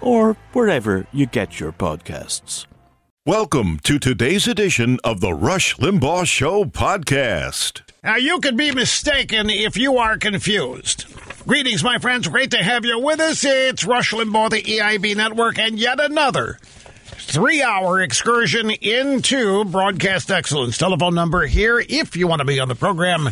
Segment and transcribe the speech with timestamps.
[0.00, 2.66] or wherever you get your podcasts.
[3.26, 7.82] Welcome to today's edition of the Rush Limbaugh Show podcast.
[8.02, 11.04] Now, you could be mistaken if you are confused.
[11.46, 12.28] Greetings, my friends.
[12.28, 13.44] Great to have you with us.
[13.44, 20.78] It's Rush Limbaugh, the EIB network, and yet another three hour excursion into broadcast excellence.
[20.78, 23.28] Telephone number here if you want to be on the program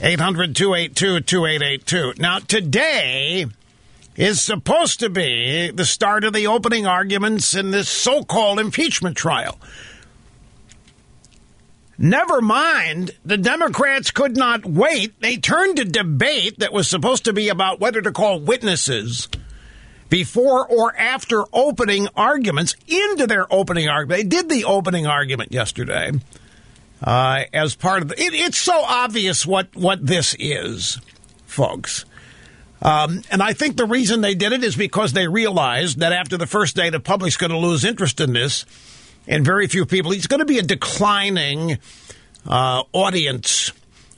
[0.00, 2.14] 800 282 2882.
[2.22, 3.46] Now, today
[4.16, 9.16] is supposed to be the start of the opening arguments in this so called impeachment
[9.16, 9.58] trial.
[11.98, 15.18] Never mind, the Democrats could not wait.
[15.20, 19.28] They turned a debate that was supposed to be about whether to call witnesses
[20.10, 24.18] before or after opening arguments into their opening argument.
[24.18, 26.12] They did the opening argument yesterday
[27.02, 28.22] uh, as part of the.
[28.22, 31.00] It, it's so obvious what what this is,
[31.46, 32.04] folks.
[32.82, 36.36] Um, and I think the reason they did it is because they realized that after
[36.36, 38.64] the first day, the public's going to lose interest in this
[39.26, 40.12] and very few people.
[40.12, 41.78] It's going to be a declining
[42.46, 43.72] uh, audience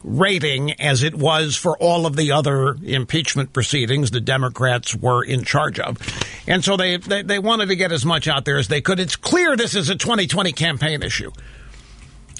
[0.04, 5.44] rating as it was for all of the other impeachment proceedings the Democrats were in
[5.44, 5.98] charge of.
[6.46, 9.00] And so they, they, they wanted to get as much out there as they could.
[9.00, 11.32] It's clear this is a 2020 campaign issue.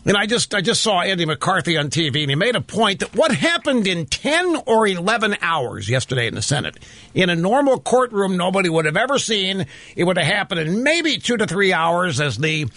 [0.09, 3.01] And I just I just saw Andy McCarthy on TV, and he made a point
[3.01, 6.79] that what happened in ten or eleven hours yesterday in the Senate,
[7.13, 9.67] in a normal courtroom, nobody would have ever seen.
[9.97, 12.69] It would have happened in maybe two to three hours as the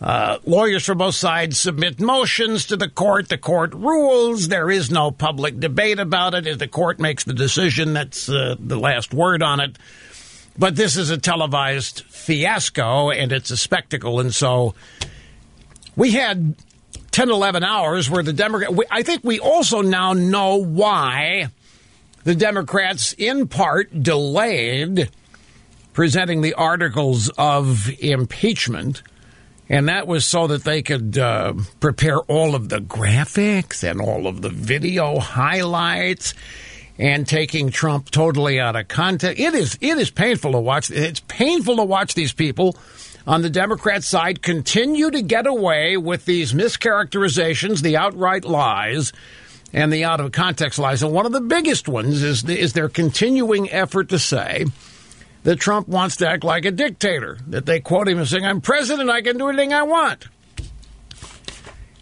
[0.00, 3.28] uh, lawyers for both sides submit motions to the court.
[3.28, 4.48] The court rules.
[4.48, 6.46] There is no public debate about it.
[6.46, 9.76] If the court makes the decision, that's uh, the last word on it.
[10.56, 14.74] But this is a televised fiasco, and it's a spectacle, and so
[15.96, 16.54] we had
[17.12, 18.70] 10, 11 hours where the Democrat.
[18.90, 21.50] I think we also now know why
[22.24, 25.10] the Democrats, in part, delayed
[25.92, 29.02] presenting the articles of impeachment.
[29.68, 34.26] And that was so that they could uh, prepare all of the graphics and all
[34.26, 36.34] of the video highlights
[36.98, 39.40] and taking Trump totally out of context.
[39.40, 40.90] It is it is painful to watch.
[40.90, 42.76] It's painful to watch these people
[43.26, 49.12] on the Democrat side continue to get away with these mischaracterizations, the outright lies,
[49.72, 51.02] and the out of context lies.
[51.02, 54.66] And one of the biggest ones is, the, is their continuing effort to say
[55.44, 58.60] that Trump wants to act like a dictator, that they quote him as saying, I'm
[58.60, 60.28] president, I can do anything I want.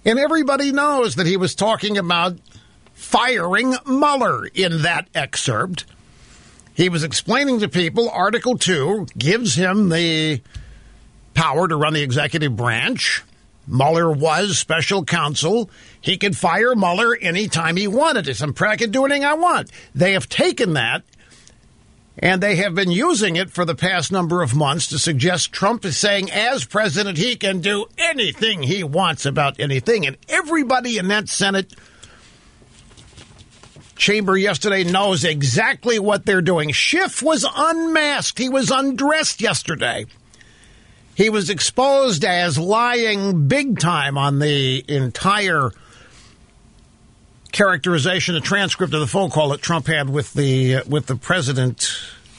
[0.04, 2.38] And everybody knows that he was talking about
[2.94, 5.84] firing Mueller in that excerpt.
[6.74, 10.40] He was explaining to people Article 2 gives him the
[11.34, 13.22] power to run the executive branch.
[13.66, 15.70] Mueller was special counsel.
[16.00, 18.26] He could fire Mueller anytime he wanted.
[18.26, 19.70] It's I can do anything I want.
[19.94, 21.04] They have taken that
[22.18, 25.84] and they have been using it for the past number of months to suggest Trump
[25.86, 30.06] is saying, as president, he can do anything he wants about anything.
[30.06, 31.72] And everybody in that Senate
[33.96, 36.72] chamber yesterday knows exactly what they're doing.
[36.72, 40.04] Schiff was unmasked, he was undressed yesterday.
[41.20, 45.70] He was exposed as lying big time on the entire
[47.52, 51.90] characterization, a transcript of the phone call that Trump had with the with the president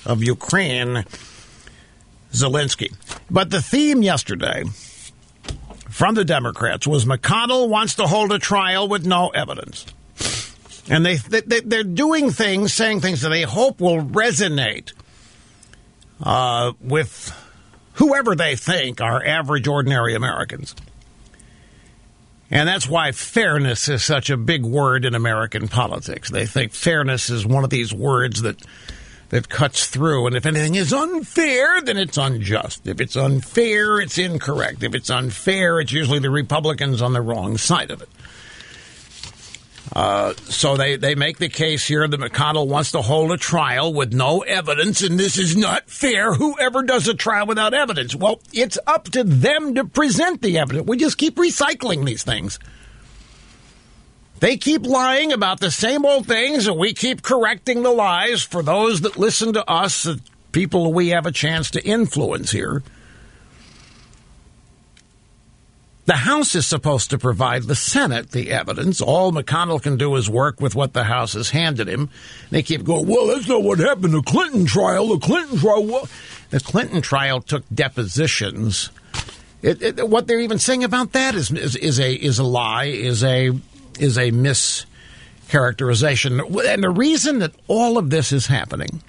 [0.03, 1.05] of Ukraine,
[2.33, 2.91] Zelensky.
[3.29, 4.63] But the theme yesterday
[5.87, 9.85] from the Democrats was McConnell wants to hold a trial with no evidence.
[10.89, 14.93] And they, they, they're doing things, saying things that they hope will resonate
[16.23, 17.31] uh, with
[17.93, 20.75] whoever they think are average, ordinary Americans.
[22.49, 26.29] And that's why fairness is such a big word in American politics.
[26.29, 28.61] They think fairness is one of these words that
[29.31, 30.27] that cuts through.
[30.27, 32.85] And if anything is unfair, then it's unjust.
[32.85, 34.83] If it's unfair, it's incorrect.
[34.83, 38.09] If it's unfair, it's usually the Republicans on the wrong side of it.
[39.93, 43.93] Uh, so they, they make the case here that McConnell wants to hold a trial
[43.93, 46.33] with no evidence, and this is not fair.
[46.33, 48.15] Whoever does a trial without evidence?
[48.15, 50.87] Well, it's up to them to present the evidence.
[50.87, 52.57] We just keep recycling these things.
[54.39, 58.63] They keep lying about the same old things, and we keep correcting the lies for
[58.63, 60.21] those that listen to us, the
[60.53, 62.81] people we have a chance to influence here.
[66.05, 69.01] The House is supposed to provide the Senate the evidence.
[69.01, 72.09] All McConnell can do is work with what the House has handed him.
[72.49, 74.13] They keep going, well, that's not what happened.
[74.13, 76.07] The Clinton trial, the Clinton trial.
[76.49, 78.89] The Clinton trial took depositions.
[79.61, 82.85] It, it, what they're even saying about that is, is, is a is a lie,
[82.85, 83.51] is a
[83.99, 86.73] is a mischaracterization.
[86.73, 89.03] And the reason that all of this is happening,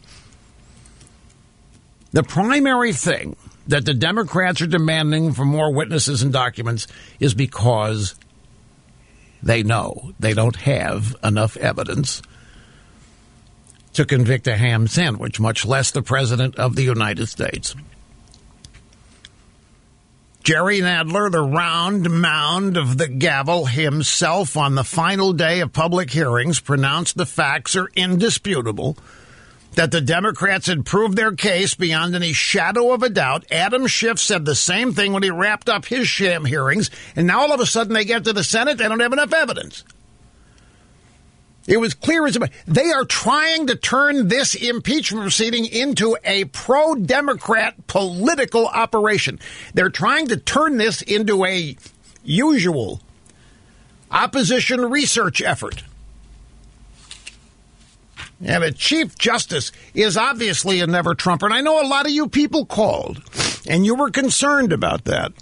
[2.13, 3.35] the primary thing
[3.67, 6.87] that the Democrats are demanding for more witnesses and documents
[7.21, 8.15] is because
[9.43, 12.23] they know they don't have enough evidence
[13.95, 17.75] to convict a ham sandwich, much less the President of the United States.
[20.43, 26.11] Jerry Nadler, the round mound of the gavel himself on the final day of public
[26.11, 28.97] hearings, pronounced the facts are indisputable
[29.75, 33.45] that the Democrats had proved their case beyond any shadow of a doubt.
[33.51, 37.41] Adam Schiff said the same thing when he wrapped up his sham hearings, and now
[37.41, 39.85] all of a sudden they get to the Senate, they don't have enough evidence.
[41.67, 46.45] It was clear as a they are trying to turn this impeachment proceeding into a
[46.47, 49.39] pro Democrat political operation.
[49.73, 51.77] They're trying to turn this into a
[52.25, 53.01] usual
[54.11, 55.85] opposition research effort.
[58.45, 61.47] And a Chief Justice is obviously a never Trumper.
[61.47, 63.23] And I know a lot of you people called,
[63.69, 65.33] and you were concerned about that.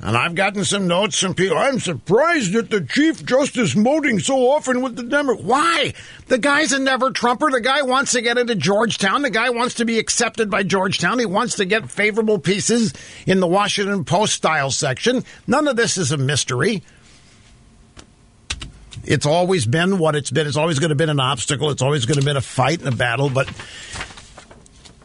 [0.00, 1.56] And I've gotten some notes from people.
[1.56, 5.42] I'm surprised that the Chief Justice voting so often with the Democrats.
[5.42, 5.94] Why?
[6.26, 7.50] The guy's a never Trumper.
[7.50, 9.22] The guy wants to get into Georgetown.
[9.22, 11.20] The guy wants to be accepted by Georgetown.
[11.20, 12.92] He wants to get favorable pieces
[13.26, 15.24] in the Washington Post style section.
[15.46, 16.82] None of this is a mystery.
[19.06, 20.46] It's always been what it's been.
[20.46, 21.70] It's always going to be an obstacle.
[21.70, 23.30] It's always going to be a fight and a battle.
[23.30, 23.48] But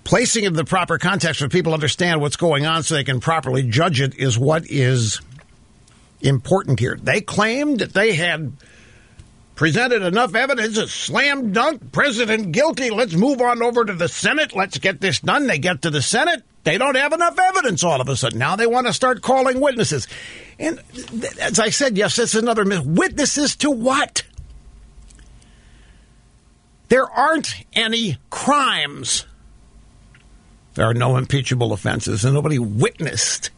[0.03, 3.19] placing it in the proper context where people understand what's going on so they can
[3.19, 5.21] properly judge it is what is
[6.21, 6.97] important here.
[7.01, 8.53] They claimed that they had
[9.55, 12.89] presented enough evidence, a slam dunk, president guilty.
[12.89, 14.55] Let's move on over to the Senate.
[14.55, 15.47] Let's get this done.
[15.47, 16.43] They get to the Senate.
[16.63, 18.39] They don't have enough evidence all of a sudden.
[18.39, 20.07] Now they want to start calling witnesses.
[20.59, 20.81] And
[21.39, 22.85] as I said, yes, it's another myth.
[22.85, 24.23] Witnesses to what?
[26.89, 29.25] There aren't any crimes.
[30.73, 33.51] There are no impeachable offenses, and nobody witnessed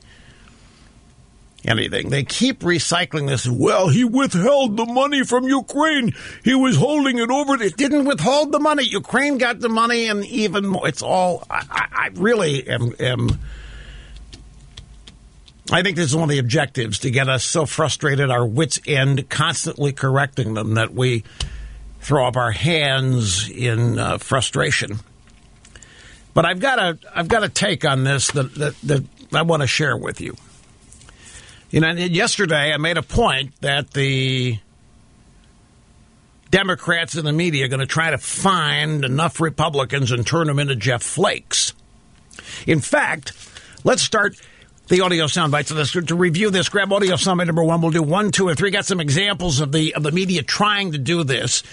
[1.66, 2.10] anything.
[2.10, 3.48] They keep recycling this.
[3.48, 6.14] Well, he withheld the money from Ukraine.
[6.44, 7.62] He was holding it over.
[7.62, 8.84] It didn't withhold the money.
[8.84, 10.88] Ukraine got the money, and even more.
[10.88, 11.46] It's all.
[11.50, 13.40] I, I really am, am.
[15.72, 18.80] I think this is one of the objectives to get us so frustrated, our wits
[18.86, 21.24] end, constantly correcting them that we
[22.02, 25.00] throw up our hands in uh, frustration.
[26.34, 29.04] But I've got a I've got a take on this that that, that
[29.34, 30.36] I want to share with you.
[31.72, 34.60] You know, yesterday I made a point that the
[36.50, 40.60] Democrats and the media are going to try to find enough Republicans and turn them
[40.60, 41.74] into Jeff Flakes.
[42.68, 43.32] In fact,
[43.86, 44.36] let's start
[44.90, 46.68] the audio sound bites of this to review this.
[46.68, 47.82] Grab audio soundbite number one.
[47.82, 48.70] We'll do one, two, and three.
[48.70, 51.64] Got some examples of the of the media trying to do this.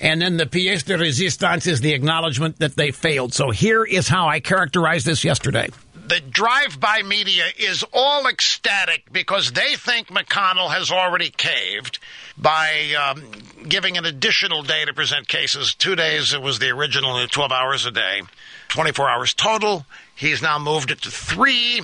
[0.00, 3.34] And then the pièce de résistance is the acknowledgement that they failed.
[3.34, 5.70] So here is how I characterized this yesterday
[6.10, 12.00] the drive by media is all ecstatic because they think McConnell has already caved
[12.36, 13.22] by um,
[13.68, 15.72] giving an additional day to present cases.
[15.72, 18.22] Two days, it was the original 12 hours a day,
[18.70, 19.86] 24 hours total.
[20.16, 21.82] He's now moved it to three.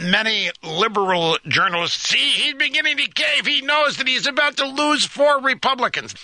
[0.00, 3.46] Many liberal journalists see he's beginning to cave.
[3.46, 6.14] He knows that he's about to lose four Republicans.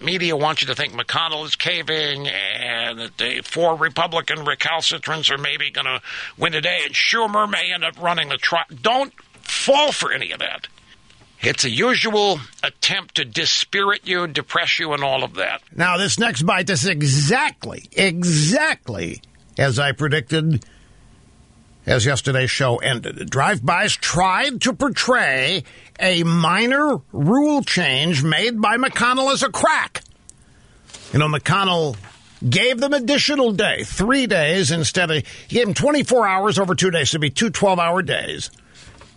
[0.00, 5.38] Media wants you to think McConnell is caving and that the four Republican recalcitrants are
[5.38, 6.00] maybe going to
[6.36, 8.64] win today and Schumer may end up running the trial.
[8.82, 9.12] Don't
[9.42, 10.68] fall for any of that.
[11.40, 15.62] It's a usual attempt to dispirit you, depress you, and all of that.
[15.74, 19.22] Now, this next bite is exactly, exactly
[19.58, 20.64] as I predicted
[21.86, 23.30] as yesterday's show ended.
[23.30, 25.64] Drive-bys tried to portray
[26.00, 30.02] a minor rule change made by McConnell as a crack.
[31.12, 31.96] You know, McConnell
[32.46, 36.90] gave them additional day, three days instead of, he gave them 24 hours over two
[36.90, 38.50] days, to be two 12-hour days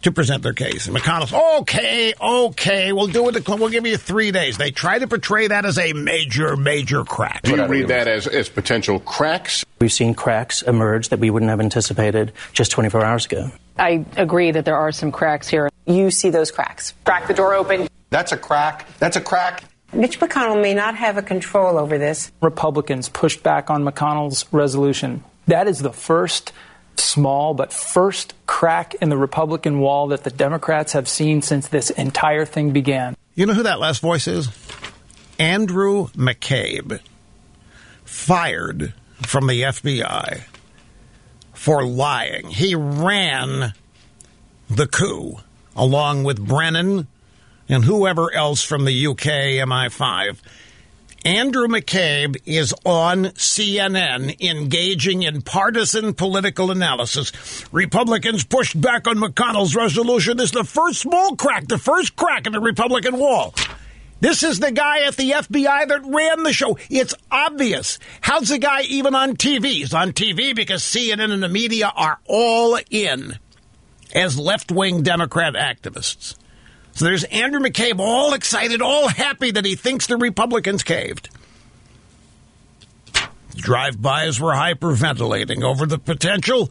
[0.04, 0.88] to present their case.
[0.88, 3.48] And McConnell's, okay, okay, we'll do it.
[3.48, 4.58] We'll give you three days.
[4.58, 7.44] They try to portray that as a major, major crack.
[7.44, 9.66] Do you read that as, as potential cracks?
[9.80, 13.52] We've seen cracks emerge that we wouldn't have anticipated just 24 hours ago.
[13.78, 15.70] I agree that there are some cracks here.
[15.86, 16.94] You see those cracks.
[17.06, 17.88] Crack the door open.
[18.10, 18.86] That's a crack.
[19.00, 19.64] That's a crack.
[19.94, 22.32] Mitch McConnell may not have a control over this.
[22.42, 25.24] Republicans pushed back on McConnell's resolution.
[25.48, 26.52] That is the first
[27.00, 31.90] small but first crack in the Republican wall that the Democrats have seen since this
[31.90, 33.16] entire thing began.
[33.36, 34.50] You know who that last voice is?
[35.40, 37.00] Andrew McCabe,
[38.04, 40.44] fired from the FBI
[41.54, 42.50] for lying.
[42.50, 43.74] He ran
[44.70, 45.38] the coup
[45.76, 47.08] along with Brennan
[47.70, 50.38] and whoever else from the UK MI5
[51.26, 57.66] Andrew McCabe is on CNN engaging in partisan political analysis.
[57.74, 60.38] Republicans pushed back on McConnell's resolution.
[60.38, 63.54] This is the first small crack, the first crack in the Republican wall.
[64.22, 66.78] This is the guy at the FBI that ran the show.
[66.90, 68.00] It's obvious.
[68.22, 69.66] How's the guy even on TV?
[69.66, 73.38] He's on TV because CNN and the media are all in
[74.16, 76.36] as left wing Democrat activists.
[77.00, 81.30] So there's Andrew McCabe all excited, all happy that he thinks the Republicans caved.
[83.56, 86.70] Drive-bys were hyperventilating over the potential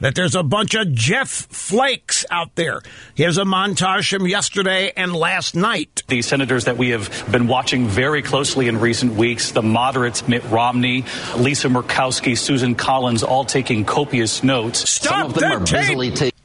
[0.00, 2.80] that there's a bunch of Jeff Flakes out there.
[3.14, 6.02] Here's a montage from yesterday and last night.
[6.08, 10.42] The senators that we have been watching very closely in recent weeks, the moderates Mitt
[10.46, 11.04] Romney,
[11.36, 14.90] Lisa Murkowski, Susan Collins, all taking copious notes.
[14.90, 16.39] Stop Some of them are busily taking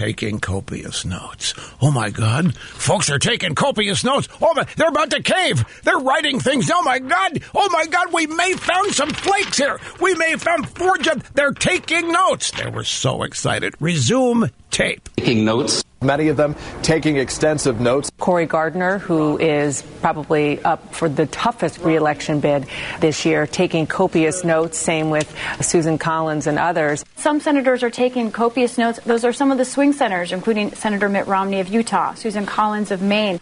[0.00, 1.52] taking copious notes.
[1.82, 4.28] Oh my God, folks are taking copious notes.
[4.40, 5.62] Oh my, they're about to cave.
[5.84, 6.70] They're writing things.
[6.72, 9.78] Oh my God, oh my God, we may have found some flakes here.
[10.00, 10.96] We may have found four.
[11.34, 12.50] They're taking notes.
[12.50, 13.74] They were so excited.
[13.78, 15.08] Resume tape.
[15.16, 15.84] Taking notes.
[16.02, 18.10] Many of them taking extensive notes.
[18.18, 22.66] Cory Gardner, who is probably up for the toughest reelection bid
[23.00, 24.78] this year, taking copious notes.
[24.78, 27.04] Same with Susan Collins and others.
[27.16, 28.98] Some senators are taking copious notes.
[29.04, 32.90] Those are some of the swing senators, including Senator Mitt Romney of Utah, Susan Collins
[32.90, 33.38] of Maine.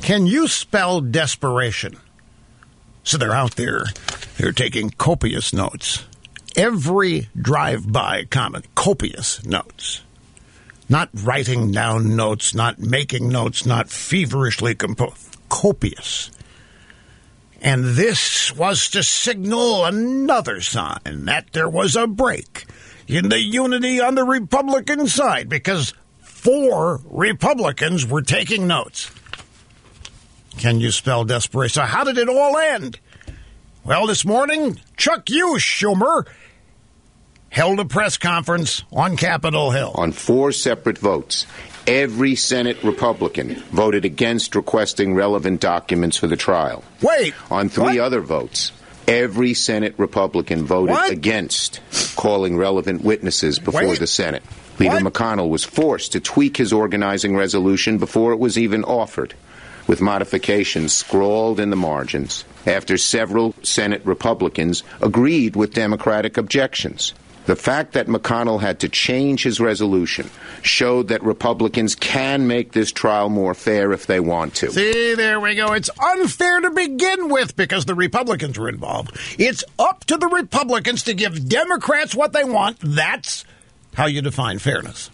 [0.00, 1.98] Can you spell desperation?
[3.02, 3.84] So they're out there,
[4.38, 6.04] they're taking copious notes.
[6.58, 10.02] Every drive by comment, copious notes
[10.88, 16.30] not writing down notes, not making notes, not feverishly composed, copious.
[17.60, 22.66] And this was to signal another sign that there was a break
[23.06, 29.10] in the unity on the Republican side because four Republicans were taking notes.
[30.56, 31.82] Can you spell desperation?
[31.82, 32.98] How did it all end?
[33.88, 36.26] Well, this morning, Chuck Schumer,
[37.48, 39.92] held a press conference on Capitol Hill.
[39.94, 41.46] On four separate votes,
[41.86, 46.84] every Senate Republican voted against requesting relevant documents for the trial.
[47.00, 47.32] Wait.
[47.50, 47.98] On three what?
[48.00, 48.72] other votes,
[49.06, 51.10] every Senate Republican voted what?
[51.10, 51.80] against
[52.14, 53.98] calling relevant witnesses before Wait.
[54.00, 54.42] the Senate.
[54.78, 55.14] Leader What?
[55.14, 59.32] McConnell was forced to tweak his organizing resolution before it was even offered,
[59.88, 67.14] with modifications scrawled in the margins after several Senate Republicans agreed with Democratic objections.
[67.46, 70.28] The fact that McConnell had to change his resolution
[70.60, 74.70] showed that Republicans can make this trial more fair if they want to.
[74.70, 75.72] See, there we go.
[75.72, 79.16] It's unfair to begin with because the Republicans were involved.
[79.38, 82.76] It's up to the Republicans to give Democrats what they want.
[82.82, 83.46] That's
[83.94, 85.08] how you define fairness.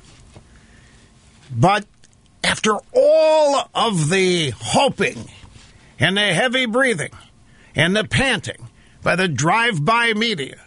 [1.54, 1.84] But
[2.44, 5.28] after all of the hoping
[5.98, 7.12] and the heavy breathing
[7.74, 8.68] and the panting
[9.02, 10.60] by the drive by media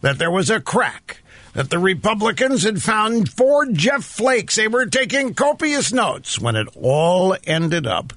[0.00, 1.22] that there was a crack,
[1.54, 4.56] that the Republicans had found four Jeff Flakes.
[4.56, 8.12] They were taking copious notes when it all ended up.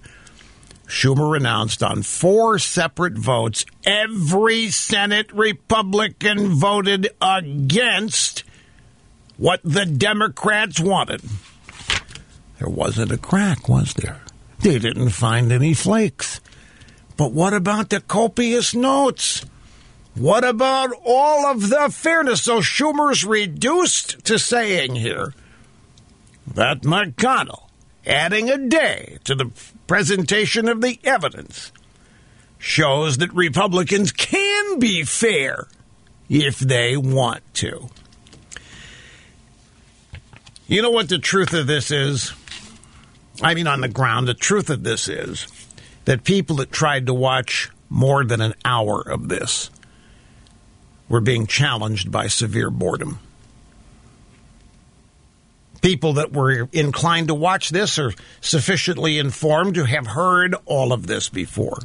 [0.85, 8.43] Schumer announced on four separate votes every Senate Republican voted against
[9.37, 11.21] what the Democrats wanted.
[12.61, 14.21] There wasn't a crack, was there?
[14.59, 16.39] They didn't find any flakes.
[17.17, 19.43] But what about the copious notes?
[20.13, 22.43] What about all of the fairness?
[22.43, 25.33] So Schumer's reduced to saying here
[26.53, 27.63] that McConnell
[28.05, 29.49] adding a day to the
[29.87, 31.71] presentation of the evidence
[32.59, 35.65] shows that Republicans can be fair
[36.29, 37.89] if they want to.
[40.67, 42.33] You know what the truth of this is?
[43.41, 45.47] I mean, on the ground, the truth of this is
[46.05, 49.69] that people that tried to watch more than an hour of this
[51.09, 53.19] were being challenged by severe boredom.
[55.81, 61.07] People that were inclined to watch this are sufficiently informed to have heard all of
[61.07, 61.79] this before.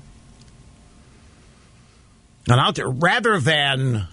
[2.48, 4.06] And out there, rather than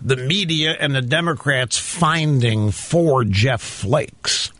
[0.00, 4.52] the media and the Democrats finding four Jeff Flakes,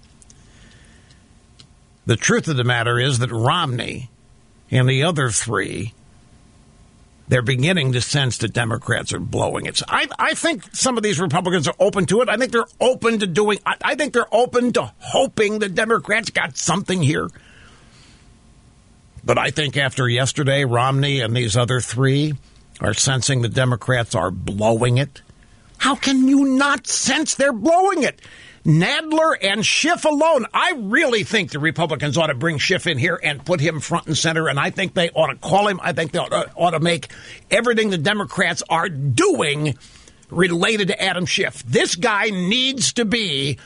[2.07, 4.11] the truth of the matter is that Romney
[4.71, 5.95] and the other three
[7.29, 9.79] they're beginning to sense that Democrats are blowing it.
[9.79, 12.29] So I, I think some of these Republicans are open to it.
[12.29, 13.59] I think they're open to doing.
[13.65, 17.31] I, I think they're open to hoping the Democrats got something here.
[19.25, 22.35] But I think after yesterday, Romney and these other three
[22.81, 25.23] are sensing the Democrats are blowing it.
[25.79, 28.21] How can you not sense they're blowing it?
[28.65, 30.47] Nadler and Schiff alone.
[30.55, 34.07] I really think the Republicans ought to bring Schiff in here and put him front
[34.07, 35.81] and center, and I think they ought to call him.
[35.83, 37.09] I think they ought to, ought to make
[37.51, 39.77] everything the Democrats are doing
[40.31, 41.63] related to Adam Schiff.
[41.65, 43.59] This guy needs to be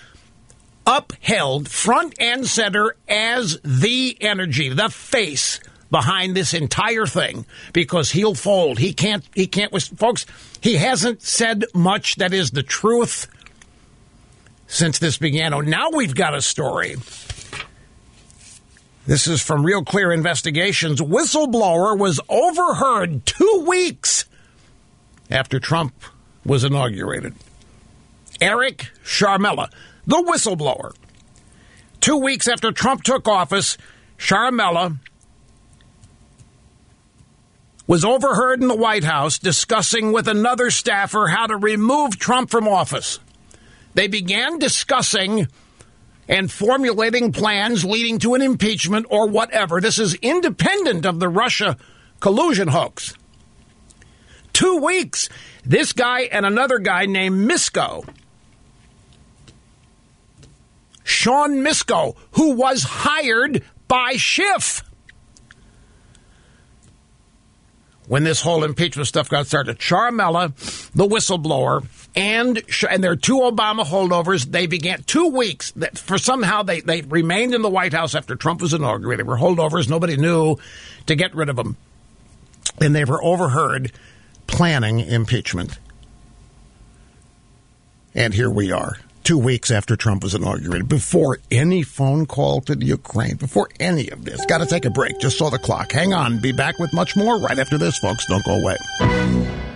[0.87, 8.35] upheld front and center as the energy, the face behind this entire thing because he'll
[8.35, 8.79] fold.
[8.79, 10.27] He can't, he can't, folks,
[10.61, 13.27] he hasn't said much that is the truth
[14.69, 15.53] since this began.
[15.53, 16.95] Oh, now we've got a story.
[19.07, 21.01] This is from Real Clear Investigations.
[21.01, 24.27] Whistleblower was overheard two weeks
[25.31, 25.95] after Trump
[26.45, 27.35] was inaugurated.
[28.41, 29.73] Eric Ciaramella,
[30.07, 30.95] the whistleblower.
[32.01, 33.79] Two weeks after Trump took office,
[34.19, 34.99] Ciaramella
[37.87, 42.69] was overheard in the White House discussing with another staffer how to remove Trump from
[42.69, 43.19] office.
[43.99, 45.49] They began discussing
[46.29, 49.81] and formulating plans leading to an impeachment or whatever.
[49.81, 51.77] This is independent of the Russia
[52.21, 53.13] collusion hoax.
[54.53, 55.29] Two weeks,
[55.65, 58.09] this guy and another guy named Misko,
[61.03, 64.85] Sean Misko, who was hired by Schiff.
[68.07, 70.55] When this whole impeachment stuff got started, Ciaramella,
[70.93, 71.85] the whistleblower,
[72.19, 74.45] and and there are two Obama holdovers.
[74.45, 78.35] They began two weeks that for somehow they they remained in the White House after
[78.35, 79.25] Trump was inaugurated.
[79.25, 79.89] They were holdovers.
[79.89, 80.57] Nobody knew
[81.07, 81.77] to get rid of them,
[82.81, 83.93] and they were overheard
[84.49, 85.79] planning impeachment.
[88.17, 92.75] And here we are, two weeks after Trump was inaugurated, before any phone call to
[92.75, 94.45] the Ukraine, before any of this.
[94.47, 95.21] Got to take a break.
[95.21, 95.93] Just saw the clock.
[95.93, 96.41] Hang on.
[96.41, 98.27] Be back with much more right after this, folks.
[98.27, 99.68] Don't go away.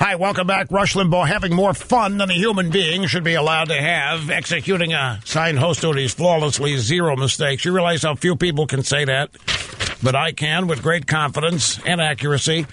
[0.00, 0.70] Hi, welcome back.
[0.70, 4.92] Rush Limbaugh having more fun than a human being should be allowed to have, executing
[4.92, 7.64] a signed host duties flawlessly, zero mistakes.
[7.64, 9.30] You realize how few people can say that,
[10.00, 12.66] but I can with great confidence and accuracy.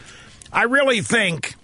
[0.53, 1.55] I really think,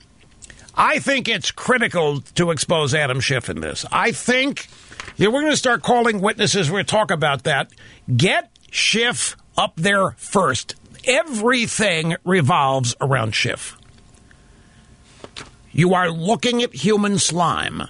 [0.74, 3.86] I think it's critical to expose Adam Schiff in this.
[3.92, 4.68] I think
[5.16, 6.72] yeah, we're going to start calling witnesses.
[6.72, 7.70] We're going to talk about that.
[8.18, 10.74] Get Schiff up there first.
[11.06, 13.78] Everything revolves around Schiff.
[15.74, 17.84] You are looking at human slime.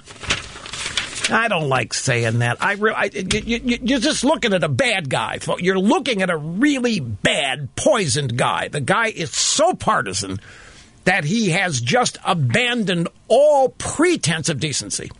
[1.30, 2.58] I don't like saying that.
[2.62, 5.40] I, re- I you, you, you're just looking at a bad guy.
[5.60, 8.68] You're looking at a really bad, poisoned guy.
[8.68, 10.40] The guy is so partisan
[11.06, 15.12] that he has just abandoned all pretense of decency.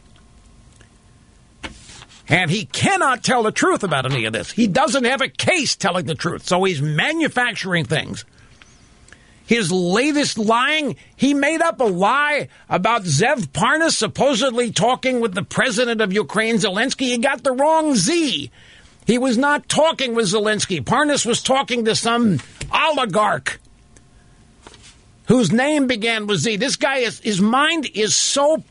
[2.28, 4.52] And he cannot tell the truth about any of this.
[4.52, 8.26] He doesn't have a case telling the truth, so he's manufacturing things
[9.46, 15.44] his latest lying, he made up a lie about Zev Parnas supposedly talking with the
[15.44, 17.08] president of Ukraine, Zelensky.
[17.08, 18.52] He got the wrong Z.
[19.06, 20.82] He was not talking with Zelensky.
[20.82, 22.40] Parnas was talking to some
[22.74, 23.60] oligarch
[25.28, 26.58] whose name began with Z.
[26.58, 28.64] This guy is, his mind is so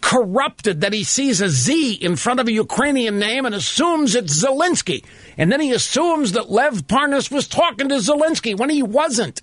[0.00, 4.42] corrupted that he sees a Z in front of a Ukrainian name and assumes it's
[4.42, 5.04] Zelensky.
[5.36, 9.42] And then he assumes that Lev Parnas was talking to Zelensky when he wasn't.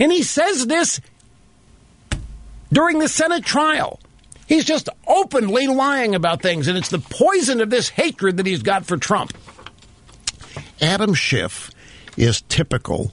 [0.00, 1.00] And he says this
[2.72, 4.00] during the Senate trial.
[4.48, 8.62] He's just openly lying about things, and it's the poison of this hatred that he's
[8.62, 9.32] got for Trump.
[10.80, 11.70] Adam Schiff
[12.16, 13.12] is typical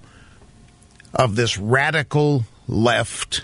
[1.13, 3.43] of this radical left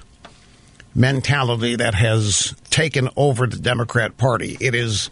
[0.96, 4.58] mentality that has taken over the Democrat Party.
[4.60, 5.10] It is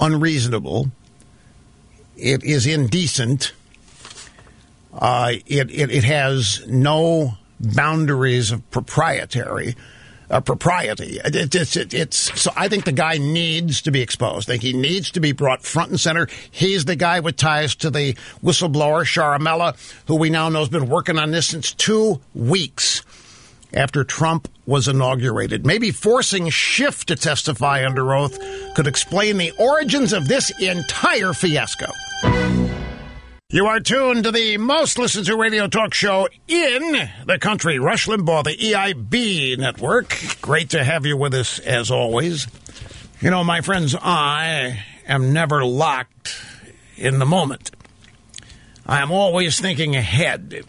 [0.00, 0.90] unreasonable.
[2.16, 3.52] It is indecent.
[4.92, 9.74] Uh, it, it, it has no boundaries of proprietary
[10.30, 11.20] uh, propriety.
[11.24, 14.48] It, it's it, it's so I think the guy needs to be exposed.
[14.48, 16.28] I think he needs to be brought front and center.
[16.50, 20.88] He's the guy with ties to the whistleblower Ciaramella, who we now know has been
[20.88, 23.02] working on this since two weeks
[23.72, 25.66] after Trump was inaugurated.
[25.66, 28.38] Maybe forcing Schiff to testify under oath
[28.74, 31.86] could explain the origins of this entire fiasco.
[33.48, 38.08] You are tuned to the most listened to radio talk show in the country, Rush
[38.08, 40.18] Limbaugh, the EIB network.
[40.42, 42.48] Great to have you with us as always.
[43.20, 46.42] You know, my friends, I am never locked
[46.96, 47.70] in the moment.
[48.84, 50.64] I am always thinking ahead.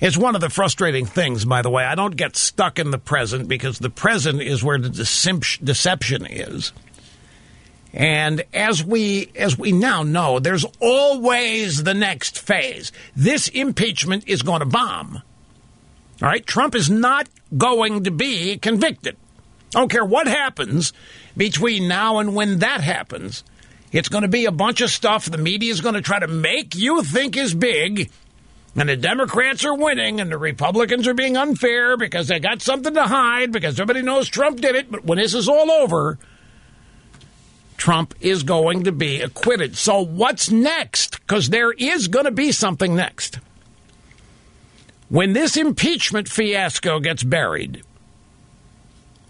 [0.00, 1.84] It's one of the frustrating things, by the way.
[1.84, 6.72] I don't get stuck in the present because the present is where the deception is.
[7.92, 12.92] And as we as we now know, there's always the next phase.
[13.16, 15.22] This impeachment is going to bomb.
[16.22, 19.16] All right, Trump is not going to be convicted.
[19.74, 20.92] I don't care what happens
[21.36, 23.42] between now and when that happens.
[23.92, 26.28] It's going to be a bunch of stuff the media is going to try to
[26.28, 28.10] make you think is big.
[28.76, 32.94] And the Democrats are winning and the Republicans are being unfair because they got something
[32.94, 34.90] to hide because everybody knows Trump did it.
[34.90, 36.18] But when this is all over,
[37.80, 39.74] Trump is going to be acquitted.
[39.74, 41.18] So, what's next?
[41.20, 43.38] Because there is going to be something next.
[45.08, 47.82] When this impeachment fiasco gets buried,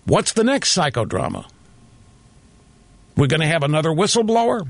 [0.04, 1.48] what's the next psychodrama?
[3.16, 4.68] We're going to have another whistleblower?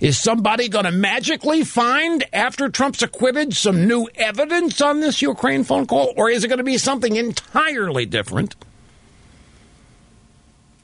[0.00, 5.64] Is somebody going to magically find, after Trump's acquitted, some new evidence on this Ukraine
[5.64, 6.14] phone call?
[6.16, 8.56] Or is it going to be something entirely different?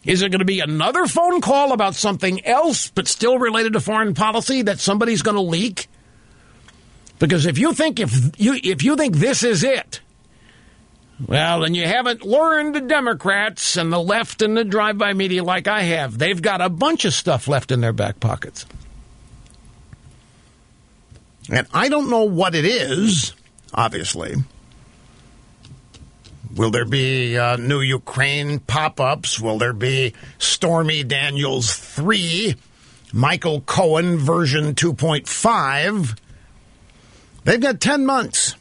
[0.05, 3.81] Is it going to be another phone call about something else, but still related to
[3.81, 5.89] foreign policy that somebody's going to leak?
[7.21, 10.01] Because if you think if you if you think this is it,
[11.27, 15.69] well, then you haven't learned the Democrats and the left and the drive-by media like
[15.69, 16.19] I have.
[16.19, 18.67] They've got a bunch of stuff left in their back pockets.
[21.49, 23.35] And I don't know what it is,
[23.73, 24.35] obviously.
[26.55, 29.41] Will there be uh, new Ukraine pop ups?
[29.41, 32.57] Will there be Stormy Daniels 3,
[33.13, 36.19] Michael Cohen version 2.5?
[37.45, 38.55] They've got 10 months.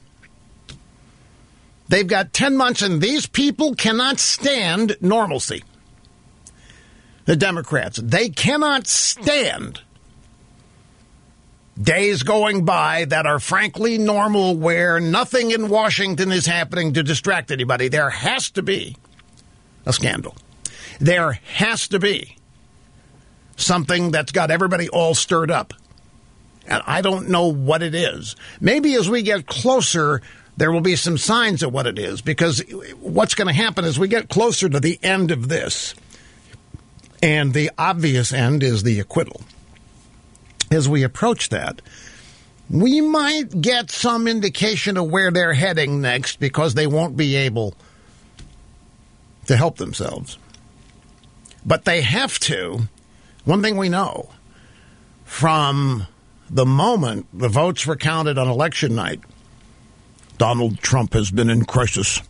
[1.89, 5.63] They've got 10 months, and these people cannot stand normalcy.
[7.25, 9.81] The Democrats, they cannot stand
[11.79, 17.51] days going by that are frankly normal where nothing in Washington is happening to distract
[17.51, 17.87] anybody.
[17.87, 18.97] There has to be
[19.85, 20.35] a scandal.
[20.99, 22.37] There has to be
[23.55, 25.73] something that's got everybody all stirred up.
[26.67, 28.35] And I don't know what it is.
[28.59, 30.21] Maybe as we get closer,
[30.57, 32.61] there will be some signs of what it is because
[32.99, 35.95] what's going to happen as we get closer to the end of this,
[37.23, 39.41] and the obvious end is the acquittal
[40.71, 41.81] as we approach that,
[42.69, 47.73] we might get some indication of where they're heading next because they won't be able
[49.47, 50.37] to help themselves.
[51.65, 52.87] But they have to.
[53.43, 54.29] One thing we know
[55.25, 56.07] from
[56.49, 59.19] the moment the votes were counted on election night,
[60.37, 62.21] Donald Trump has been in crisis.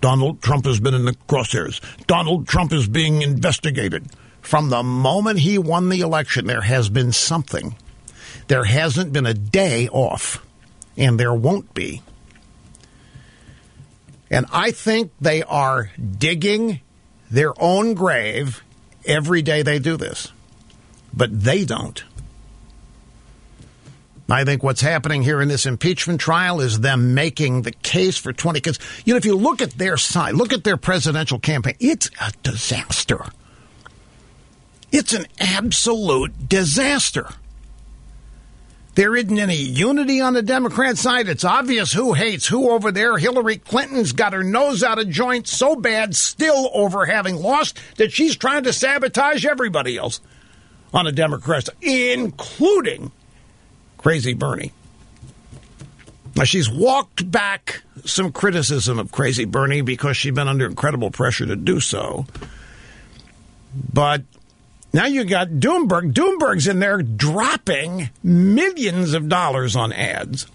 [0.00, 1.80] Donald Trump has been in the crosshairs.
[2.06, 4.06] Donald Trump is being investigated.
[4.40, 7.76] From the moment he won the election, there has been something.
[8.48, 10.44] There hasn't been a day off,
[10.96, 12.02] and there won't be.
[14.30, 16.80] And I think they are digging
[17.30, 18.62] their own grave
[19.04, 20.32] every day they do this.
[21.12, 22.02] But they don't.
[24.28, 28.32] I think what's happening here in this impeachment trial is them making the case for
[28.32, 28.58] 20.
[28.58, 32.10] Because, you know, if you look at their side, look at their presidential campaign, it's
[32.20, 33.24] a disaster.
[34.92, 37.28] It's an absolute disaster.
[38.96, 41.28] There isn't any unity on the Democrat side.
[41.28, 43.16] It's obvious who hates who over there.
[43.16, 48.12] Hillary Clinton's got her nose out of joint so bad, still over having lost, that
[48.12, 50.20] she's trying to sabotage everybody else
[50.92, 53.12] on the Democrat side, including
[53.96, 54.72] Crazy Bernie.
[56.34, 61.46] Now, she's walked back some criticism of Crazy Bernie because she's been under incredible pressure
[61.46, 62.26] to do so.
[63.92, 64.22] But
[64.92, 66.12] now you got Doomberg.
[66.12, 70.46] Doomberg's in there dropping millions of dollars on ads.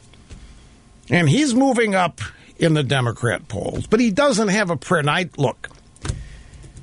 [1.09, 2.19] And he's moving up
[2.57, 3.87] in the Democrat polls.
[3.87, 5.03] But he doesn't have a prayer.
[5.37, 5.69] Look,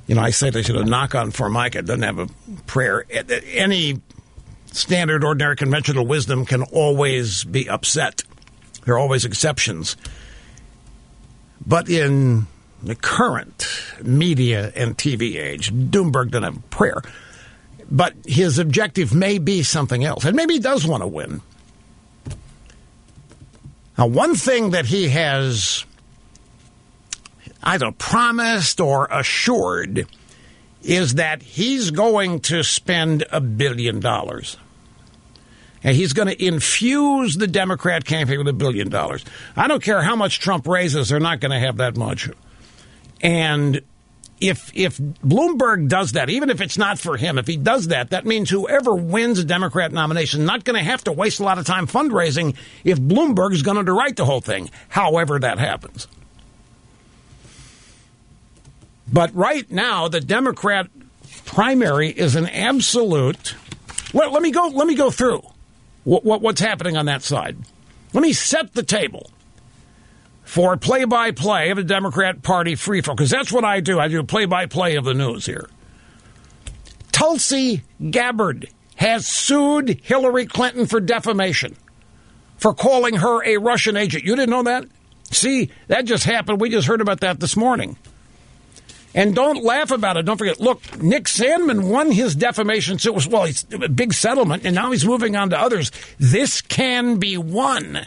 [0.07, 1.79] you know, I say they should have knock on Formica.
[1.79, 2.27] It doesn't have a
[2.67, 3.05] prayer.
[3.09, 4.01] Any
[4.71, 8.23] standard, ordinary, conventional wisdom can always be upset.
[8.85, 9.95] There are always exceptions.
[11.65, 12.47] But in
[12.81, 13.67] the current
[14.01, 17.01] media and TV age, Doomberg doesn't have a prayer.
[17.89, 20.25] But his objective may be something else.
[20.25, 21.41] And maybe he does want to win.
[23.97, 25.85] Now, one thing that he has
[27.61, 30.07] either promised or assured
[30.81, 34.57] is that he's going to spend a billion dollars.
[35.83, 39.23] And he's going to infuse the Democrat campaign with a billion dollars.
[39.55, 42.29] I don't care how much Trump raises, they're not going to have that much.
[43.21, 43.81] And
[44.39, 48.09] if if Bloomberg does that, even if it's not for him, if he does that,
[48.09, 51.57] that means whoever wins a Democrat nomination not going to have to waste a lot
[51.57, 56.07] of time fundraising if Bloomberg is going to underwrite the whole thing, however that happens.
[59.11, 60.87] But right now, the Democrat
[61.45, 63.55] primary is an absolute.
[64.13, 64.67] Let, let me go.
[64.67, 65.41] Let me go through
[66.03, 67.57] what, what, what's happening on that side.
[68.13, 69.29] Let me set the table
[70.53, 73.99] for play by play of the Democrat Party free for because that's what I do.
[73.99, 75.67] I do play by play of the news here.
[77.11, 81.75] Tulsi Gabbard has sued Hillary Clinton for defamation
[82.57, 84.25] for calling her a Russian agent.
[84.25, 84.85] You didn't know that?
[85.31, 86.61] See, that just happened.
[86.61, 87.97] We just heard about that this morning.
[89.15, 90.23] And don't laugh about it.
[90.27, 90.59] Don't forget.
[90.59, 93.25] Look, Nick Sandmann won his defamation suit.
[93.25, 95.89] Well, it's a big settlement, and now he's moving on to others.
[96.19, 98.05] This can be won.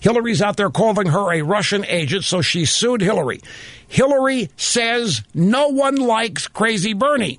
[0.00, 3.40] Hillary's out there calling her a Russian agent, so she sued Hillary.
[3.86, 7.38] Hillary says no one likes Crazy Bernie.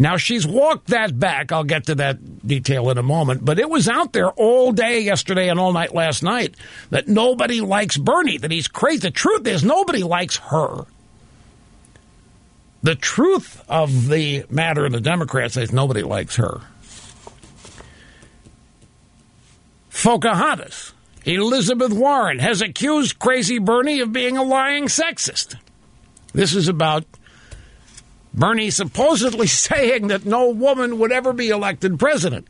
[0.00, 1.50] Now, she's walked that back.
[1.50, 3.44] I'll get to that detail in a moment.
[3.44, 6.54] But it was out there all day yesterday and all night last night
[6.90, 9.00] that nobody likes Bernie, that he's crazy.
[9.00, 10.84] The truth is, nobody likes her.
[12.84, 16.60] The truth of the matter, in the Democrats say nobody likes her.
[20.02, 20.92] Pocahontas,
[21.24, 25.56] Elizabeth Warren, has accused Crazy Bernie of being a lying sexist.
[26.32, 27.04] This is about
[28.32, 32.48] Bernie supposedly saying that no woman would ever be elected president.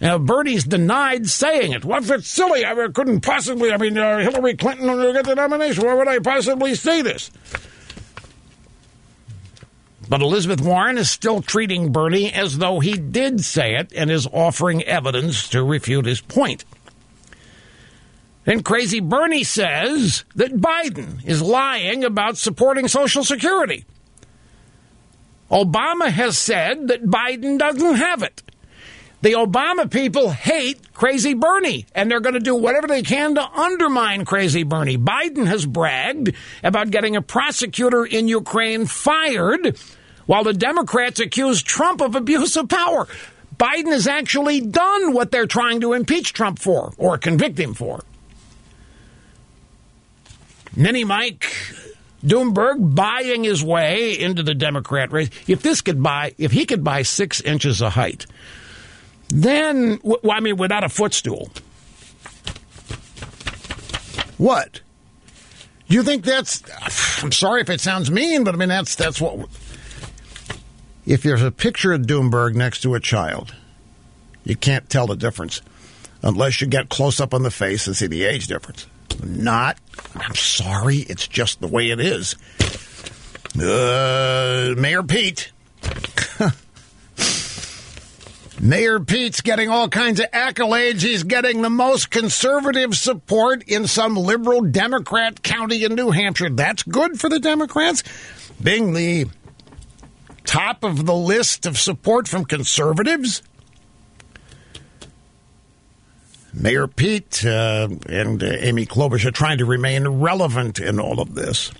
[0.00, 1.84] Now, Bernie's denied saying it.
[1.84, 2.64] What if it's silly?
[2.64, 5.84] I couldn't possibly, I mean, uh, Hillary Clinton will get the nomination.
[5.84, 7.32] Why would I possibly say this?
[10.08, 14.26] But Elizabeth Warren is still treating Bernie as though he did say it and is
[14.26, 16.64] offering evidence to refute his point.
[18.44, 23.84] Then Crazy Bernie says that Biden is lying about supporting Social Security.
[25.50, 28.42] Obama has said that Biden doesn't have it.
[29.20, 33.42] The Obama people hate Crazy Bernie, and they're going to do whatever they can to
[33.42, 34.96] undermine Crazy Bernie.
[34.96, 39.76] Biden has bragged about getting a prosecutor in Ukraine fired
[40.28, 43.08] while the Democrats accuse Trump of abuse of power.
[43.56, 48.04] Biden has actually done what they're trying to impeach Trump for or convict him for.
[50.76, 51.50] Mini Mike
[52.22, 55.30] Doomberg buying his way into the Democrat race.
[55.46, 58.26] If this could buy, if he could buy six inches of height,
[59.28, 61.48] then, well, I mean, without a footstool.
[64.36, 64.82] What?
[65.86, 66.62] You think that's?
[67.24, 69.48] I'm sorry if it sounds mean, but I mean that's that's what.
[71.08, 73.54] If there's a picture of Doomberg next to a child,
[74.44, 75.62] you can't tell the difference
[76.22, 78.86] unless you get close up on the face and see the age difference.
[79.24, 79.78] Not.
[80.14, 80.98] I'm sorry.
[80.98, 82.36] It's just the way it is.
[83.58, 85.50] Uh, Mayor Pete.
[88.60, 91.00] Mayor Pete's getting all kinds of accolades.
[91.00, 96.50] He's getting the most conservative support in some liberal Democrat county in New Hampshire.
[96.50, 98.02] That's good for the Democrats.
[98.62, 99.26] Being the
[100.48, 103.42] top of the list of support from conservatives.
[106.54, 111.34] Mayor Pete uh, and uh, Amy Klobuchar are trying to remain relevant in all of
[111.34, 111.70] this.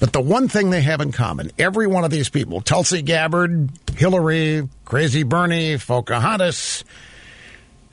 [0.00, 3.68] But the one thing they have in common, every one of these people, Tulsi Gabbard,
[3.94, 6.82] Hillary, Crazy Bernie, Pocahontas,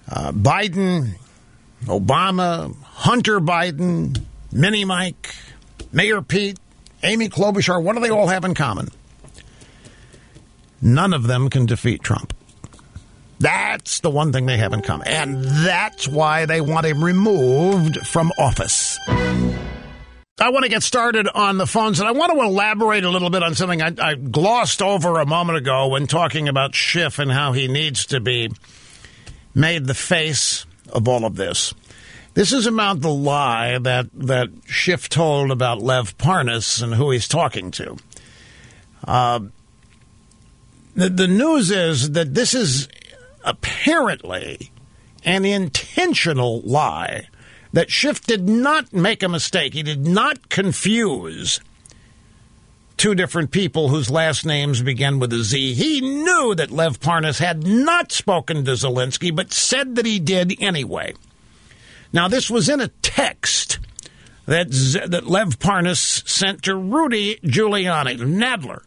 [0.09, 1.15] uh, Biden,
[1.85, 5.35] Obama, Hunter Biden, Mini Mike,
[5.91, 6.57] Mayor Pete,
[7.05, 8.89] Amy Klobuchar, what do they all have in common?
[10.81, 12.33] None of them can defeat Trump.
[13.39, 15.07] That's the one thing they have in common.
[15.07, 18.97] And that's why they want him removed from office.
[20.37, 23.29] I want to get started on the phones, and I want to elaborate a little
[23.29, 27.31] bit on something I, I glossed over a moment ago when talking about Schiff and
[27.31, 28.51] how he needs to be
[29.53, 31.73] made the face of all of this.
[32.35, 37.29] This is about the lie that, that Schiff told about Lev Parnas and who he's
[37.29, 37.95] talking to.
[39.07, 39.39] Uh,
[40.95, 42.89] the, the news is that this is
[43.45, 44.69] apparently
[45.23, 47.29] an intentional lie.
[47.71, 49.73] That Schiff did not make a mistake.
[49.73, 51.61] He did not confuse
[52.97, 55.73] two different people whose last names begin with a Z.
[55.73, 60.61] He knew that Lev Parnas had not spoken to Zelensky, but said that he did
[60.61, 61.13] anyway.
[62.13, 63.79] Now, this was in a text
[64.45, 68.83] that, Z- that Lev Parnas sent to Rudy Giuliani, Nadler,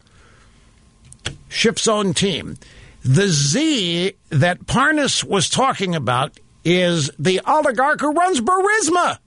[1.48, 2.56] Schiff's own team.
[3.04, 9.18] The Z that Parnas was talking about is the oligarch who runs Burisma.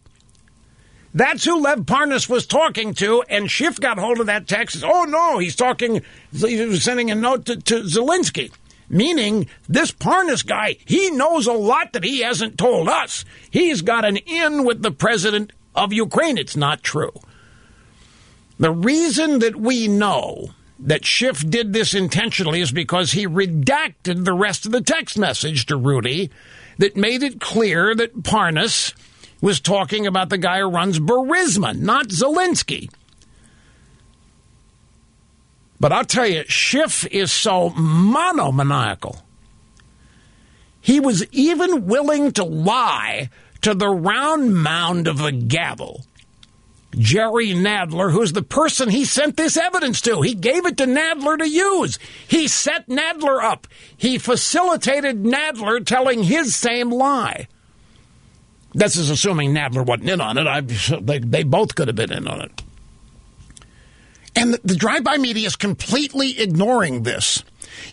[1.14, 4.84] That's who Lev Parnas was talking to, and Schiff got hold of that text.
[4.86, 6.02] Oh no, he's talking,
[6.32, 8.52] he was sending a note to, to Zelensky.
[8.92, 13.24] Meaning, this Parnas guy, he knows a lot that he hasn't told us.
[13.50, 16.38] He's got an in with the president of Ukraine.
[16.38, 17.14] It's not true.
[18.60, 24.34] The reason that we know that Schiff did this intentionally is because he redacted the
[24.34, 26.30] rest of the text message to Rudy
[26.78, 28.94] that made it clear that Parnas
[29.40, 32.90] was talking about the guy who runs Burisma, not Zelensky.
[35.82, 39.20] But I'll tell you, Schiff is so monomaniacal.
[40.80, 46.06] He was even willing to lie to the round mound of the gavel.
[46.91, 50.22] Jerry Nadler, who's the person he sent this evidence to.
[50.22, 51.98] He gave it to Nadler to use.
[52.28, 53.67] He set Nadler up.
[53.98, 57.48] He facilitated Nadler telling his same lie.
[58.76, 60.46] This is assuming Nadler wasn't in on it.
[60.46, 62.62] I, they, they both could have been in on it.
[64.36, 67.44] And the, the drive-by media is completely ignoring this,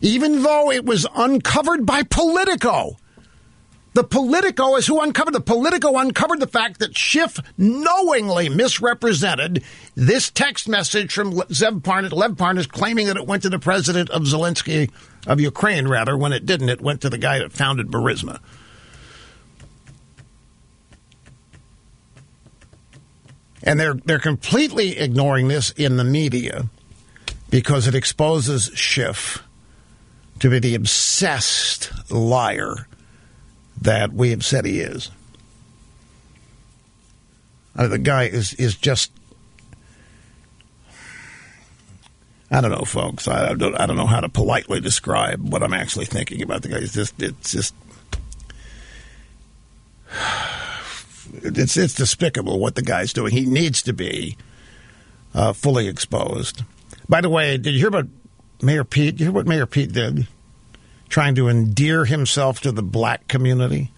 [0.00, 2.96] even though it was uncovered by Politico.
[3.94, 9.64] The Politico is who uncovered the Politico uncovered the fact that Schiff knowingly misrepresented
[9.96, 14.08] this text message from Zev Parnas, Lev Parnas, claiming that it went to the president
[14.10, 14.90] of Zelensky
[15.26, 15.88] of Ukraine.
[15.88, 18.38] Rather, when it didn't, it went to the guy that founded Burisma.
[23.68, 26.70] And they're they're completely ignoring this in the media
[27.50, 29.42] because it exposes Schiff
[30.38, 32.86] to be the obsessed liar
[33.82, 35.10] that we have said he is.
[37.76, 39.12] Uh, the guy is is just
[42.50, 43.28] I don't know, folks.
[43.28, 46.62] I, I, don't I don't know how to politely describe what I'm actually thinking about
[46.62, 46.78] the guy.
[46.78, 47.74] It's just it's just
[51.42, 53.32] it's it's despicable what the guy's doing.
[53.32, 54.36] He needs to be
[55.34, 56.62] uh, fully exposed.
[57.08, 58.08] By the way, did you hear about
[58.62, 59.16] Mayor Pete?
[59.16, 60.26] Did you hear what Mayor Pete did?
[61.08, 63.90] Trying to endear himself to the black community.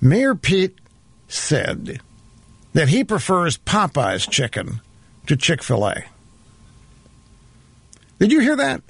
[0.00, 0.78] Mayor Pete
[1.26, 2.00] said
[2.72, 4.80] that he prefers Popeye's chicken
[5.26, 6.04] to Chick fil A.
[8.18, 8.82] Did you hear that?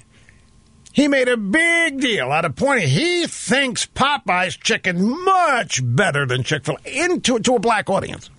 [0.93, 2.89] He made a big deal out of pointing.
[2.89, 8.31] He thinks Popeye's chicken much better than Chick fil A into to a black audience.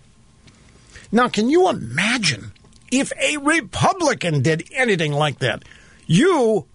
[1.11, 2.51] Now, can you imagine
[2.91, 5.63] if a Republican did anything like that?
[6.05, 6.65] You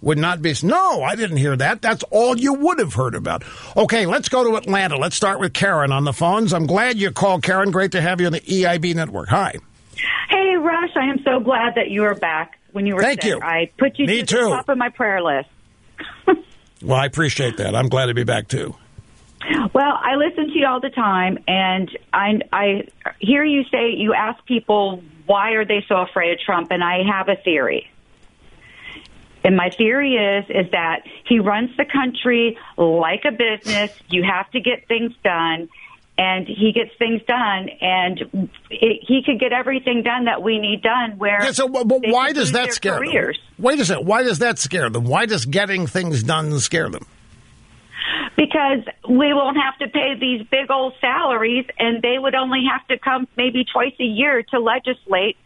[0.00, 0.54] would not be.
[0.62, 1.80] No, I didn't hear that.
[1.80, 3.44] That's all you would have heard about.
[3.76, 4.96] Okay, let's go to Atlanta.
[4.98, 6.52] Let's start with Karen on the phones.
[6.52, 7.70] I'm glad you called, Karen.
[7.70, 9.28] Great to have you on the EIB network.
[9.28, 9.54] Hi.
[10.28, 10.90] Hey, Rush.
[10.96, 13.30] I am so glad that you are back when you were Thank sick.
[13.30, 13.40] you.
[13.40, 14.36] I put you Me to too.
[14.44, 15.48] the top of my prayer list.
[16.82, 17.76] Well, I appreciate that.
[17.76, 18.74] I'm glad to be back too.
[19.72, 22.88] Well, I listen to you all the time, and I, I
[23.20, 27.04] hear you say you ask people why are they so afraid of Trump, and I
[27.08, 27.88] have a theory.
[29.44, 33.92] And my theory is is that he runs the country like a business.
[34.08, 35.68] You have to get things done,
[36.18, 40.82] and he gets things done, and it, he could get everything done that we need
[40.82, 41.18] done.
[41.18, 43.38] Where Yeah, so but, why does that scare careers.
[43.56, 43.64] them?
[43.64, 44.06] Wait a second.
[44.06, 45.04] Why does that scare them?
[45.04, 47.06] Why does getting things done scare them?
[48.36, 52.86] because we won't have to pay these big old salaries and they would only have
[52.88, 55.36] to come maybe twice a year to legislate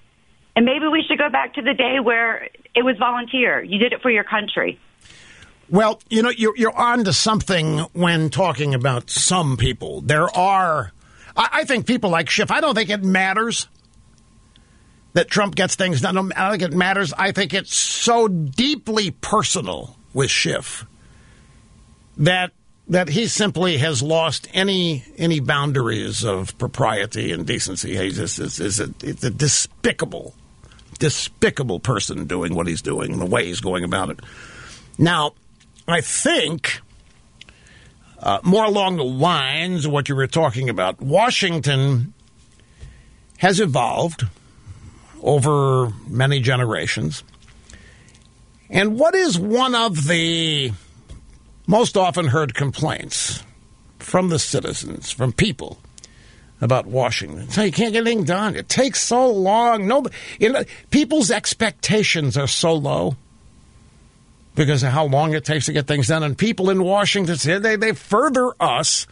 [0.55, 3.93] and maybe we should go back to the day where it was volunteer you did
[3.93, 4.79] it for your country
[5.69, 10.01] Well, you know, you're, you're on to something when talking about some people.
[10.01, 10.93] There are,
[11.37, 13.69] I, I think people like Schiff, I don't think it matters
[15.15, 16.17] that Trump gets things done.
[16.33, 17.13] I don't think it matters.
[17.15, 20.87] I think it's so deeply personal with Schiff
[22.19, 22.53] that
[22.89, 27.97] that he simply has lost any any boundaries of propriety and decency.
[27.97, 30.35] He's just is, is a, it's a despicable,
[30.99, 34.21] despicable person doing what he's doing, and the way he's going about it.
[34.99, 35.33] Now,
[35.89, 36.81] I think
[38.19, 42.13] uh, more along the lines of what you were talking about, Washington
[43.39, 44.27] has evolved
[45.23, 47.23] over many generations.
[48.69, 50.73] And what is one of the
[51.67, 53.45] most often heard complaints
[53.99, 55.79] from the citizens, from people
[56.61, 57.49] about Washington?
[57.51, 58.57] So you can't get anything done.
[58.57, 59.87] It takes so long.
[59.87, 60.05] No,
[60.41, 63.17] you know, people's expectations are so low
[64.57, 66.23] because of how long it takes to get things done.
[66.23, 69.07] And people in Washington, they, they further us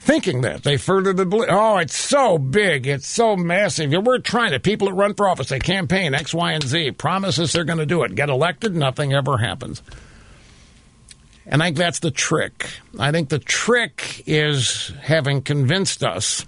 [0.00, 0.64] thinking that.
[0.64, 1.48] They further the belief.
[1.50, 2.86] Oh, it's so big.
[2.86, 3.90] It's so massive.
[3.90, 4.60] We're trying to.
[4.60, 6.92] People that run for office, they campaign X, Y, and Z.
[6.92, 8.14] Promises they're going to do it.
[8.14, 9.80] Get elected, nothing ever happens.
[11.46, 12.68] And I think that's the trick.
[12.98, 16.44] I think the trick is having convinced us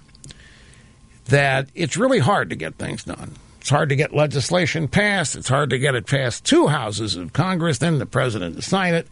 [1.25, 3.31] that it's really hard to get things done.
[3.65, 5.35] It's hard to get legislation passed.
[5.35, 8.93] It's hard to get it past two houses of Congress, then the president to sign
[8.93, 9.07] it.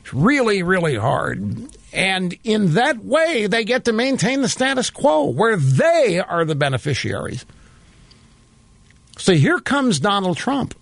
[0.00, 1.68] It's really, really hard.
[1.92, 6.56] And in that way, they get to maintain the status quo where they are the
[6.56, 7.46] beneficiaries.
[9.18, 10.74] So here comes Donald Trump.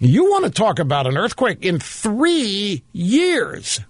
[0.00, 3.80] You want to talk about an earthquake in three years.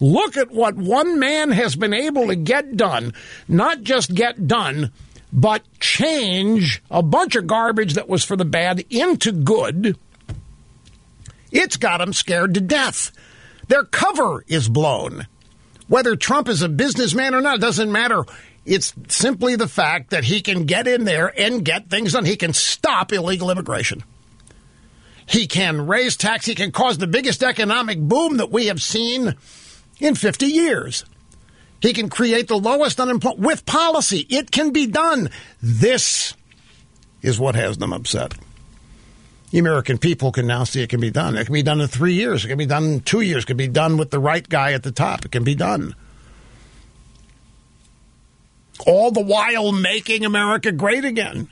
[0.00, 3.12] Look at what one man has been able to get done.
[3.48, 4.92] Not just get done,
[5.32, 9.96] but change a bunch of garbage that was for the bad into good.
[11.50, 13.12] It's got them scared to death.
[13.68, 15.26] Their cover is blown.
[15.88, 18.24] Whether Trump is a businessman or not doesn't matter.
[18.64, 22.24] It's simply the fact that he can get in there and get things done.
[22.24, 24.04] He can stop illegal immigration.
[25.26, 26.46] He can raise tax.
[26.46, 29.34] He can cause the biggest economic boom that we have seen
[29.98, 31.04] in 50 years.
[31.82, 34.24] He can create the lowest unemployment with policy.
[34.30, 35.30] It can be done.
[35.60, 36.34] This
[37.22, 38.34] is what has them upset.
[39.50, 41.36] The American people can now see it can be done.
[41.36, 42.44] It can be done in three years.
[42.44, 43.42] It can be done in two years.
[43.42, 45.24] It can be done with the right guy at the top.
[45.24, 45.96] It can be done.
[48.86, 51.48] All the while making America great again.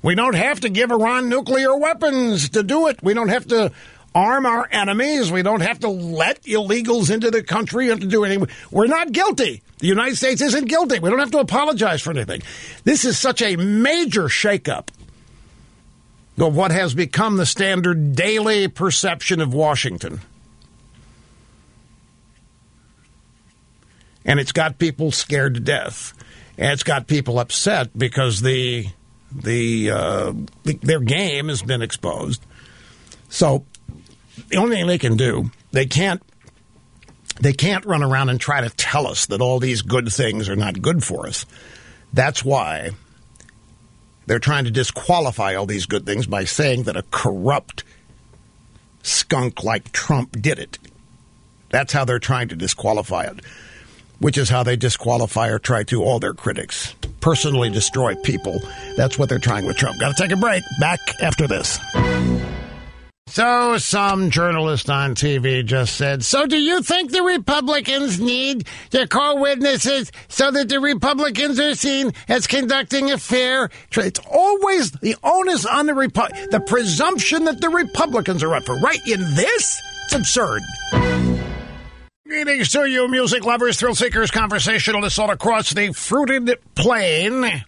[0.00, 3.02] We don't have to give Iran nuclear weapons to do it.
[3.02, 3.72] We don't have to
[4.14, 5.30] arm our enemies.
[5.32, 8.48] We don't have to let illegals into the country and to do anything.
[8.70, 9.62] We're not guilty.
[9.78, 10.98] The United States isn't guilty.
[10.98, 12.42] We don't have to apologize for anything.
[12.84, 14.88] This is such a major shakeup
[16.38, 20.20] of what has become the standard daily perception of Washington.
[24.24, 26.14] And it's got people scared to death.
[26.58, 28.86] And it's got people upset because the
[29.34, 30.32] the, uh,
[30.64, 32.44] the their game has been exposed.
[33.30, 33.64] So
[34.48, 36.22] the only thing they can do, they can't
[37.40, 40.56] they can't run around and try to tell us that all these good things are
[40.56, 41.46] not good for us.
[42.12, 42.90] That's why
[44.26, 47.84] they're trying to disqualify all these good things by saying that a corrupt
[49.02, 50.78] skunk like Trump did it.
[51.70, 53.40] That's how they're trying to disqualify it,
[54.20, 56.94] which is how they disqualify or try to all their critics.
[57.20, 58.60] Personally destroy people.
[58.96, 59.98] That's what they're trying with Trump.
[59.98, 60.62] Got to take a break.
[60.80, 61.78] Back after this.
[63.28, 69.06] So, some journalist on TV just said, So, do you think the Republicans need to
[69.06, 74.08] call witnesses so that the Republicans are seen as conducting a fair trial?
[74.08, 78.76] It's always the onus on the Repu- the presumption that the Republicans are up for.
[78.80, 80.60] Right in this, it's absurd.
[82.26, 87.62] Greetings to you, music lovers, thrill seekers, conversationalists all across the fruited plain.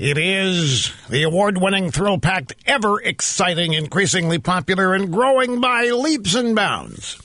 [0.00, 6.36] It is the award winning, thrill packed, ever exciting, increasingly popular, and growing by leaps
[6.36, 7.20] and bounds.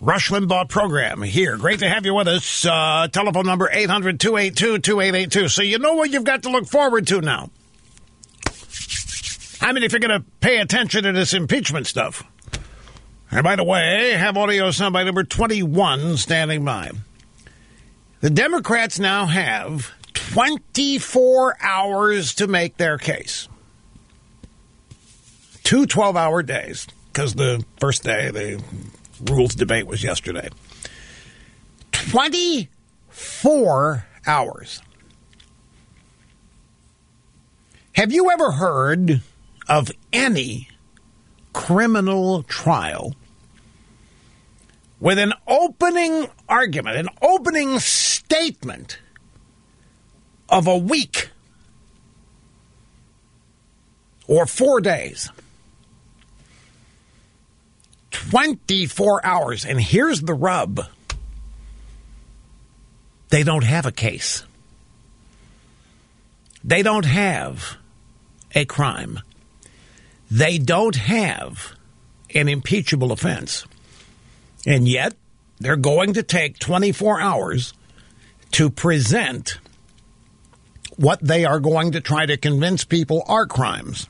[0.00, 1.56] Rush Limbaugh program here.
[1.56, 2.66] Great to have you with us.
[2.66, 5.48] Uh, telephone number 800 282 2882.
[5.50, 7.48] So you know what you've got to look forward to now.
[9.60, 12.24] I mean, if you're going to pay attention to this impeachment stuff.
[13.30, 16.90] And by the way, have audio soundbite number 21 standing by.
[18.20, 23.48] The Democrats now have 24 hours to make their case.
[25.62, 28.62] Two 12 hour days, because the first day, the
[29.30, 30.48] rules debate was yesterday.
[31.92, 34.82] 24 hours.
[37.92, 39.22] Have you ever heard
[39.68, 40.68] of any
[41.52, 43.14] criminal trial
[45.00, 48.98] with an opening argument, an opening statement
[50.48, 51.30] of a week
[54.26, 55.30] or four days.
[58.10, 59.64] 24 hours.
[59.64, 60.86] And here's the rub
[63.30, 64.44] they don't have a case,
[66.62, 67.76] they don't have
[68.54, 69.20] a crime,
[70.30, 71.74] they don't have
[72.34, 73.66] an impeachable offense.
[74.66, 75.14] And yet,
[75.58, 77.74] they're going to take 24 hours
[78.52, 79.58] to present
[80.96, 84.08] what they are going to try to convince people are crimes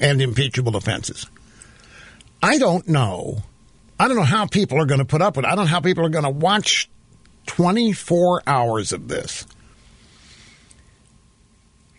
[0.00, 1.26] and impeachable offenses.
[2.42, 3.42] I don't know.
[3.98, 5.48] I don't know how people are going to put up with it.
[5.48, 6.88] I don't know how people are going to watch
[7.46, 9.46] 24 hours of this.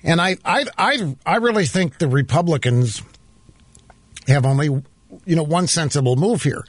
[0.04, 3.04] And I, I, I, I really think the Republicans
[4.28, 6.66] have only, you know, one sensible move here.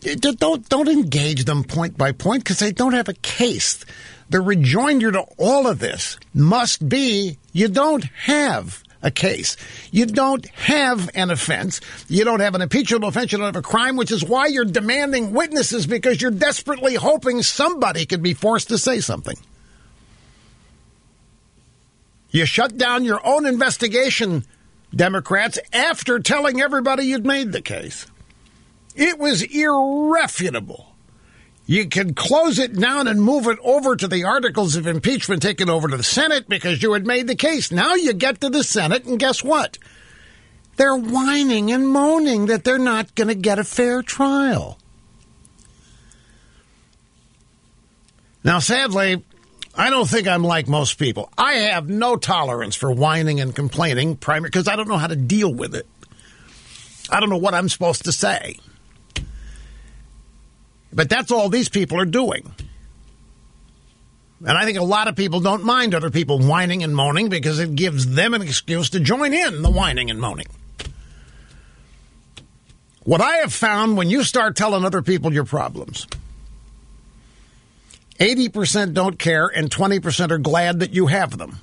[0.00, 3.84] Don't don't engage them point by point because they don't have a case.
[4.30, 9.56] The rejoinder to all of this must be you don't have a case.
[9.90, 11.80] You don't have an offense.
[12.08, 13.32] You don't have an impeachable offense.
[13.32, 17.42] You don't have a crime, which is why you're demanding witnesses because you're desperately hoping
[17.42, 19.36] somebody could be forced to say something.
[22.30, 24.46] You shut down your own investigation,
[24.94, 28.06] Democrats, after telling everybody you'd made the case.
[28.94, 30.92] It was irrefutable.
[31.66, 35.60] You can close it down and move it over to the articles of impeachment, take
[35.60, 37.70] it over to the Senate because you had made the case.
[37.70, 39.78] Now you get to the Senate, and guess what?
[40.76, 44.78] They're whining and moaning that they're not going to get a fair trial.
[48.44, 49.22] Now, sadly,
[49.74, 51.30] I don't think I'm like most people.
[51.38, 55.16] I have no tolerance for whining and complaining, primarily because I don't know how to
[55.16, 55.86] deal with it.
[57.08, 58.58] I don't know what I'm supposed to say.
[60.92, 62.52] But that's all these people are doing.
[64.44, 67.60] And I think a lot of people don't mind other people whining and moaning because
[67.60, 70.48] it gives them an excuse to join in the whining and moaning.
[73.04, 76.06] What I have found when you start telling other people your problems,
[78.18, 81.58] 80% don't care and 20% are glad that you have them.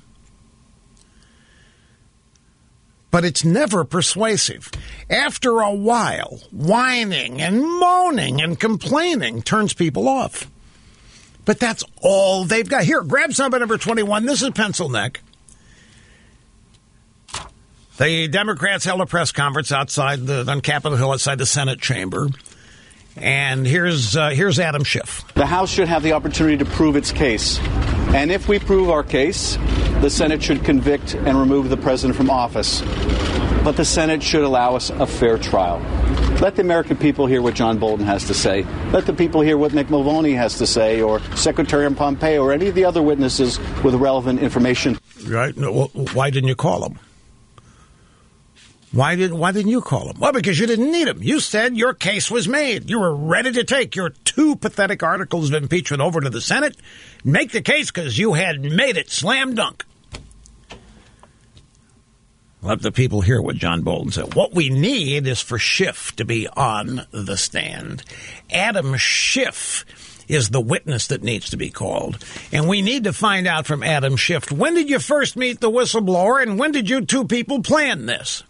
[3.10, 4.70] But it's never persuasive.
[5.08, 10.48] After a while, whining and moaning and complaining turns people off.
[11.44, 12.84] But that's all they've got.
[12.84, 14.26] Here, grab soundbite number 21.
[14.26, 15.20] This is Pencil Neck.
[17.98, 22.28] The Democrats held a press conference outside the on Capitol Hill, outside the Senate chamber.
[23.20, 25.24] And here's uh, here's Adam Schiff.
[25.34, 27.58] The House should have the opportunity to prove its case.
[28.14, 29.56] And if we prove our case,
[30.00, 32.80] the Senate should convict and remove the president from office.
[33.62, 35.80] But the Senate should allow us a fair trial.
[36.40, 38.62] Let the American people hear what John Bolton has to say.
[38.92, 42.68] Let the people hear what Mick Mulvaney has to say, or Secretary Pompeo, or any
[42.68, 44.98] of the other witnesses with relevant information.
[45.28, 45.54] Right?
[45.54, 46.98] Well, why didn't you call them?
[48.92, 50.18] Why didn't Why didn't you call him?
[50.18, 51.22] Well, because you didn't need him.
[51.22, 52.90] You said your case was made.
[52.90, 56.76] You were ready to take your two pathetic articles of impeachment over to the Senate,
[57.24, 59.84] make the case because you had made it slam dunk.
[62.62, 64.34] Let the people hear what John Bolton said.
[64.34, 68.02] What we need is for Schiff to be on the stand.
[68.50, 69.86] Adam Schiff
[70.28, 72.22] is the witness that needs to be called.
[72.52, 75.70] And we need to find out from Adam Schiff when did you first meet the
[75.70, 78.42] whistleblower and when did you two people plan this?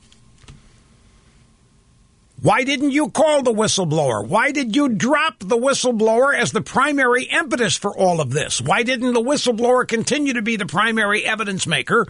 [2.42, 4.26] Why didn't you call the whistleblower?
[4.26, 8.62] Why did you drop the whistleblower as the primary impetus for all of this?
[8.62, 12.06] Why didn't the whistleblower continue to be the primary evidence maker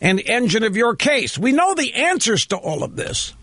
[0.00, 1.38] and engine of your case?
[1.38, 3.34] We know the answers to all of this.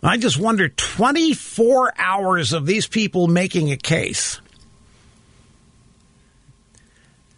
[0.00, 4.40] I just wonder 24 hours of these people making a case.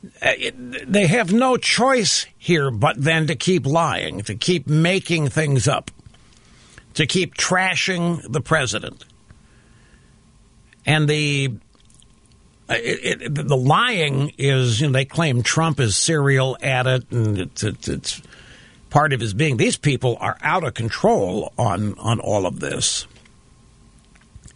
[0.02, 5.90] They have no choice here but then to keep lying, to keep making things up,
[6.94, 9.04] to keep trashing the president.
[10.86, 11.52] And the
[12.70, 17.38] it, it, the lying is, you know, they claim Trump is serial at it, and
[17.38, 18.22] it's, it's, it's
[18.90, 19.56] part of his being.
[19.56, 23.06] These people are out of control on on all of this.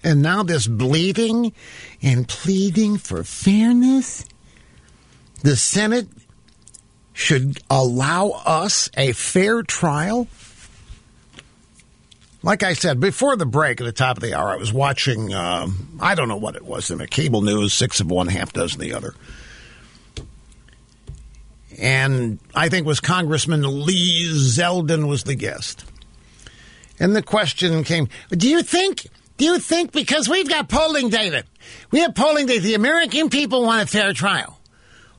[0.05, 1.53] And now this bleeding
[2.03, 4.25] and pleading for fairness
[5.43, 6.09] the Senate
[7.13, 10.29] should allow us a fair trial?
[12.43, 15.33] Like I said before the break at the top of the hour, I was watching,
[15.33, 18.53] um, I don't know what it was, in a cable news, six of one, half
[18.53, 19.15] dozen the other.
[21.79, 25.85] And I think was Congressman Lee Zeldin was the guest.
[26.99, 31.45] And the question came, do you think, do you think because we've got polling data,
[31.91, 34.59] we have polling data, the American people want a fair trial?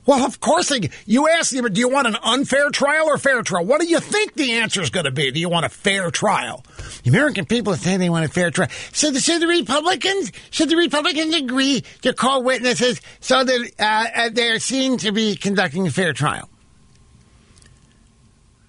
[0.06, 0.72] Well, of course.
[1.06, 3.64] You ask them, do you want an unfair trial or fair trial?
[3.64, 5.30] What do you think the answer is going to be?
[5.30, 6.64] Do you want a fair trial?
[7.02, 8.68] The American people say they want a fair trial.
[8.92, 14.06] So, the, should the Republicans should the Republicans agree to call witnesses so that uh,
[14.14, 16.48] uh, they're seen to be conducting a fair trial?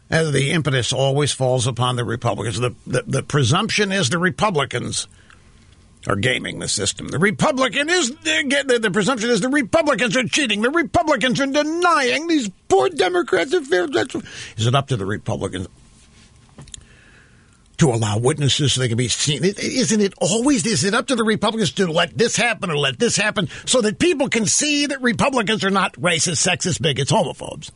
[0.09, 2.59] The impetus always falls upon the Republicans.
[2.59, 5.07] The, the, the presumption is the Republicans
[6.07, 7.07] are gaming the system.
[7.07, 10.61] The Republican is the, the presumption is the Republicans are cheating.
[10.61, 13.87] The Republicans are denying these poor Democrats a fair.
[14.57, 15.67] Is it up to the Republicans
[17.77, 19.43] to allow witnesses so they can be seen?
[19.43, 20.65] Isn't it always?
[20.65, 23.81] Is it up to the Republicans to let this happen or let this happen so
[23.81, 27.71] that people can see that Republicans are not racist, sexist, bigots, homophobes?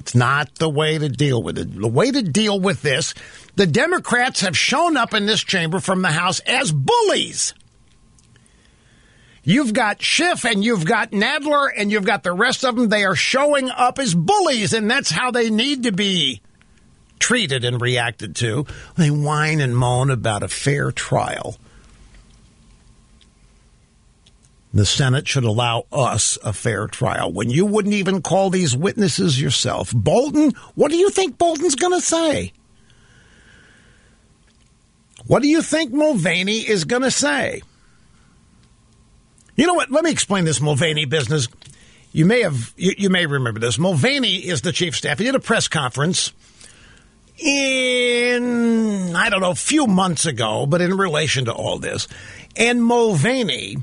[0.00, 1.78] It's not the way to deal with it.
[1.78, 3.12] The way to deal with this,
[3.56, 7.52] the Democrats have shown up in this chamber from the House as bullies.
[9.44, 12.88] You've got Schiff and you've got Nadler and you've got the rest of them.
[12.88, 16.40] They are showing up as bullies, and that's how they need to be
[17.18, 18.64] treated and reacted to.
[18.96, 21.56] They whine and moan about a fair trial.
[24.72, 29.40] The Senate should allow us a fair trial when you wouldn't even call these witnesses
[29.40, 29.92] yourself.
[29.92, 32.52] Bolton, what do you think Bolton's going to say?
[35.26, 37.62] What do you think Mulvaney is going to say?
[39.56, 39.90] You know what?
[39.90, 41.48] Let me explain this Mulvaney business.
[42.12, 43.78] You may have, you, you may remember this.
[43.78, 45.18] Mulvaney is the chief staff.
[45.18, 46.32] He did a press conference
[47.38, 52.06] in, I don't know, a few months ago, but in relation to all this.
[52.56, 53.78] And Mulvaney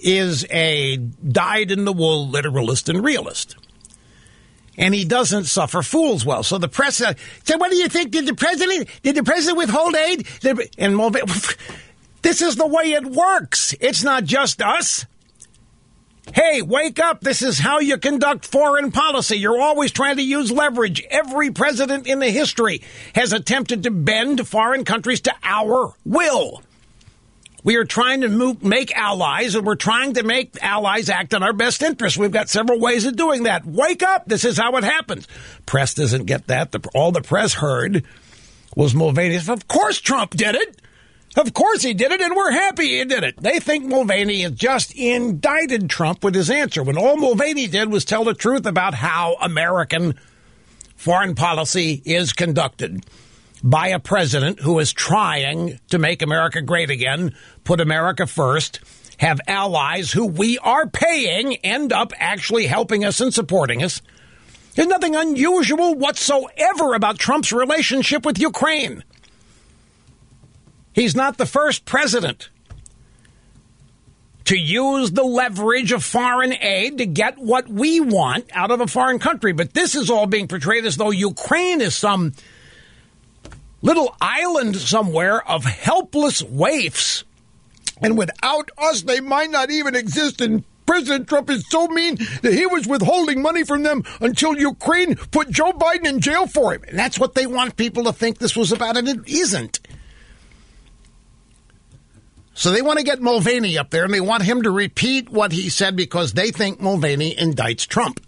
[0.00, 3.56] is a dyed in the wool literalist and realist.
[4.76, 6.44] And he doesn't suffer fools well.
[6.44, 8.12] So the press said, so what do you think?
[8.12, 10.26] Did the president, did the president withhold aid?
[10.78, 10.98] And
[12.22, 13.74] this is the way it works.
[13.80, 15.04] It's not just us.
[16.34, 17.22] Hey, wake up.
[17.22, 19.36] This is how you conduct foreign policy.
[19.36, 21.02] You're always trying to use leverage.
[21.10, 22.82] Every president in the history
[23.14, 26.62] has attempted to bend foreign countries to our will.
[27.68, 31.42] We are trying to move, make allies, and we're trying to make allies act in
[31.42, 32.16] our best interest.
[32.16, 33.66] We've got several ways of doing that.
[33.66, 34.24] Wake up!
[34.24, 35.28] This is how it happens.
[35.66, 36.72] Press doesn't get that.
[36.72, 38.04] The, all the press heard
[38.74, 39.36] was Mulvaney.
[39.36, 40.80] Of course, Trump did it.
[41.36, 43.36] Of course he did it, and we're happy he did it.
[43.36, 48.06] They think Mulvaney has just indicted Trump with his answer when all Mulvaney did was
[48.06, 50.18] tell the truth about how American
[50.96, 53.04] foreign policy is conducted
[53.62, 57.34] by a president who is trying to make America great again,
[57.64, 58.80] put America first,
[59.18, 64.00] have allies who we are paying end up actually helping us and supporting us.
[64.74, 69.02] There's nothing unusual whatsoever about Trump's relationship with Ukraine.
[70.92, 72.50] He's not the first president
[74.44, 78.86] to use the leverage of foreign aid to get what we want out of a
[78.86, 79.52] foreign country.
[79.52, 82.32] But this is all being portrayed as though Ukraine is some
[83.82, 87.24] little island somewhere of helpless waifs.
[88.00, 90.40] And without us, they might not even exist.
[90.40, 95.16] And President Trump is so mean that he was withholding money from them until Ukraine
[95.16, 96.84] put Joe Biden in jail for him.
[96.88, 99.80] And that's what they want people to think this was about, and it isn't.
[102.54, 105.52] So they want to get Mulvaney up there, and they want him to repeat what
[105.52, 108.20] he said because they think Mulvaney indicts Trump.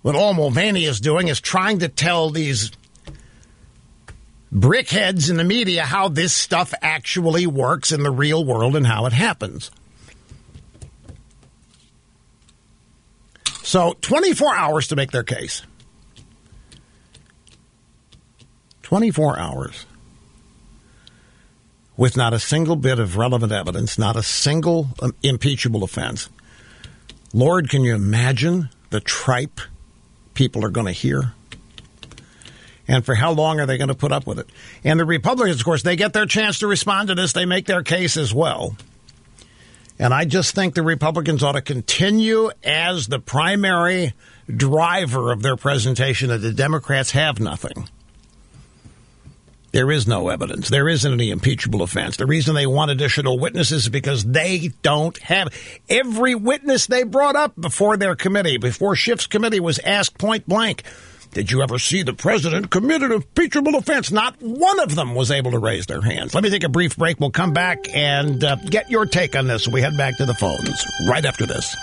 [0.00, 2.70] What all Mulvaney is doing is trying to tell these
[4.54, 9.06] brickheads in the media how this stuff actually works in the real world and how
[9.06, 9.70] it happens.
[13.62, 15.62] So, 24 hours to make their case.
[18.82, 19.86] 24 hours.
[21.96, 26.28] With not a single bit of relevant evidence, not a single um, impeachable offense.
[27.32, 29.60] Lord, can you imagine the tripe
[30.34, 31.32] people are going to hear?
[32.86, 34.48] And for how long are they going to put up with it?
[34.82, 37.32] And the Republicans, of course, they get their chance to respond to this.
[37.32, 38.76] They make their case as well.
[39.98, 44.12] And I just think the Republicans ought to continue as the primary
[44.54, 47.88] driver of their presentation that the Democrats have nothing.
[49.72, 50.68] There is no evidence.
[50.68, 52.16] There isn't any impeachable offense.
[52.16, 55.48] The reason they want additional witnesses is because they don't have
[55.88, 60.84] every witness they brought up before their committee, before Schiff's committee was asked point blank
[61.34, 64.12] did you ever see the president commit an impeachable offense?
[64.12, 66.32] Not one of them was able to raise their hands.
[66.32, 67.18] Let me take a brief break.
[67.18, 69.66] We'll come back and uh, get your take on this.
[69.66, 71.74] We head back to the phones right after this.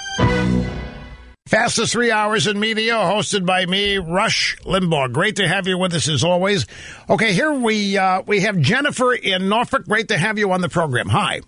[1.48, 5.12] Fastest three hours in media, hosted by me, Rush Limbaugh.
[5.12, 6.66] Great to have you with us as always.
[7.10, 9.86] Okay, here we uh, we have Jennifer in Norfolk.
[9.86, 11.10] Great to have you on the program.
[11.10, 11.42] Hi.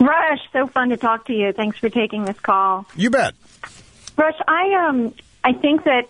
[0.00, 1.52] Rush, so fun to talk to you.
[1.52, 2.86] Thanks for taking this call.
[2.96, 3.34] You bet.
[4.16, 5.12] Rush, I um
[5.44, 6.08] I think that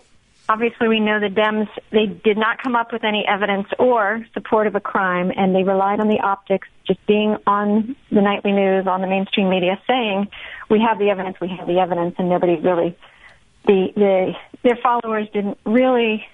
[0.49, 4.67] obviously we know the Dems they did not come up with any evidence or support
[4.67, 8.87] of a crime and they relied on the optics just being on the nightly news,
[8.87, 10.27] on the mainstream media saying
[10.69, 12.97] we have the evidence, we have the evidence and nobody really
[13.65, 14.33] the the
[14.63, 16.25] their followers didn't really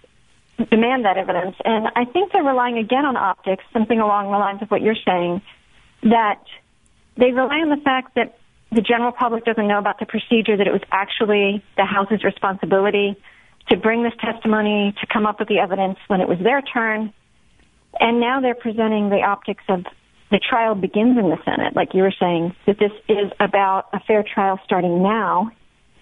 [0.70, 1.56] demand that evidence.
[1.66, 4.96] And I think they're relying again on optics, something along the lines of what you're
[5.06, 5.42] saying,
[6.04, 6.44] that
[7.18, 8.38] they rely on the fact that
[8.72, 13.18] the general public doesn't know about the procedure, that it was actually the House's responsibility
[13.70, 17.14] to bring this testimony, to come up with the evidence when it was their turn.
[18.00, 19.86] And now they're presenting the optics of
[20.32, 24.00] the trial begins in the Senate, like you were saying, that this is about a
[24.00, 25.52] fair trial starting now,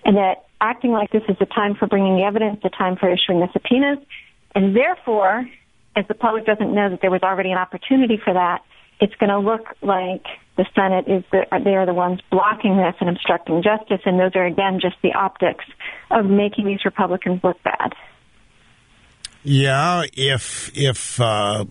[0.06, 3.12] and that acting like this is the time for bringing the evidence, the time for
[3.12, 4.00] issuing the subpoenas,
[4.56, 5.46] and therefore,
[5.96, 8.62] as the public doesn't know that there was already an opportunity for that,
[9.02, 10.24] it's going to look like
[10.58, 14.32] the Senate is the, they are the ones blocking this and obstructing justice, and those
[14.36, 15.66] are again just the optics
[16.12, 17.94] of making these Republicans look bad.
[19.44, 21.66] Yeah, if if uh,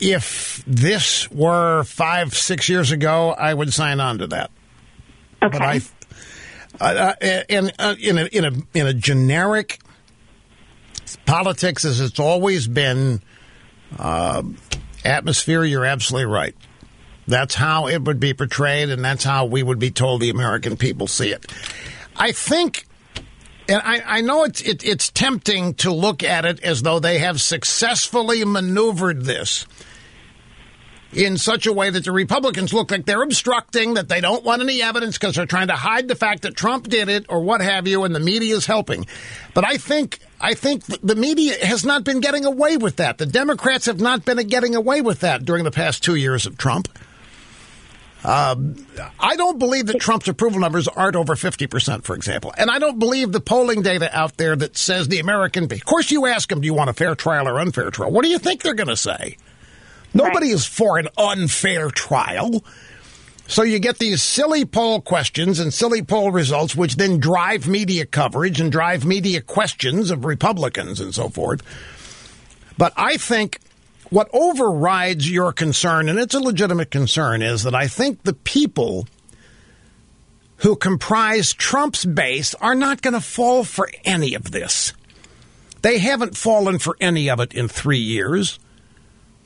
[0.00, 4.50] if this were five six years ago, I would sign on to that.
[5.40, 5.58] Okay.
[5.58, 5.80] But I,
[6.80, 7.14] uh,
[7.48, 9.78] in uh, in a in a in a generic
[11.26, 13.22] politics as it's always been
[13.98, 14.42] uh,
[15.08, 16.54] atmosphere, you're absolutely right.
[17.26, 20.76] That's how it would be portrayed, and that's how we would be told the American
[20.76, 21.44] people see it.
[22.16, 22.86] I think,
[23.68, 27.18] and I, I know it's it, it's tempting to look at it as though they
[27.18, 29.66] have successfully maneuvered this
[31.12, 34.62] in such a way that the Republicans look like they're obstructing, that they don't want
[34.62, 37.60] any evidence because they're trying to hide the fact that Trump did it or what
[37.60, 39.06] have you, and the media is helping.
[39.54, 43.18] But I think I think the media has not been getting away with that.
[43.18, 46.56] The Democrats have not been getting away with that during the past two years of
[46.56, 46.88] Trump.
[48.24, 48.74] Um,
[49.20, 52.52] I don't believe that Trump's approval numbers aren't over 50%, for example.
[52.58, 55.72] And I don't believe the polling data out there that says the American.
[55.72, 58.10] Of course, you ask them, do you want a fair trial or unfair trial?
[58.10, 59.36] What do you think they're going to say?
[60.14, 62.64] Nobody is for an unfair trial.
[63.48, 68.04] So you get these silly poll questions and silly poll results, which then drive media
[68.04, 71.62] coverage and drive media questions of Republicans and so forth.
[72.76, 73.58] But I think
[74.10, 79.08] what overrides your concern, and it's a legitimate concern, is that I think the people
[80.58, 84.92] who comprise Trump's base are not going to fall for any of this.
[85.80, 88.58] They haven't fallen for any of it in three years.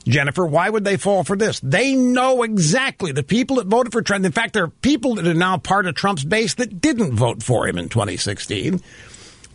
[0.05, 1.59] Jennifer, why would they fall for this?
[1.61, 4.25] They know exactly the people that voted for Trump.
[4.25, 7.41] In fact, there are people that are now part of Trump's base that didn't vote
[7.41, 8.81] for him in 2016.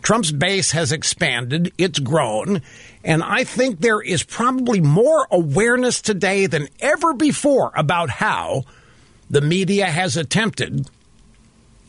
[0.01, 2.61] Trump's base has expanded, it's grown,
[3.03, 8.63] and I think there is probably more awareness today than ever before about how
[9.29, 10.89] the media has attempted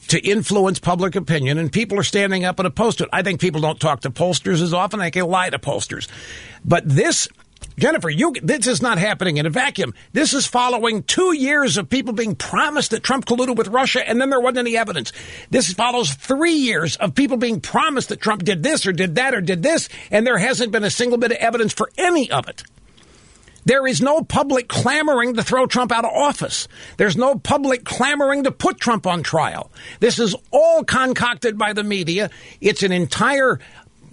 [0.08, 3.11] to influence public opinion, and people are standing up and opposed to it.
[3.12, 4.98] I think people don't talk to pollsters as often.
[4.98, 6.08] They can lie to pollsters.
[6.64, 7.28] But this
[7.78, 9.94] Jennifer, you, this is not happening in a vacuum.
[10.12, 14.20] This is following two years of people being promised that Trump colluded with Russia, and
[14.20, 15.12] then there wasn't any evidence.
[15.50, 19.34] This follows three years of people being promised that Trump did this or did that
[19.34, 22.48] or did this, and there hasn't been a single bit of evidence for any of
[22.48, 22.62] it.
[23.64, 26.66] There is no public clamoring to throw Trump out of office.
[26.96, 29.70] There's no public clamoring to put Trump on trial.
[30.00, 32.30] This is all concocted by the media.
[32.61, 33.61] It's an entire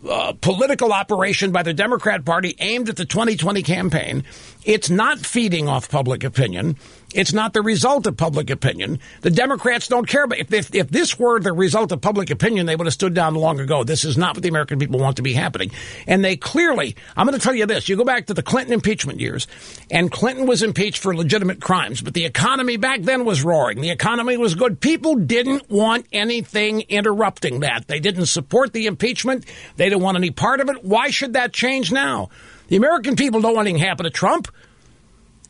[0.09, 4.23] uh, political operation by the Democrat Party aimed at the 2020 campaign.
[4.63, 6.77] It's not feeding off public opinion.
[7.13, 8.99] It's not the result of public opinion.
[9.21, 10.27] The Democrats don't care.
[10.27, 13.13] But if, if, if this were the result of public opinion, they would have stood
[13.13, 13.85] down long ago.
[13.85, 15.71] This is not what the American people want to be happening.
[16.05, 17.87] And they clearly, I'm going to tell you this.
[17.87, 19.47] You go back to the Clinton impeachment years,
[19.89, 23.79] and Clinton was impeached for legitimate crimes, but the economy back then was roaring.
[23.79, 24.81] The economy was good.
[24.81, 27.87] People didn't want anything interrupting that.
[27.87, 29.45] They didn't support the impeachment.
[29.77, 30.83] They didn't want any part of it.
[30.83, 32.29] Why should that change now?
[32.67, 34.49] The American people don't want anything happen to Trump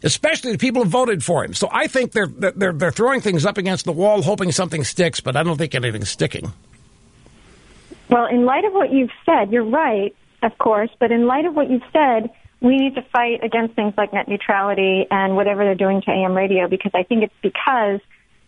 [0.04, 1.54] especially the people who voted for him.
[1.54, 5.20] So I think they're they're they're throwing things up against the wall, hoping something sticks,
[5.20, 6.52] but I don't think anything's sticking.
[8.10, 11.56] Well, in light of what you've said, you're right, of course, but in light of
[11.56, 12.30] what you've said,
[12.62, 16.34] we need to fight against things like net neutrality and whatever they're doing to AM
[16.34, 18.00] radio because I think it's because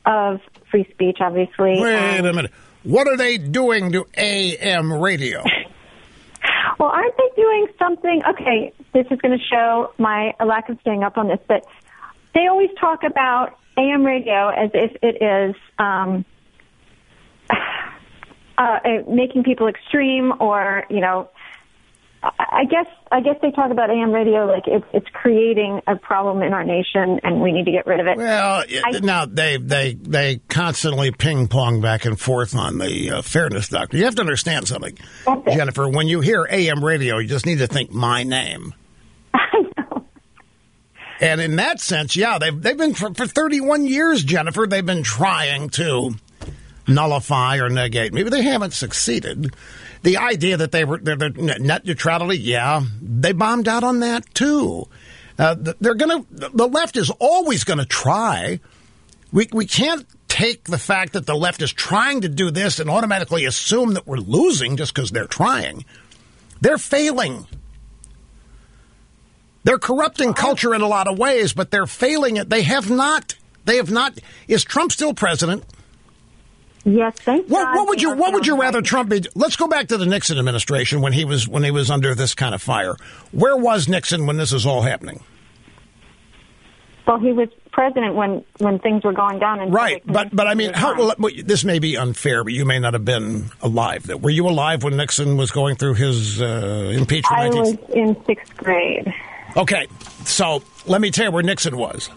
[0.05, 0.39] of
[0.71, 1.79] free speech, obviously.
[1.79, 2.51] Wait a minute.
[2.83, 5.43] What are they doing to AM radio?
[6.77, 8.21] Well, aren't they doing something?
[8.29, 11.65] Okay, this is going to show my lack of staying up on this, but
[12.33, 16.25] they always talk about AM radio as if it is um,
[18.57, 21.29] uh, making people extreme or, you know,
[22.21, 26.41] I guess I guess they talk about AM radio like it's it's creating a problem
[26.43, 28.17] in our nation and we need to get rid of it.
[28.17, 33.21] Well, I- now they they they constantly ping pong back and forth on the uh,
[33.21, 33.99] fairness doctrine.
[33.99, 34.97] You have to understand something,
[35.53, 35.87] Jennifer.
[35.87, 38.73] When you hear AM radio, you just need to think my name.
[41.21, 44.65] And in that sense, yeah, they've they've been for, for 31 years, Jennifer.
[44.65, 46.11] They've been trying to
[46.87, 49.53] nullify or negate Maybe they haven't succeeded.
[50.01, 54.33] The idea that they were they're, they're net neutrality, yeah, they bombed out on that
[54.33, 54.87] too.
[55.37, 58.59] Uh, they're going to the left is always going to try.
[59.31, 62.89] We we can't take the fact that the left is trying to do this and
[62.89, 65.83] automatically assume that we're losing just because they're trying.
[66.61, 67.45] They're failing.
[69.63, 72.49] They're corrupting culture in a lot of ways, but they're failing it.
[72.49, 73.35] They have not.
[73.65, 74.17] They have not.
[74.47, 75.63] Is Trump still president?
[76.85, 79.23] Yes, thank What, God what would you What would you rather Trump be?
[79.35, 82.33] Let's go back to the Nixon administration when he was when he was under this
[82.33, 82.95] kind of fire.
[83.31, 85.21] Where was Nixon when this is all happening?
[87.05, 89.59] Well, he was president when when things were going down.
[89.59, 92.79] And Right, but but I mean, how, well, this may be unfair, but you may
[92.79, 94.07] not have been alive.
[94.21, 97.41] Were you alive when Nixon was going through his uh, impeachment?
[97.41, 99.13] I 19- was in sixth grade.
[99.57, 99.87] Okay,
[100.23, 102.07] so let me tell you where Nixon was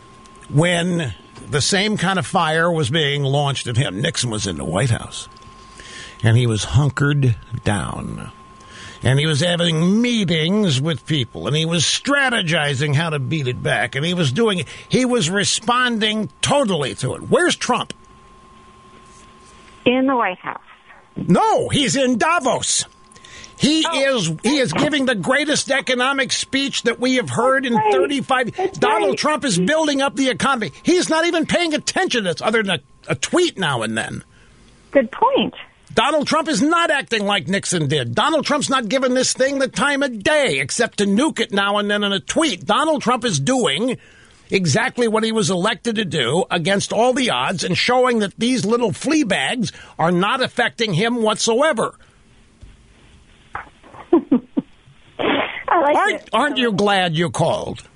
[0.50, 1.14] when
[1.52, 4.00] the same kind of fire was being launched at him.
[4.00, 5.28] Nixon was in the White House,
[6.22, 8.32] and he was hunkered down.
[9.04, 13.62] And he was having meetings with people, and he was strategizing how to beat it
[13.62, 14.68] back, and he was doing it.
[14.88, 17.22] He was responding totally to it.
[17.28, 17.92] Where's Trump?
[19.84, 20.60] In the White House.
[21.16, 22.86] No, he's in Davos.
[23.62, 24.16] He oh.
[24.16, 29.16] is he is giving the greatest economic speech that we have heard in 35 Donald
[29.16, 30.72] Trump is building up the economy.
[30.82, 34.24] He's not even paying attention to this other than a, a tweet now and then.
[34.90, 35.54] Good point.
[35.94, 38.16] Donald Trump is not acting like Nixon did.
[38.16, 41.78] Donald Trump's not giving this thing the time of day except to nuke it now
[41.78, 42.66] and then in a tweet.
[42.66, 43.96] Donald Trump is doing
[44.50, 48.64] exactly what he was elected to do against all the odds and showing that these
[48.64, 51.94] little flea bags are not affecting him whatsoever.
[55.68, 57.88] Aren't, aren't you glad you called?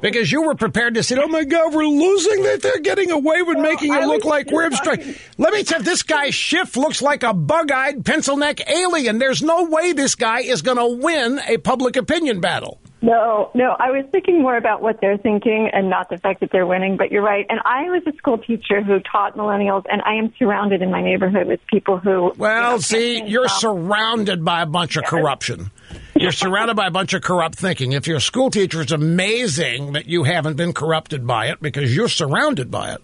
[0.00, 2.42] because you were prepared to say, "Oh my God, we're losing!
[2.42, 5.84] That they're getting away with making it look like we're obstructing." Let me tell you,
[5.84, 9.18] this guy Schiff looks like a bug-eyed pencil neck alien.
[9.18, 12.80] There's no way this guy is going to win a public opinion battle.
[13.02, 16.50] No, no, I was thinking more about what they're thinking and not the fact that
[16.50, 17.44] they're winning, but you're right.
[17.48, 21.02] And I was a school teacher who taught millennials, and I am surrounded in my
[21.02, 22.32] neighborhood with people who.
[22.38, 25.70] Well, see, you're surrounded by a bunch of corruption.
[26.14, 27.92] You're surrounded by a bunch of corrupt thinking.
[27.92, 31.94] If you're a school teacher, it's amazing that you haven't been corrupted by it because
[31.94, 33.02] you're surrounded by it.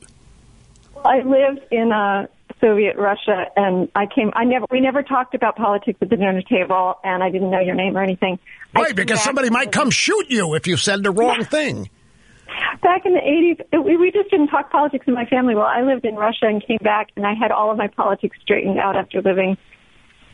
[1.04, 2.28] I lived in uh,
[2.62, 4.30] Soviet Russia, and I came.
[4.34, 4.66] I never.
[4.70, 7.96] We never talked about politics at the dinner table, and I didn't know your name
[7.96, 8.38] or anything.
[8.74, 11.90] Right, because somebody might come shoot you if you said the wrong thing.
[12.82, 13.20] Back in the
[13.72, 15.54] 80s, we, we just didn't talk politics in my family.
[15.54, 18.36] Well, I lived in Russia and came back, and I had all of my politics
[18.42, 19.56] straightened out after living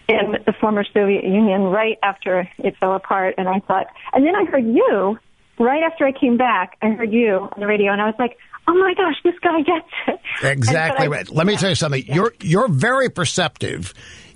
[0.09, 3.35] in the former Soviet Union right after it fell apart.
[3.39, 5.19] And I thought, and then I heard you
[5.59, 6.77] right after I came back.
[6.83, 8.37] I heard you on the radio, and I was like,
[8.67, 10.21] oh my gosh, this guy gets it.
[10.45, 11.29] Exactly I- right.
[11.29, 12.05] Let me tell you something.
[12.07, 13.93] You're you're very perceptive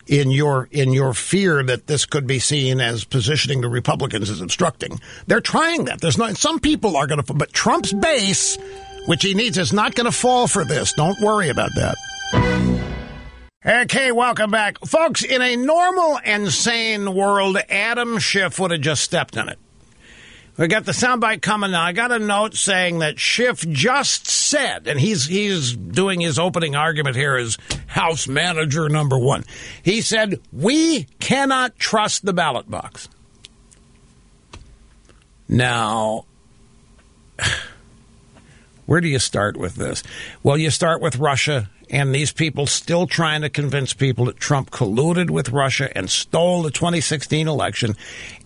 [0.07, 4.41] in your in your fear that this could be seen as positioning the Republicans as
[4.41, 5.01] obstructing.
[5.29, 6.01] They're trying that.
[6.01, 8.59] There's not some people are going to but Trump's base
[9.07, 10.93] which he needs is not going to fall for this.
[10.93, 11.97] Don't worry about that.
[13.65, 14.85] Okay, welcome back.
[14.85, 19.59] Folks, in a normal and sane world, Adam Schiff would have just stepped in it.
[20.59, 21.83] We got the soundbite coming now.
[21.83, 26.77] I got a note saying that Schiff just said, and he's he's doing his opening
[26.77, 29.45] argument here as House Manager number one.
[29.83, 33.09] He said, "We cannot trust the ballot box."
[35.49, 36.27] Now,
[38.87, 40.03] where do you start with this?
[40.43, 44.71] Well, you start with Russia and these people still trying to convince people that Trump
[44.71, 47.95] colluded with Russia and stole the 2016 election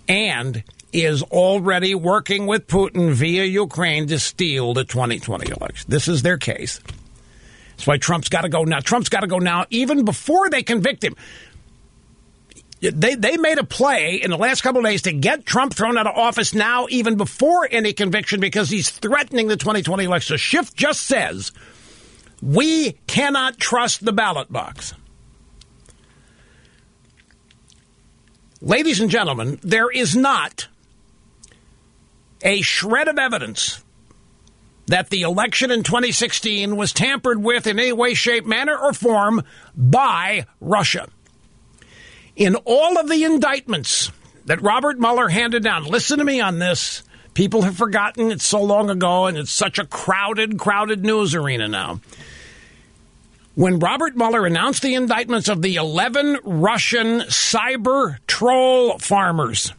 [0.08, 0.64] and
[0.96, 5.86] is already working with Putin via Ukraine to steal the 2020 election.
[5.90, 6.80] This is their case.
[7.70, 8.80] That's why Trump's got to go now.
[8.80, 11.14] Trump's got to go now, even before they convict him.
[12.80, 16.06] They, they made a play in the last couple days to get Trump thrown out
[16.06, 20.34] of office now, even before any conviction, because he's threatening the 2020 election.
[20.34, 21.52] So Schiff just says,
[22.40, 24.94] we cannot trust the ballot box.
[28.62, 30.68] Ladies and gentlemen, there is not
[32.46, 33.82] a shred of evidence
[34.86, 39.42] that the election in 2016 was tampered with in any way, shape, manner, or form
[39.76, 41.08] by Russia.
[42.36, 44.12] In all of the indictments
[44.44, 45.84] that Robert Mueller handed down.
[45.84, 47.02] Listen to me on this.
[47.34, 51.66] People have forgotten it's so long ago and it's such a crowded, crowded news arena
[51.66, 52.00] now.
[53.56, 59.72] When Robert Mueller announced the indictments of the 11 Russian cyber troll farmers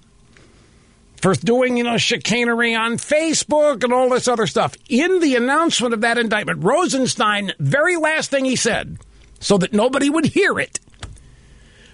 [1.22, 5.94] for doing, you know, chicanery on Facebook and all this other stuff, in the announcement
[5.94, 8.98] of that indictment, Rosenstein, very last thing he said,
[9.40, 10.80] so that nobody would hear it,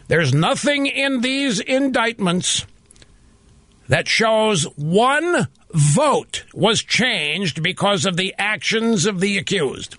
[0.08, 2.66] there's nothing in these indictments
[3.88, 9.96] that shows one vote was changed because of the actions of the accused.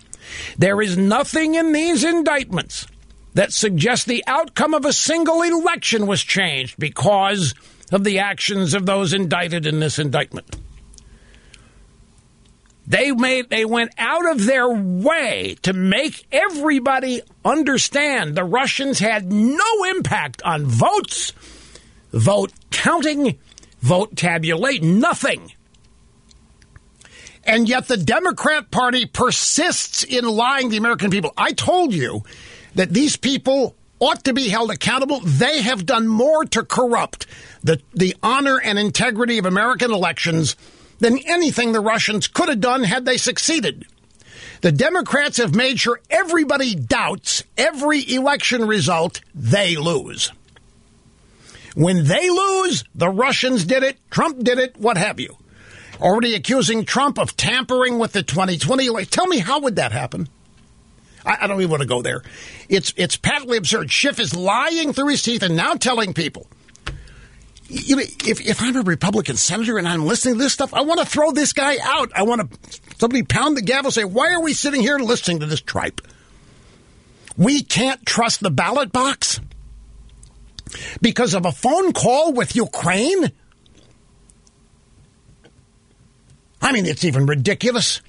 [0.57, 2.87] There is nothing in these indictments
[3.35, 7.55] that suggests the outcome of a single election was changed because
[7.93, 10.57] of the actions of those indicted in this indictment.
[12.87, 19.33] They made they went out of their way to make everybody understand the Russians had
[19.33, 21.33] no impact on votes,
[22.13, 23.39] vote counting,
[23.81, 25.53] vote tabulate, nothing.
[27.47, 31.33] And yet the Democrat Party persists in lying to the American people.
[31.37, 32.23] I told you
[32.75, 35.21] that these people ought to be held accountable.
[35.21, 37.27] They have done more to corrupt
[37.63, 40.57] the, the honor and integrity of American elections
[40.99, 43.87] than anything the Russians could have done had they succeeded.
[44.61, 50.31] The Democrats have made sure everybody doubts every election result, they lose.
[51.75, 55.37] When they lose, the Russians did it, Trump did it, what have you.
[56.01, 59.11] Already accusing Trump of tampering with the 2020 election.
[59.11, 60.29] Tell me, how would that happen?
[61.25, 62.23] I, I don't even want to go there.
[62.69, 63.91] It's, it's patently absurd.
[63.91, 66.47] Schiff is lying through his teeth and now telling people
[67.69, 70.83] you know, if, if I'm a Republican senator and I'm listening to this stuff, I
[70.83, 72.13] want to throw this guy out.
[72.15, 75.41] I want to somebody pound the gavel and say, why are we sitting here listening
[75.41, 76.01] to this tripe?
[77.37, 79.41] We can't trust the ballot box
[81.01, 83.33] because of a phone call with Ukraine.
[86.61, 88.01] I mean, it's even ridiculous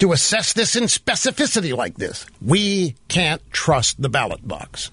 [0.00, 2.26] to assess this in specificity like this.
[2.42, 4.90] We can't trust the ballot box.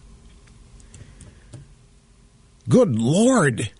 [2.69, 3.71] Good Lord.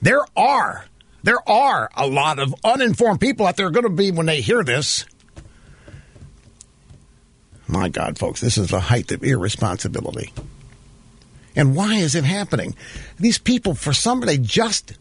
[0.00, 0.86] There are,
[1.22, 4.64] there are a lot of uninformed people out there going to be when they hear
[4.64, 5.04] this.
[7.66, 10.32] My God, folks, this is the height of irresponsibility.
[11.54, 12.74] And why is it happening?
[13.18, 14.94] These people, for some, they just.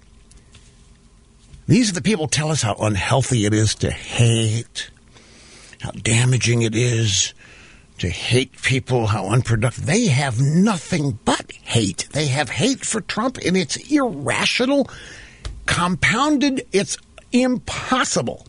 [1.68, 4.90] These are the people tell us how unhealthy it is to hate,
[5.82, 7.34] how damaging it is
[7.98, 9.86] to hate people, how unproductive.
[9.86, 12.08] They have nothing but hate.
[12.12, 14.90] They have hate for Trump, and it's irrational,
[15.66, 16.66] compounded.
[16.72, 16.98] It's
[17.34, 18.46] impossible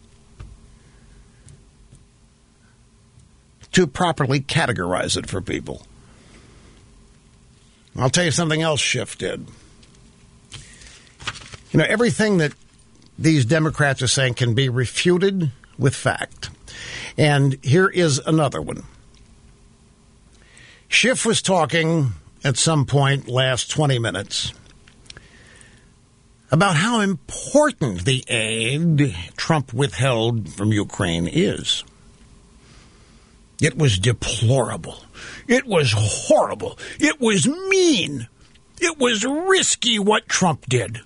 [3.73, 5.83] to properly categorize it for people.
[7.97, 9.45] I'll tell you something else Schiff did.
[11.73, 12.53] You know, everything that
[13.19, 16.51] these Democrats are saying can be refuted with fact.
[17.17, 18.85] And here is another one.
[20.89, 22.13] Schiff was talking
[22.45, 24.53] at some point last 20 minutes
[26.51, 31.85] about how important the aid Trump withheld from Ukraine is.
[33.61, 34.99] It was deplorable.
[35.47, 36.79] It was horrible.
[37.01, 38.29] It was mean.
[38.81, 41.01] It was risky what Trump did.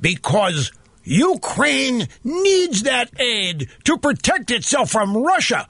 [0.00, 0.72] Because
[1.04, 5.68] Ukraine needs that aid to protect itself from Russia.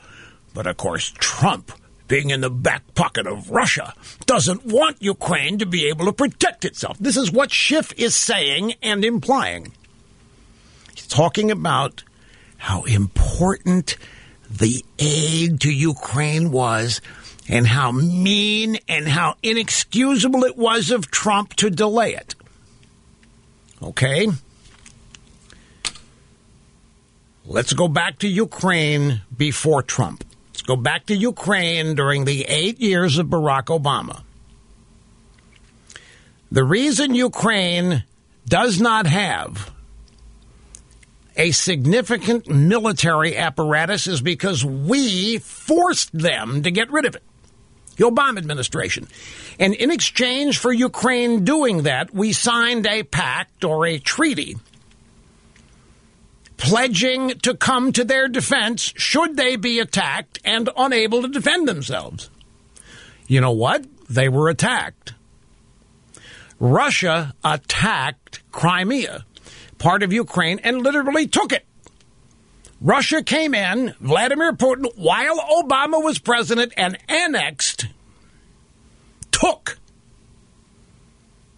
[0.55, 1.73] But of course, Trump
[2.09, 3.93] being in the back pocket of Russia,
[4.27, 6.97] doesn't want Ukraine to be able to protect itself.
[6.99, 9.73] This is what Schiff is saying and implying.
[10.95, 12.03] He's talking about
[12.57, 13.97] how important
[14.51, 17.01] the aid to Ukraine was
[17.49, 22.35] and how mean and how inexcusable it was of Trump to delay it.
[23.83, 24.29] Okay?
[27.47, 30.25] Let's go back to Ukraine before Trump.
[30.51, 34.23] Let's go back to Ukraine during the eight years of Barack Obama.
[36.51, 38.05] The reason Ukraine
[38.47, 39.71] does not have
[41.37, 47.23] a significant military apparatus is because we forced them to get rid of it.
[47.99, 49.07] The Obama administration.
[49.59, 54.57] And in exchange for Ukraine doing that, we signed a pact or a treaty
[56.59, 62.31] pledging to come to their defense should they be attacked and unable to defend themselves.
[63.27, 63.87] You know what?
[64.11, 65.15] They were attacked.
[66.61, 69.25] Russia attacked Crimea,
[69.79, 71.65] part of Ukraine, and literally took it.
[72.81, 77.87] Russia came in, Vladimir Putin, while Obama was president, and annexed,
[79.39, 79.79] took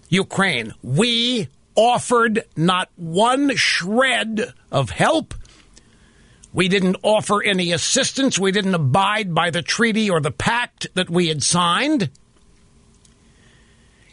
[0.08, 0.74] Ukraine.
[0.82, 5.34] We offered not one shred of help.
[6.52, 8.38] We didn't offer any assistance.
[8.38, 12.10] We didn't abide by the treaty or the pact that we had signed.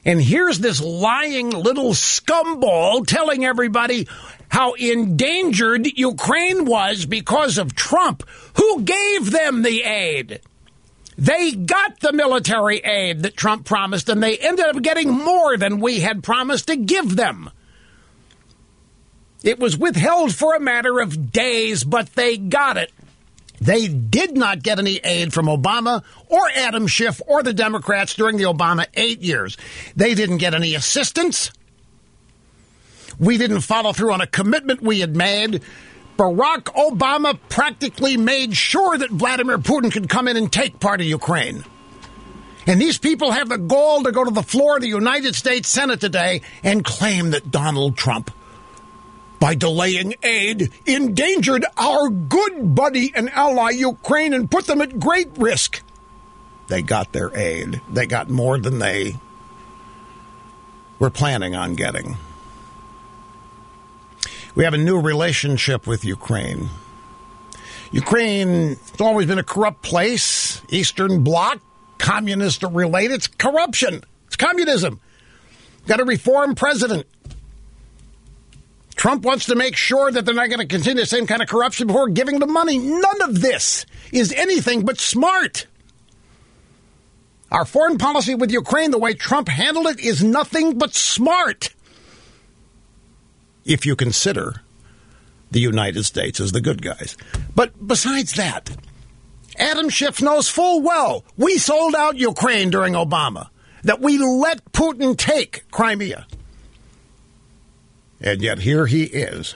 [0.05, 4.07] And here's this lying little scumball telling everybody
[4.47, 8.23] how endangered Ukraine was because of Trump.
[8.55, 10.41] Who gave them the aid?
[11.17, 15.79] They got the military aid that Trump promised, and they ended up getting more than
[15.79, 17.49] we had promised to give them.
[19.43, 22.91] It was withheld for a matter of days, but they got it.
[23.59, 28.37] They did not get any aid from Obama or Adam Schiff or the Democrats during
[28.37, 29.57] the Obama eight years.
[29.95, 31.51] They didn't get any assistance.
[33.19, 35.63] We didn't follow through on a commitment we had made.
[36.17, 41.05] Barack Obama practically made sure that Vladimir Putin could come in and take part of
[41.07, 41.63] Ukraine.
[42.65, 45.69] And these people have the gall to go to the floor of the United States
[45.69, 48.31] Senate today and claim that Donald Trump,
[49.39, 55.29] by delaying aid, endangered our good buddy and ally Ukraine and put them at great
[55.37, 55.81] risk.
[56.67, 57.79] They got their aid.
[57.89, 59.15] They got more than they
[60.99, 62.17] were planning on getting.
[64.57, 66.67] We have a new relationship with Ukraine.
[67.91, 71.59] Ukraine has always been a corrupt place, Eastern Bloc,
[71.99, 73.13] communist related.
[73.13, 74.99] It's corruption, it's communism.
[75.85, 77.05] Got a reform president.
[78.95, 81.47] Trump wants to make sure that they're not going to continue the same kind of
[81.47, 82.79] corruption before giving them money.
[82.79, 85.67] None of this is anything but smart.
[87.51, 91.69] Our foreign policy with Ukraine, the way Trump handled it, is nothing but smart
[93.67, 94.61] if you consider
[95.51, 97.15] the United States as the good guys.
[97.55, 98.75] But besides that,
[99.57, 103.49] Adam Schiff knows full well we sold out Ukraine during Obama,
[103.83, 106.27] that we let Putin take Crimea.
[108.19, 109.55] And yet here he is.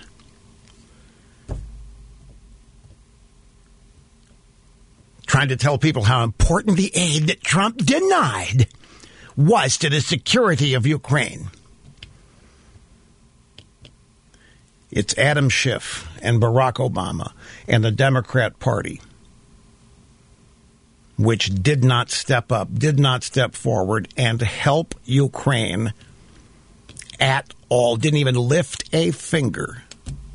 [5.26, 8.68] Trying to tell people how important the aid that Trump denied
[9.38, 11.50] was to the security of Ukraine.
[14.92, 17.32] It's Adam Schiff and Barack Obama
[17.68, 19.02] and the Democrat Party,
[21.18, 25.94] which did not step up, did not step forward and help Ukraine
[27.20, 29.84] at all, didn't even lift a finger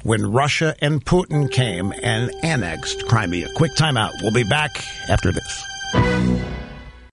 [0.04, 3.48] when Russia and Putin came and annexed Crimea.
[3.56, 4.12] Quick timeout.
[4.22, 5.64] We'll be back after this.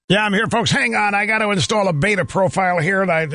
[0.10, 0.70] Yeah, I'm here, folks.
[0.70, 1.16] Hang on.
[1.16, 3.02] I got to install a beta profile here.
[3.02, 3.26] And I,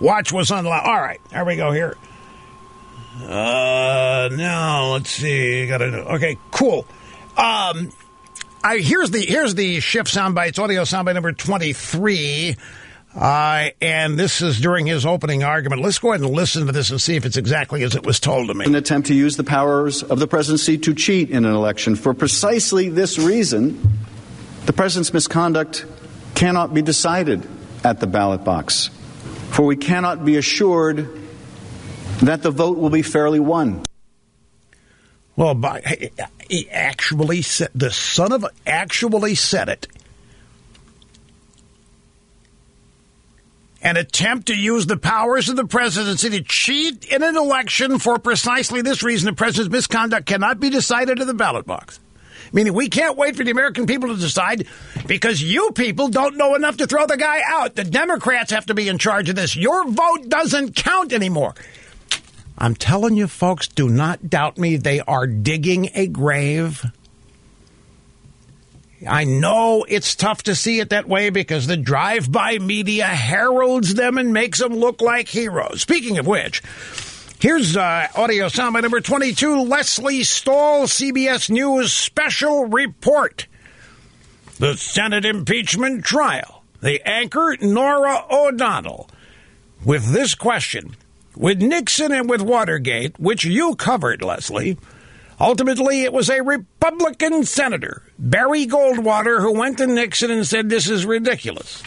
[0.00, 0.86] watch was unlocked.
[0.86, 1.96] All right, there we go here.
[3.20, 5.66] Uh, now let's see.
[5.66, 6.86] Got to okay, cool.
[7.36, 7.90] Um,
[8.64, 12.56] I here's the here's the Schiff soundbites audio soundbite number twenty three.
[13.14, 15.82] Uh, and this is during his opening argument.
[15.82, 18.18] Let's go ahead and listen to this and see if it's exactly as it was
[18.18, 18.64] told to me.
[18.64, 21.94] An attempt to use the powers of the presidency to cheat in an election.
[21.94, 23.98] For precisely this reason,
[24.64, 25.84] the president's misconduct
[26.34, 27.46] cannot be decided
[27.84, 28.88] at the ballot box.
[29.50, 31.21] For we cannot be assured
[32.22, 33.82] that the vote will be fairly won.
[35.34, 36.10] Well, by,
[36.48, 39.88] he actually said, the son of actually said it.
[43.80, 48.18] An attempt to use the powers of the presidency to cheat in an election for
[48.18, 51.98] precisely this reason the president's misconduct cannot be decided at the ballot box.
[52.52, 54.68] Meaning we can't wait for the American people to decide
[55.06, 57.74] because you people don't know enough to throw the guy out.
[57.74, 59.56] The Democrats have to be in charge of this.
[59.56, 61.54] Your vote doesn't count anymore.
[62.62, 64.76] I'm telling you, folks, do not doubt me.
[64.76, 66.86] They are digging a grave.
[69.04, 73.94] I know it's tough to see it that way because the drive by media heralds
[73.94, 75.82] them and makes them look like heroes.
[75.82, 76.62] Speaking of which,
[77.40, 83.48] here's uh, audio soundbite number 22 Lesley Stahl, CBS News special report.
[84.60, 86.62] The Senate impeachment trial.
[86.80, 89.10] The anchor, Norah O'Donnell,
[89.84, 90.94] with this question
[91.36, 94.76] with Nixon and with Watergate, which you covered, Lesley,
[95.40, 100.88] Ultimately, it was a Republican senator, Barry Goldwater, who went to Nixon and said, This
[100.88, 101.82] is ridiculous.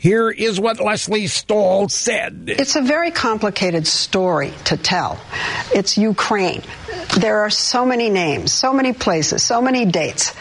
[0.00, 2.44] Here is what Lesley Stahl said.
[2.46, 5.20] It's a very complicated story to tell.
[5.74, 6.62] It's Ukraine.
[7.18, 10.32] There are so many names, so many places, so many dates.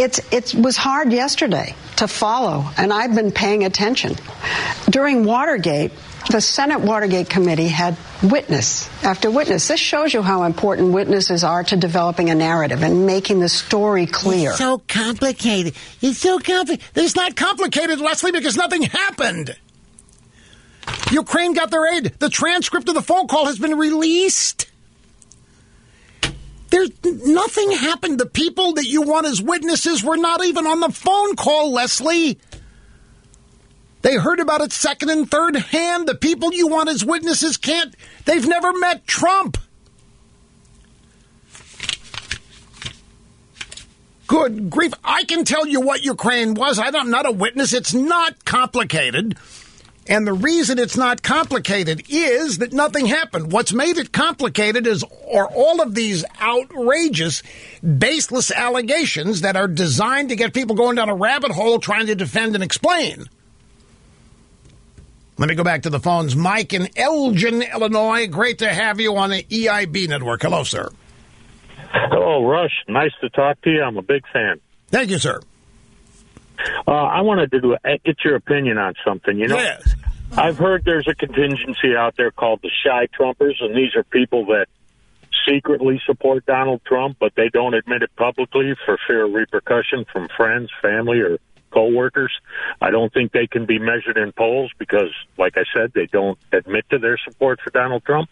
[0.00, 4.16] It's, it was hard yesterday to follow, and I've been paying attention.
[4.90, 5.92] During Watergate,
[6.28, 9.66] The Senate Watergate Committee had witness after witness.
[9.66, 14.06] This shows you how important witnesses are to developing a narrative and making the story
[14.06, 14.50] clear.
[14.50, 15.74] It's so complicated.
[16.00, 16.84] It's so complicated.
[16.94, 19.56] It's not complicated, Lesley, because nothing happened.
[21.10, 22.12] Ukraine got their aid.
[22.18, 24.70] The transcript of the phone call has been released.
[26.68, 28.20] There's nothing happened.
[28.20, 32.38] The people that you want as witnesses were not even on the phone call, Lesley.
[34.02, 36.08] They heard about it second and third hand.
[36.08, 37.94] The people you want as witnesses can't,
[38.24, 39.58] they've never met Trump.
[44.26, 44.94] Good grief.
[45.04, 46.78] I can tell you what Ukraine was.
[46.78, 47.72] I'm not a witness.
[47.72, 49.36] It's not complicated.
[50.06, 53.52] And the reason it's not complicated is that nothing happened.
[53.52, 57.42] What's made it complicated is are all of these outrageous,
[57.82, 62.14] baseless allegations that are designed to get people going down a rabbit hole trying to
[62.14, 63.28] defend and explain.
[65.40, 66.36] Let me go back to the phones.
[66.36, 68.26] Mike in Elgin, Illinois.
[68.26, 70.42] Great to have you on the EIB network.
[70.42, 70.90] Hello, sir.
[71.78, 72.84] Hello, Rush.
[72.86, 73.82] Nice to talk to you.
[73.82, 74.60] I'm a big fan.
[74.88, 75.40] Thank you, sir.
[76.86, 79.38] Uh, I wanted to do, uh, get your opinion on something.
[79.38, 79.94] You know, yes.
[80.32, 84.44] I've heard there's a contingency out there called the shy Trumpers, and these are people
[84.44, 84.66] that
[85.48, 90.28] secretly support Donald Trump, but they don't admit it publicly for fear of repercussion from
[90.36, 91.38] friends, family, or
[91.70, 92.32] co-workers.
[92.80, 96.38] I don't think they can be measured in polls because, like I said, they don't
[96.52, 98.28] admit to their support for Donald Trump.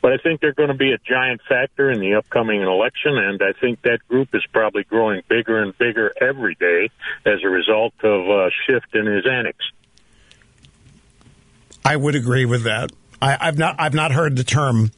[0.00, 3.40] But I think they're going to be a giant factor in the upcoming election, and
[3.42, 6.90] I think that group is probably growing bigger and bigger every day
[7.24, 9.58] as a result of a shift in his annex.
[11.84, 12.92] I would agree with that.
[13.20, 14.90] I, I've not I've not heard the term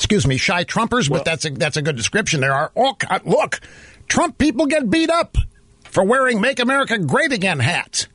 [0.00, 2.40] excuse me, shy Trumpers, but that's a that's a good description.
[2.40, 3.60] There are all look,
[4.08, 5.36] Trump people get beat up
[5.90, 8.06] for wearing Make America Great Again hats.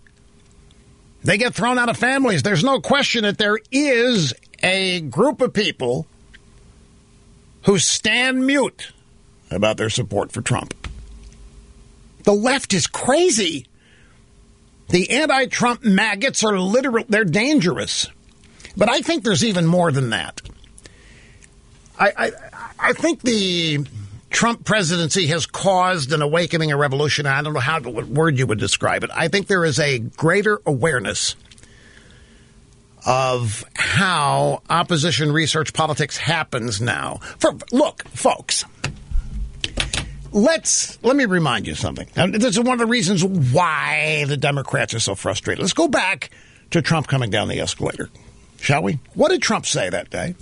[1.23, 2.43] They get thrown out of families.
[2.43, 6.07] There's no question that there is a group of people
[7.63, 8.91] who stand mute
[9.51, 10.73] about their support for Trump.
[12.23, 13.65] The left is crazy.
[14.89, 18.07] The anti Trump maggots are literal, they're dangerous.
[18.77, 20.41] But I think there's even more than that.
[21.97, 22.31] I, I,
[22.89, 23.85] I think the
[24.35, 27.25] Trump presidency has caused an awakening, a revolution.
[27.25, 29.09] I don't know how what word you would describe it.
[29.15, 31.37] I think there is a greater awareness
[33.05, 37.21] of how opposition research politics happens now.
[37.39, 38.65] For look, folks,
[40.33, 42.09] let's let me remind you something.
[42.17, 45.61] And this is one of the reasons why the Democrats are so frustrated.
[45.61, 46.29] Let's go back
[46.71, 48.09] to Trump coming down the escalator,
[48.59, 48.99] shall we?
[49.13, 50.35] What did Trump say that day?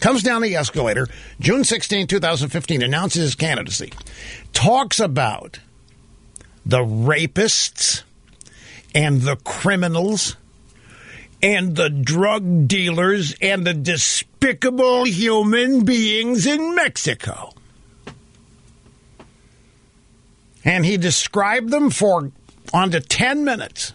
[0.00, 1.06] Comes down the escalator,
[1.38, 3.92] June 16, 2015, announces his candidacy,
[4.52, 5.60] talks about
[6.64, 8.02] the rapists
[8.94, 10.36] and the criminals
[11.42, 17.52] and the drug dealers and the despicable human beings in Mexico.
[20.64, 22.30] And he described them for
[22.74, 23.94] on to 10 minutes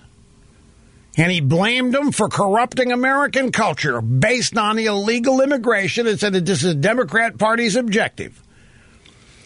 [1.17, 6.45] and he blamed them for corrupting American culture based on illegal immigration and said that
[6.45, 8.41] this is the Democrat Party's objective.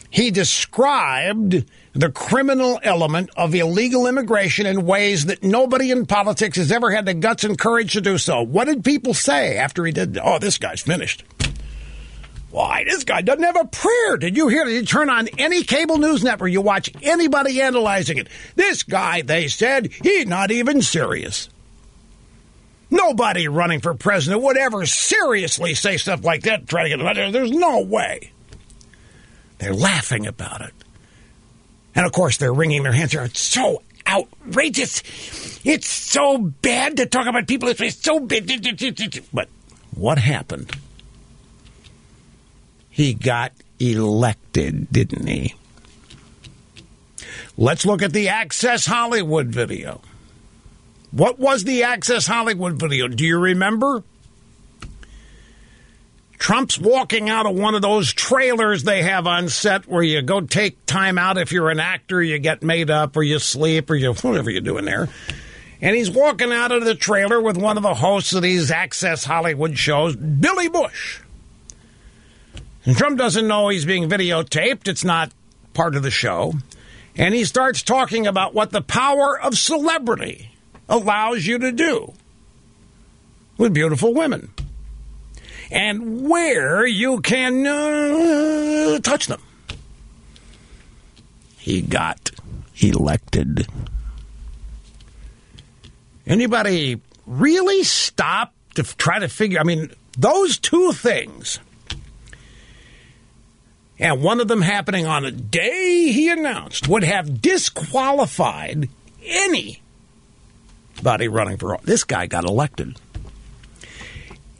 [0.10, 6.72] He described the criminal element of illegal immigration in ways that nobody in politics has
[6.72, 8.42] ever had the guts and courage to do so.
[8.42, 10.18] What did people say after he did?
[10.18, 11.24] Oh, this guy's finished.
[12.50, 14.18] Why, this guy doesn't have a prayer.
[14.18, 14.66] Did you hear?
[14.66, 16.52] Did you turn on any cable news network?
[16.52, 18.28] You watch anybody analyzing it.
[18.56, 21.50] This guy, they said, he's not even serious.
[22.92, 27.32] Nobody running for president would ever seriously say stuff like that, try to get.
[27.32, 28.32] There's no way.
[29.60, 30.74] They're laughing about it.
[31.94, 33.14] And of course, they're wringing their hands.
[33.14, 35.04] It's so outrageous.
[35.66, 37.70] It's so bad to talk about people.
[37.70, 38.50] It's so bad.
[39.34, 39.50] But
[39.94, 40.72] what happened?
[42.90, 45.56] He got elected, didn't he?
[47.58, 50.02] Let's look at the Access Hollywood video.
[51.12, 53.08] What was the Access Hollywood video?
[53.08, 54.04] Do you remember?
[56.38, 60.42] Trump's walking out of one of those trailers they have on set where you go
[60.42, 63.96] take time out if you're an actor, you get made up, or you sleep, or
[63.96, 65.10] you whatever you're doing there.
[65.82, 69.24] And he's walking out of the trailer with one of the hosts of these Access
[69.24, 71.22] Hollywood shows, Billy Bush.
[72.86, 75.32] And Trump doesn't know he's being videotaped, it's not
[75.74, 76.54] part of the show.
[77.16, 80.52] And he starts talking about what the power of celebrity
[80.90, 82.14] allows you to do
[83.58, 84.52] with beautiful women
[85.72, 89.42] and where you can uh, touch them.
[91.58, 92.32] He got
[92.82, 93.68] elected.
[96.26, 99.60] Anybody really stop to try to figure?
[99.60, 101.60] I mean, those two things,
[104.00, 108.90] and one of them happening on a day he announced, would have disqualified
[111.00, 111.80] anybody running for.
[111.84, 113.00] This guy got elected.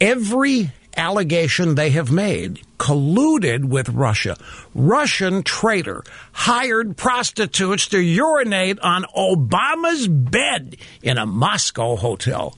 [0.00, 4.36] Every allegation they have made colluded with Russia.
[4.74, 6.02] Russian traitor
[6.32, 12.56] hired prostitutes to urinate on Obama's bed in a Moscow hotel.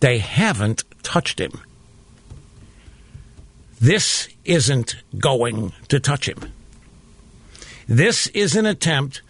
[0.00, 1.60] They haven't touched him.
[3.80, 6.52] This isn't going to touch him.
[7.86, 9.22] This is an attempt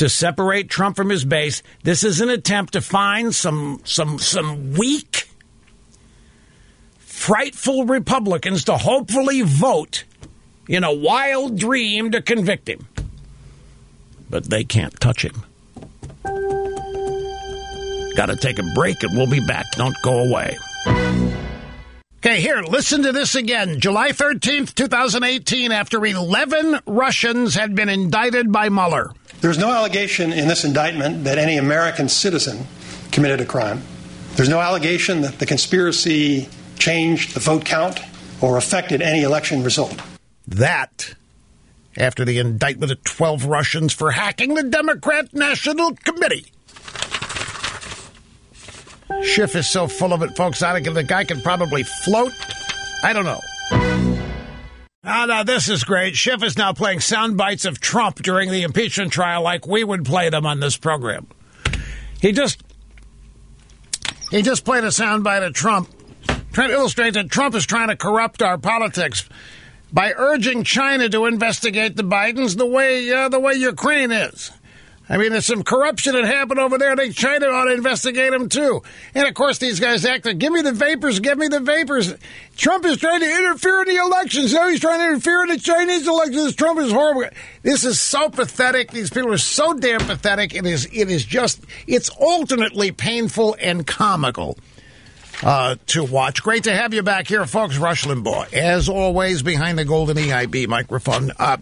[0.00, 1.62] to separate Trump from his base.
[1.82, 5.28] This is an attempt to find some some some weak
[6.98, 10.04] frightful Republicans to hopefully vote
[10.70, 12.88] in a wild dream to convict him.
[14.30, 15.44] But they can't touch him.
[18.16, 19.66] Got to take a break and we'll be back.
[19.72, 20.56] Don't go away.
[22.22, 23.80] Okay, here, listen to this again.
[23.80, 29.12] July 13th, 2018, after 11 Russians had been indicted by Mueller.
[29.40, 32.66] There's no allegation in this indictment that any American citizen
[33.10, 33.82] committed a crime.
[34.34, 36.48] There's no allegation that the conspiracy
[36.78, 38.00] changed the vote count
[38.40, 40.00] or affected any election result.
[40.46, 41.14] That
[41.96, 46.46] after the indictment of 12 Russians for hacking the Democrat National Committee.
[49.22, 50.62] Schiff is so full of it, folks.
[50.62, 52.32] I think the guy could probably float.
[53.02, 53.40] I don't know.
[55.02, 56.14] Ah, now this is great.
[56.14, 60.04] Schiff is now playing sound bites of Trump during the impeachment trial like we would
[60.04, 61.26] play them on this program.
[62.20, 62.62] He just
[64.30, 65.88] he just played a soundbite of Trump
[66.52, 69.26] trying to illustrate that Trump is trying to corrupt our politics
[69.90, 74.50] by urging China to investigate the Bidens the way uh, the way Ukraine is.
[75.10, 76.92] I mean, there's some corruption that happened over there.
[76.92, 78.80] I think China ought to uh, investigate them too.
[79.12, 82.14] And of course, these guys act like, "Give me the vapors, give me the vapors."
[82.56, 84.54] Trump is trying to interfere in the elections.
[84.54, 86.54] Now he's trying to interfere in the Chinese elections.
[86.54, 87.24] Trump is horrible.
[87.62, 88.92] This is so pathetic.
[88.92, 90.54] These people are so damn pathetic.
[90.54, 90.86] It is.
[90.92, 91.60] It is just.
[91.88, 94.58] It's alternately painful and comical
[95.42, 96.42] uh, to watch.
[96.42, 97.76] Great to have you back here, folks.
[97.78, 101.32] Rush Limbaugh, as always, behind the golden EIB microphone.
[101.38, 101.58] Uh,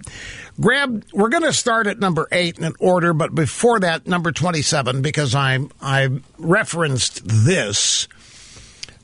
[0.61, 1.05] grab.
[1.13, 5.35] We're going to start at number eight in order, but before that, number twenty-seven, because
[5.35, 8.09] I I referenced this.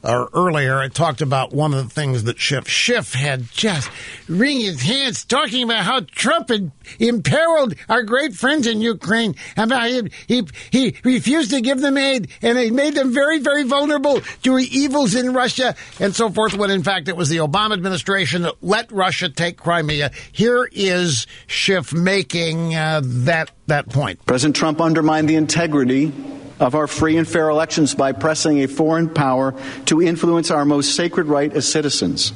[0.05, 3.91] Or earlier, I talked about one of the things that Schiff Schiff had just
[4.29, 9.67] wringing his hands, talking about how Trump had imperiled our great friends in Ukraine, how
[9.87, 14.21] he, he he refused to give them aid, and it made them very very vulnerable
[14.43, 16.55] to evils in Russia and so forth.
[16.55, 20.11] When in fact it was the Obama administration that let Russia take Crimea.
[20.33, 24.25] Here is Schiff making uh, that that point.
[24.27, 26.13] President Trump undermined the integrity
[26.61, 29.55] of our free and fair elections by pressing a foreign power
[29.87, 32.33] to influence our most sacred right as citizens,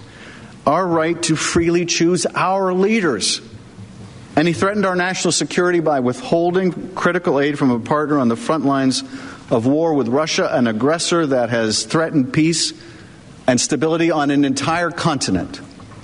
[0.66, 3.40] our right to freely choose our leaders.
[4.36, 8.36] And he threatened our national security by withholding critical aid from a partner on the
[8.36, 9.02] front lines
[9.50, 12.72] of war with Russia, an aggressor that has threatened peace
[13.46, 15.60] and stability on an entire continent.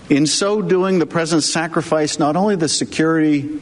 [0.09, 3.61] In so doing, the president sacrificed not only the security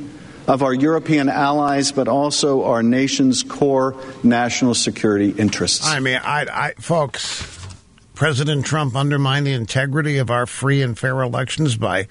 [0.53, 5.87] of our European allies, but also our nation's core national security interests.
[5.87, 7.67] I mean, I, I, folks,
[8.15, 12.07] President Trump undermined the integrity of our free and fair elections by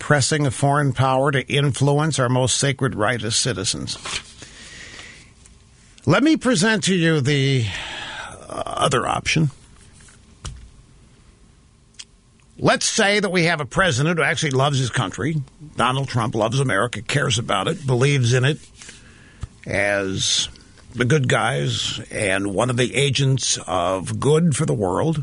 [0.00, 3.96] pressing a foreign power to influence our most sacred right as citizens.
[6.04, 7.64] Let me present to you the
[8.48, 9.52] uh, other option.
[12.60, 15.42] Let's say that we have a president who actually loves his country.
[15.76, 18.58] Donald Trump loves America, cares about it, believes in it
[19.64, 20.48] as
[20.92, 25.22] the good guys and one of the agents of good for the world.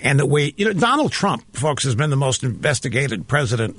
[0.00, 3.78] And that we, you know, Donald Trump, folks, has been the most investigated president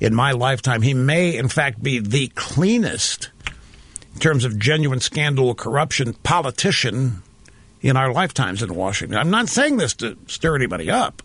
[0.00, 0.80] in my lifetime.
[0.80, 3.28] He may, in fact, be the cleanest
[4.14, 7.22] in terms of genuine scandal, or corruption politician
[7.82, 9.18] in our lifetimes in Washington.
[9.18, 11.22] I'm not saying this to stir anybody up.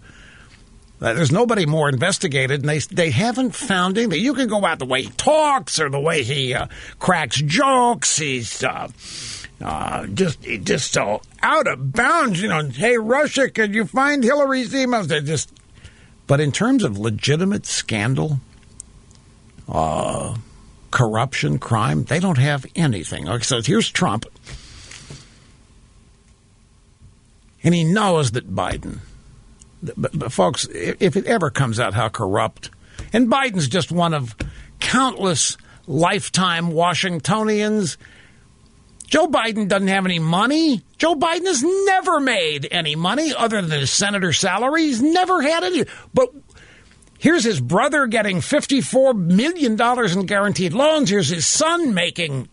[0.99, 4.19] Uh, there's nobody more investigated, and they they haven't found anything.
[4.19, 6.67] You can go out the way he talks or the way he uh,
[6.97, 8.17] cracks jokes.
[8.17, 8.89] He's uh,
[9.61, 12.41] uh, just just so out of bounds.
[12.41, 15.07] You know, hey Russia, could you find Hillary's emails?
[15.07, 15.53] They just,
[16.25, 18.39] but in terms of legitimate scandal,
[19.69, 20.35] uh,
[20.89, 23.29] corruption, crime, they don't have anything.
[23.29, 24.25] Okay, so here's Trump.
[27.63, 28.99] And he knows that Biden,
[29.81, 32.69] but, but folks, if it ever comes out how corrupt,
[33.13, 34.35] and Biden's just one of
[34.79, 35.57] countless
[35.88, 37.97] lifetime Washingtonians.
[39.07, 40.81] Joe Biden doesn't have any money.
[40.97, 44.84] Joe Biden has never made any money other than his senator salary.
[44.84, 45.85] He's never had any.
[46.13, 46.29] But
[47.17, 51.09] here's his brother getting $54 million in guaranteed loans.
[51.09, 52.49] Here's his son making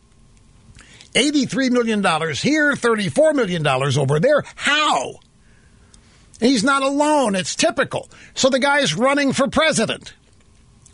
[1.15, 2.03] $83 million
[2.35, 4.43] here, $34 million over there.
[4.57, 5.15] How?
[6.41, 7.35] He's not alone.
[7.35, 8.11] It's typical.
[8.35, 10.15] So the guy's running for president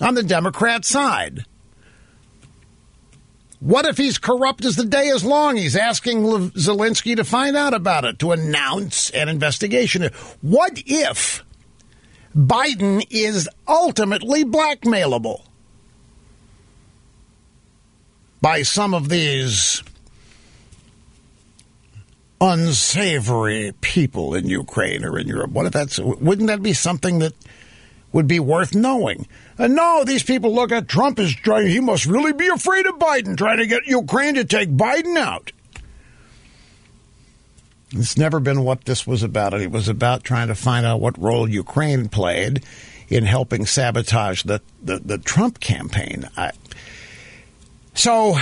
[0.01, 1.45] on the Democrat side.
[3.61, 5.57] What if he's corrupt as the day is long?
[5.57, 10.09] He's asking Zelensky to find out about it, to announce an investigation.
[10.41, 11.45] What if
[12.35, 15.43] Biden is ultimately blackmailable
[18.41, 19.83] by some of these
[22.41, 25.51] unsavory people in Ukraine or in Europe.
[25.51, 27.35] What if that's wouldn't that be something that
[28.12, 29.27] would be worth knowing?
[29.59, 32.99] And no, these people look at Trump as trying he must really be afraid of
[32.99, 35.53] Biden, trying to get Ukraine to take Biden out.
[37.93, 39.53] It's never been what this was about.
[39.55, 42.65] It was about trying to find out what role Ukraine played
[43.09, 46.29] in helping sabotage the, the, the Trump campaign.
[46.37, 46.53] I,
[48.01, 48.33] so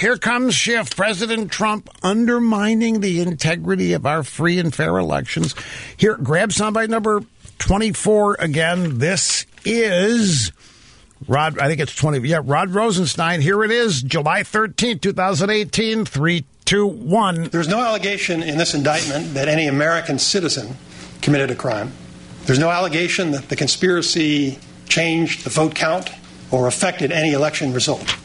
[0.00, 5.54] here comes Schiff, President Trump undermining the integrity of our free and fair elections.
[5.98, 7.22] Here, grab soundbite number
[7.58, 8.98] 24 again.
[9.00, 10.50] This is
[11.28, 12.26] Rod, I think it's 20.
[12.26, 13.42] Yeah, Rod Rosenstein.
[13.42, 17.44] Here it is, July 13, 2018, 321.
[17.44, 20.74] There's no allegation in this indictment that any American citizen
[21.20, 21.92] committed a crime.
[22.46, 24.58] There's no allegation that the conspiracy
[24.88, 26.08] changed the vote count
[26.50, 28.16] or affected any election result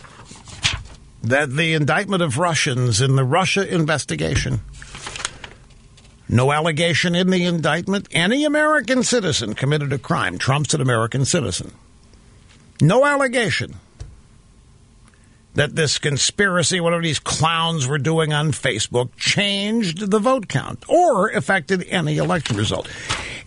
[1.29, 4.61] that the indictment of Russians in the Russia investigation,
[6.29, 10.37] no allegation in the indictment any American citizen committed a crime.
[10.37, 11.71] Trump's an American citizen.
[12.81, 13.75] No allegation
[15.57, 21.29] that this conspiracy, whatever these clowns were doing on Facebook, changed the vote count or
[21.29, 22.87] affected any election result.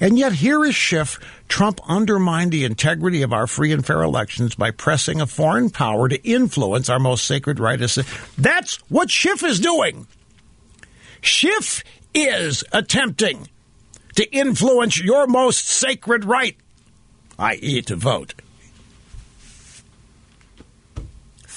[0.01, 1.20] And yet, here is Schiff.
[1.47, 6.09] Trump undermined the integrity of our free and fair elections by pressing a foreign power
[6.09, 7.78] to influence our most sacred right.
[7.78, 10.09] That's what Schiff is doing.
[11.20, 13.49] Schiff is attempting
[14.16, 16.57] to influence your most sacred right,
[17.39, 18.35] i.e., to vote.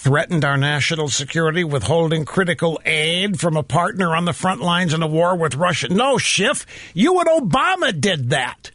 [0.04, 5.02] Threatened our national security, withholding critical aid from a partner on the front lines in
[5.02, 5.88] a war with Russia.
[5.88, 8.72] No, Schiff, you and Obama did that.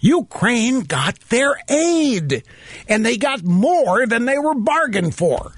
[0.00, 2.44] Ukraine got their aid,
[2.86, 5.52] and they got more than they were bargained for,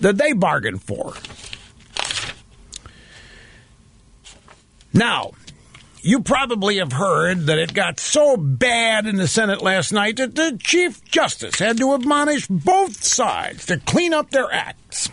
[0.00, 1.12] that they bargained for.
[4.94, 5.32] Now,
[6.02, 10.34] you probably have heard that it got so bad in the Senate last night that
[10.34, 15.08] the Chief Justice had to admonish both sides to clean up their acts.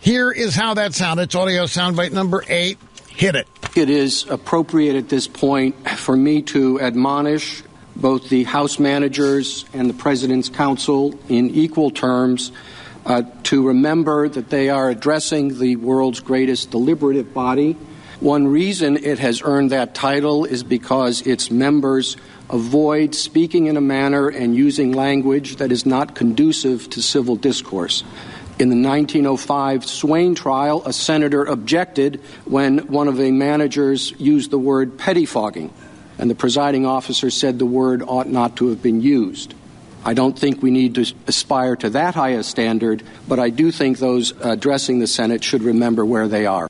[0.00, 1.24] Here is how that sounded.
[1.24, 2.78] It's audio soundbite number eight.
[3.10, 3.48] Hit it.
[3.74, 7.62] It is appropriate at this point for me to admonish
[7.96, 12.52] both the House managers and the President's counsel in equal terms
[13.04, 17.76] uh, to remember that they are addressing the world's greatest deliberative body
[18.20, 22.16] one reason it has earned that title is because its members
[22.50, 28.02] avoid speaking in a manner and using language that is not conducive to civil discourse.
[28.58, 34.58] In the 1905 Swayne trial, a senator objected when one of the managers used the
[34.58, 35.70] word pettifogging,
[36.18, 39.54] and the presiding officer said the word ought not to have been used.
[40.04, 43.70] I don't think we need to aspire to that high a standard, but I do
[43.70, 46.68] think those addressing the Senate should remember where they are.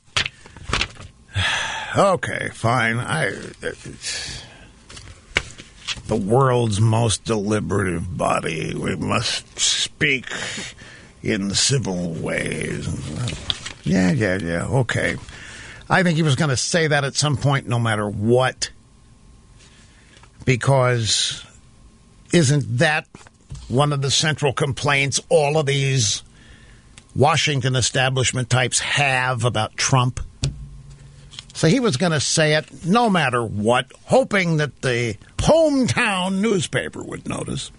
[1.95, 2.97] Okay, fine.
[2.97, 3.31] I
[6.07, 8.73] the world's most deliberative body.
[8.75, 10.25] We must speak
[11.23, 12.87] in civil ways.
[13.83, 14.65] Yeah, yeah, yeah.
[14.67, 15.17] Okay.
[15.89, 18.71] I think he was going to say that at some point, no matter what.
[20.45, 21.45] Because
[22.31, 23.07] isn't that
[23.67, 26.23] one of the central complaints all of these
[27.15, 30.19] Washington establishment types have about Trump?
[31.59, 37.03] So he was going to say it no matter what, hoping that the hometown newspaper
[37.03, 37.69] would notice.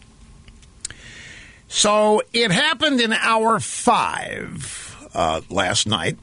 [1.67, 6.19] So it happened in hour five uh, last night.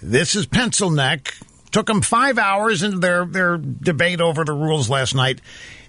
[0.00, 1.34] This is Pencil Neck.
[1.72, 5.40] Took them five hours into their, their debate over the rules last night.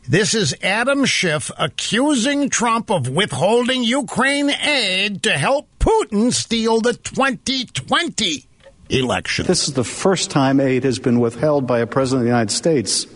[0.09, 6.93] This is Adam Schiff accusing Trump of withholding Ukraine aid to help Putin steal the
[6.93, 8.47] 2020
[8.89, 9.45] election.
[9.45, 12.51] This is the first time aid has been withheld by a president of the United
[12.51, 13.07] States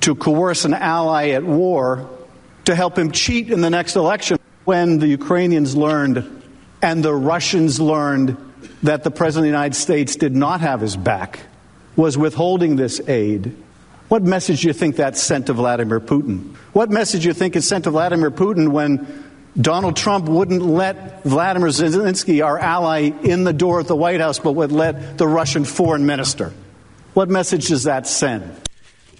[0.00, 2.08] to coerce an ally at war
[2.66, 4.38] to help him cheat in the next election.
[4.64, 6.42] When the Ukrainians learned
[6.82, 8.36] and the Russians learned
[8.82, 11.40] that the President of the United States did not have his back,
[11.94, 13.56] was withholding this aid,
[14.08, 16.54] what message do you think that sent to Vladimir Putin?
[16.72, 19.25] What message do you think it sent to Vladimir Putin when
[19.58, 24.38] Donald Trump wouldn't let Vladimir Zelensky, our ally, in the door at the White House,
[24.38, 26.52] but would let the Russian foreign minister?
[27.14, 28.54] What message does that send?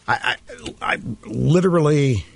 [0.07, 0.37] I,
[0.83, 2.27] I, I literally,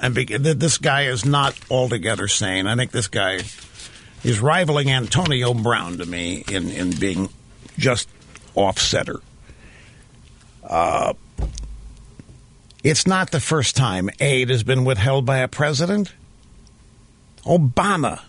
[0.00, 2.66] and this guy is not altogether sane.
[2.66, 3.40] I think this guy
[4.24, 7.28] is rivaling Antonio Brown to me in, in being
[7.78, 8.08] just
[8.54, 9.20] off center.
[10.62, 11.12] Uh,
[12.82, 16.12] it's not the first time aid has been withheld by a president.
[17.44, 18.22] Obama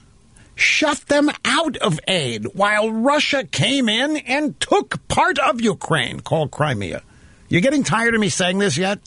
[0.55, 6.51] shut them out of aid while Russia came in and took part of Ukraine, called
[6.51, 7.01] Crimea.
[7.49, 8.99] You getting tired of me saying this yet?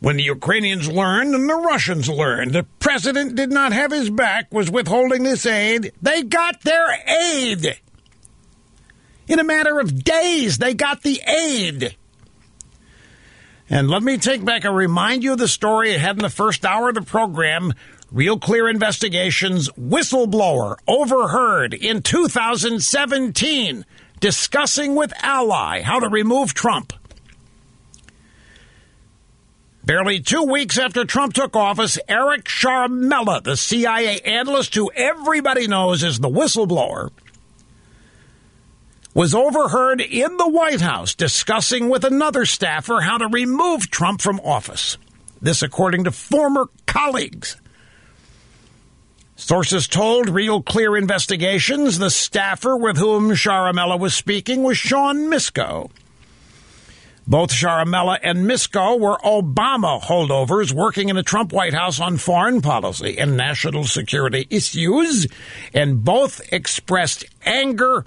[0.00, 4.52] When the Ukrainians learned and the Russians learned the president did not have his back,
[4.52, 7.78] was withholding this aid, they got their aid.
[9.28, 11.96] In a matter of days, they got the aid.
[13.72, 16.28] And let me take back and remind you of the story I had in the
[16.28, 17.72] first hour of the program.
[18.10, 23.86] Real Clear Investigations whistleblower overheard in 2017
[24.20, 26.92] discussing with ally how to remove Trump.
[29.86, 36.02] Barely two weeks after Trump took office, Eric Ciaramella, the CIA analyst who everybody knows
[36.02, 37.08] is the whistleblower,
[39.14, 44.40] was overheard in the White House discussing with another staffer how to remove Trump from
[44.40, 44.96] office.
[45.40, 47.56] This, according to former colleagues.
[49.36, 55.90] Sources told Real Clear Investigations the staffer with whom Ciaramella was speaking was Sean Misko.
[57.26, 62.60] Both Ciaramella and Misko were Obama holdovers working in the Trump White House on foreign
[62.60, 65.26] policy and national security issues,
[65.72, 68.04] and both expressed anger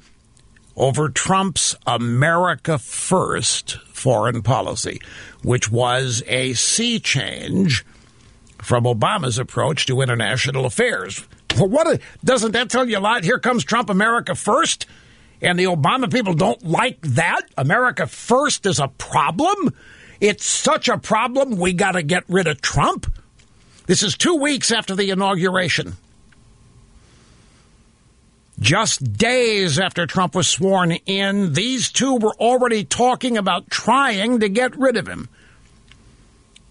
[0.76, 5.02] over Trump's America First foreign policy,
[5.44, 7.86] which was a sea change
[8.62, 11.26] from Obama's approach to international affairs.
[11.58, 13.24] What doesn't that tell you a lot?
[13.24, 14.86] Here comes Trump America First,
[15.42, 17.42] and the Obama people don't like that.
[17.58, 19.74] America First is a problem.
[20.20, 23.12] It's such a problem, we got to get rid of Trump.
[23.86, 25.96] This is two weeks after the inauguration.
[28.60, 34.50] Just days after Trump was sworn in, these two were already talking about trying to
[34.50, 35.28] get rid of him.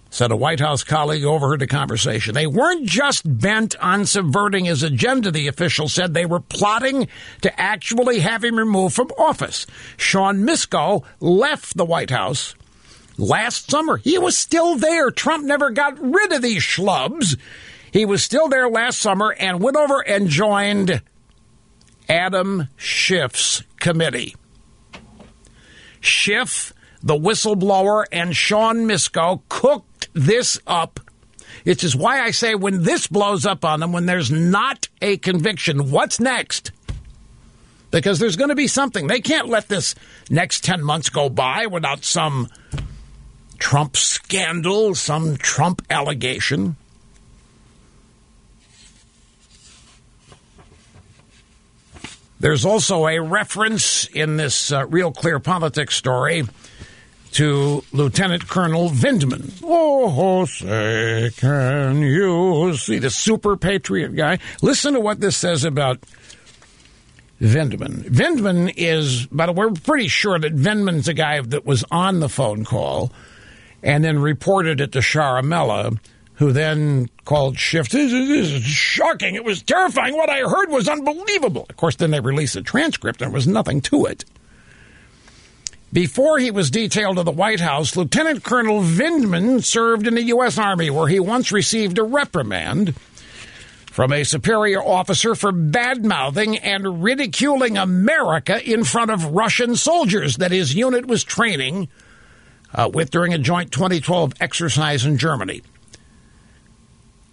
[0.08, 2.34] Said a White House colleague overheard the conversation.
[2.34, 6.14] They weren't just bent on subverting his agenda, the official said.
[6.14, 7.08] They were plotting
[7.42, 9.66] to actually have him removed from office.
[9.96, 12.54] Sean Misko left the White House
[13.18, 13.96] last summer.
[13.96, 15.10] He was still there.
[15.10, 17.36] Trump never got rid of these schlubs.
[17.92, 21.02] He was still there last summer and went over and joined
[22.08, 24.34] Adam Schiff's committee.
[26.00, 26.72] Schiff,
[27.02, 31.00] the whistleblower, and Sean Misko cooked this up.
[31.64, 35.16] Which is why I say when this blows up on them, when there's not a
[35.16, 36.72] conviction, what's next?
[37.90, 39.06] Because there's going to be something.
[39.06, 39.94] They can't let this
[40.28, 42.48] next 10 months go by without some
[43.58, 46.76] Trump scandal, some Trump allegation.
[52.44, 56.42] There's also a reference in this uh, Real Clear Politics story
[57.32, 59.62] to Lieutenant Colonel Vindman.
[59.64, 64.40] Oh, say, can you see the super patriot guy?
[64.60, 66.00] Listen to what this says about
[67.40, 68.10] Vindman.
[68.10, 72.66] Vindman is, way, we're pretty sure that Vindman's a guy that was on the phone
[72.66, 73.10] call
[73.82, 75.98] and then reported it to Ciaramella
[76.34, 77.88] who then called Schiff.
[77.88, 79.34] This is shocking.
[79.34, 80.16] It was terrifying.
[80.16, 81.66] What I heard was unbelievable.
[81.68, 84.24] Of course, then they released a transcript and there was nothing to it.
[85.92, 90.58] Before he was detailed to the White House, Lieutenant Colonel Vindman served in the U.S.
[90.58, 92.96] Army, where he once received a reprimand
[93.86, 100.38] from a superior officer for bad mouthing and ridiculing America in front of Russian soldiers
[100.38, 101.86] that his unit was training
[102.74, 105.62] uh, with during a joint 2012 exercise in Germany.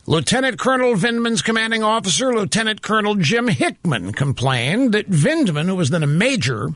[0.08, 6.02] Lieutenant Colonel Vindman's commanding officer, Lieutenant Colonel Jim Hickman, complained that Vindman, who was then
[6.02, 6.70] a major,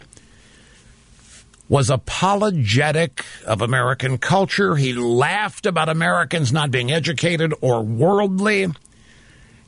[1.67, 4.75] was apologetic of American culture.
[4.75, 8.67] He laughed about Americans not being educated or worldly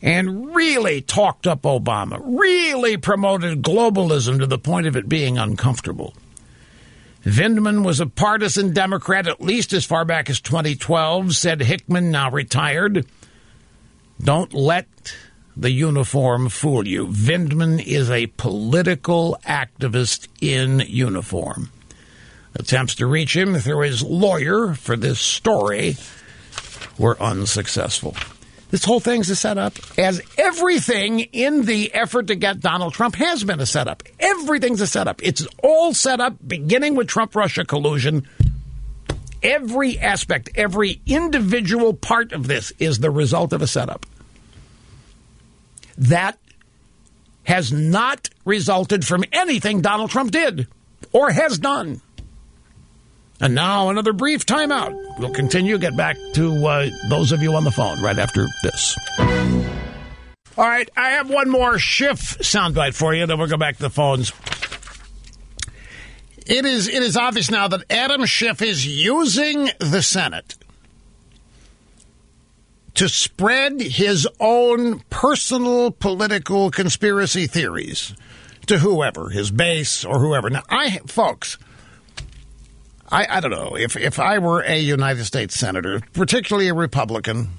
[0.04, 6.14] and really talked up Obama, really promoted globalism to the point of it being uncomfortable.
[7.24, 12.30] Vindman was a partisan Democrat at least as far back as 2012, said Hickman, now
[12.30, 13.08] retired.
[14.22, 14.88] Don't let
[15.56, 17.08] the uniform fool you.
[17.08, 21.72] Vindman is a political activist in uniform.
[22.56, 25.98] Attempts to reach him through his lawyer for this story
[26.98, 28.16] were unsuccessful.
[28.70, 33.44] This whole thing's a setup, as everything in the effort to get Donald Trump has
[33.44, 34.04] been a setup.
[34.20, 35.24] Everything's a setup.
[35.24, 38.28] It's all set up, beginning with Trump Russia collusion.
[39.44, 44.06] Every aspect, every individual part of this is the result of a setup.
[45.98, 46.38] That
[47.44, 50.68] has not resulted from anything Donald Trump did
[51.12, 52.02] or has done.
[53.40, 55.20] And now another brief timeout.
[55.20, 58.98] We'll continue, get back to uh, those of you on the phone right after this.
[60.58, 63.84] All right, I have one more Schiff soundbite for you, then we'll go back to
[63.84, 64.32] the phones.
[66.48, 70.56] It is it is obvious now that Adam Schiff is using the Senate
[72.94, 78.16] to spread his own personal political conspiracy theories
[78.66, 80.50] to whoever, his base or whoever.
[80.50, 81.58] Now, I folks,
[83.10, 87.50] I, I don't know if if I were a United States senator, particularly a Republican,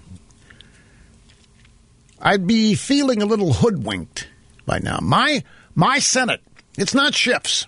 [2.23, 4.29] I'd be feeling a little hoodwinked
[4.65, 4.99] by now.
[5.03, 5.45] My
[5.75, 6.41] my Senate,
[6.79, 7.67] it's not Schiff's.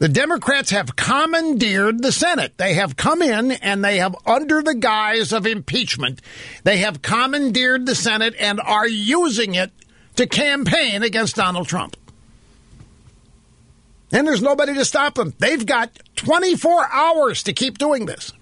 [0.00, 2.56] The Democrats have commandeered the Senate.
[2.56, 6.22] They have come in and they have, under the guise of impeachment,
[6.64, 9.70] they have commandeered the Senate and are using it
[10.16, 11.98] to campaign against Donald Trump.
[14.10, 15.34] And there's nobody to stop them.
[15.38, 18.32] They've got 24 hours to keep doing this.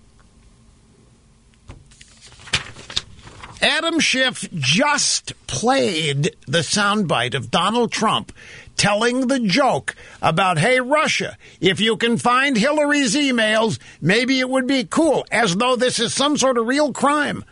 [3.60, 8.32] Adam Schiff just played the soundbite of Donald Trump
[8.78, 14.66] telling the joke about, hey, Russia, if you can find Hillary's emails, maybe it would
[14.66, 17.44] be cool, as though this is some sort of real crime.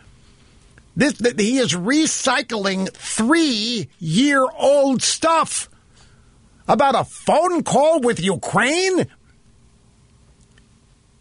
[0.95, 5.69] This, he is recycling three year old stuff
[6.67, 9.07] about a phone call with Ukraine?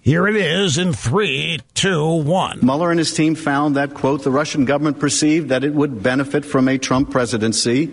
[0.00, 2.60] Here it is in three, two, one.
[2.62, 6.44] Mueller and his team found that, quote, the Russian government perceived that it would benefit
[6.44, 7.92] from a Trump presidency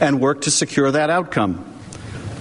[0.00, 1.64] and worked to secure that outcome.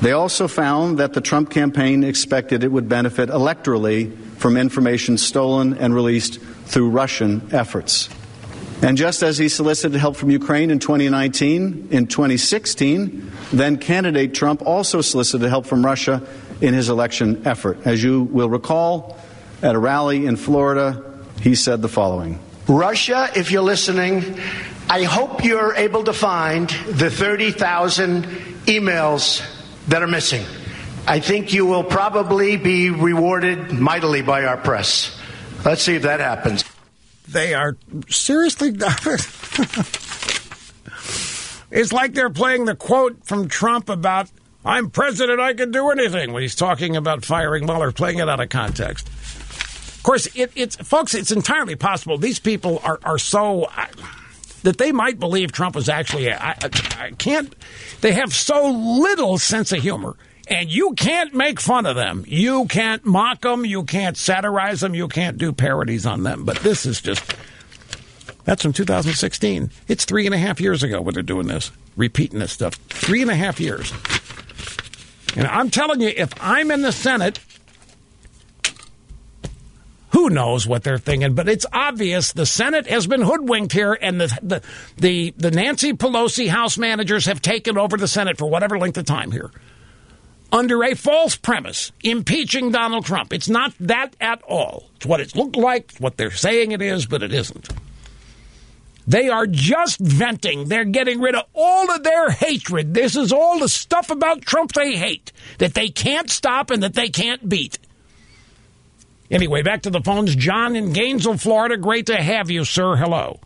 [0.01, 5.77] They also found that the Trump campaign expected it would benefit electorally from information stolen
[5.77, 8.09] and released through Russian efforts.
[8.81, 14.63] And just as he solicited help from Ukraine in 2019, in 2016, then candidate Trump
[14.65, 16.27] also solicited help from Russia
[16.61, 17.85] in his election effort.
[17.85, 19.19] As you will recall,
[19.61, 21.03] at a rally in Florida,
[21.41, 24.39] he said the following Russia, if you're listening,
[24.89, 28.23] I hope you're able to find the 30,000
[28.65, 29.41] emails
[29.87, 30.45] that are missing.
[31.07, 35.17] I think you will probably be rewarded mightily by our press.
[35.65, 36.63] Let's see if that happens.
[37.27, 37.77] They are
[38.09, 38.69] seriously.
[41.71, 44.29] it's like they're playing the quote from Trump about,
[44.65, 48.39] I'm president, I can do anything, when he's talking about firing Mueller, playing it out
[48.39, 49.07] of context.
[49.07, 53.63] Of course, it, it's, folks, it's entirely possible these people are, are so.
[53.65, 53.85] Uh,
[54.63, 56.31] that they might believe Trump was actually.
[56.31, 56.55] I,
[56.99, 57.53] I can't.
[58.01, 60.15] They have so little sense of humor
[60.51, 62.25] and you can't make fun of them.
[62.27, 63.65] You can't mock them.
[63.65, 64.93] You can't satirize them.
[64.93, 66.43] You can't do parodies on them.
[66.43, 67.35] But this is just.
[68.43, 69.71] That's from 2016.
[69.87, 72.73] It's three and a half years ago when they're doing this, repeating this stuff.
[72.89, 73.93] Three and a half years.
[75.37, 77.39] And I'm telling you, if I'm in the Senate
[80.11, 81.35] who knows what they're thinking?
[81.35, 84.61] But it's obvious the Senate has been hoodwinked here, and the, the
[84.97, 89.05] the the, Nancy Pelosi House managers have taken over the Senate for whatever length of
[89.05, 89.51] time here,
[90.51, 93.33] under a false premise, impeaching Donald Trump.
[93.33, 94.89] It's not that at all.
[94.97, 97.69] It's what it's looked like, what they're saying it is, but it isn't.
[99.07, 100.67] They are just venting.
[100.67, 102.93] They're getting rid of all of their hatred.
[102.93, 106.93] This is all the stuff about Trump they hate, that they can't stop and that
[106.93, 107.79] they can't beat.
[109.31, 110.35] Anyway, back to the phones.
[110.35, 111.77] John in Gainesville, Florida.
[111.77, 112.97] Great to have you, sir.
[112.97, 113.39] Hello.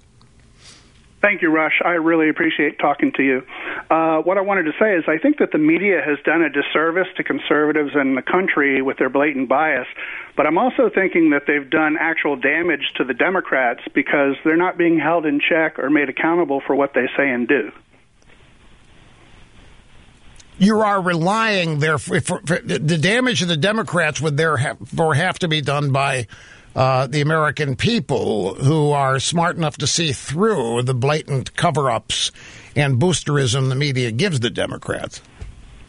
[1.21, 1.81] Thank you, Rush.
[1.83, 3.41] I really appreciate talking to you.
[3.89, 6.49] Uh, what I wanted to say is I think that the media has done a
[6.49, 9.87] disservice to conservatives in the country with their blatant bias,
[10.37, 14.77] but I'm also thinking that they've done actual damage to the Democrats because they're not
[14.77, 17.71] being held in check or made accountable for what they say and do
[20.57, 25.39] you are relying there for, for, for, the damage to the Democrats would therefore have
[25.39, 26.27] to be done by
[26.75, 32.31] uh, the American people who are smart enough to see through the blatant cover-ups
[32.75, 35.21] and boosterism the media gives the Democrats.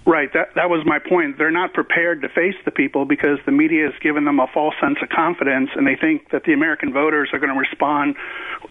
[0.07, 0.33] Right.
[0.33, 1.37] That that was my point.
[1.37, 4.75] They're not prepared to face the people because the media has given them a false
[4.81, 8.15] sense of confidence, and they think that the American voters are going to respond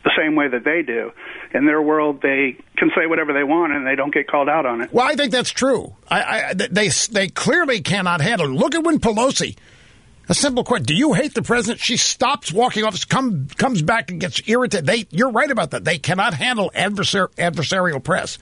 [0.05, 1.11] the same way that they do.
[1.53, 4.65] In their world, they can say whatever they want, and they don't get called out
[4.65, 4.93] on it.
[4.93, 5.93] Well, I think that's true.
[6.07, 8.47] I, I they they clearly cannot handle.
[8.47, 8.53] It.
[8.53, 9.57] Look at when Pelosi.
[10.29, 11.81] A simple question: Do you hate the president?
[11.81, 14.85] She stops walking office, come comes back and gets irritated.
[14.85, 15.83] They, you're right about that.
[15.83, 18.39] They cannot handle adversar- adversarial press.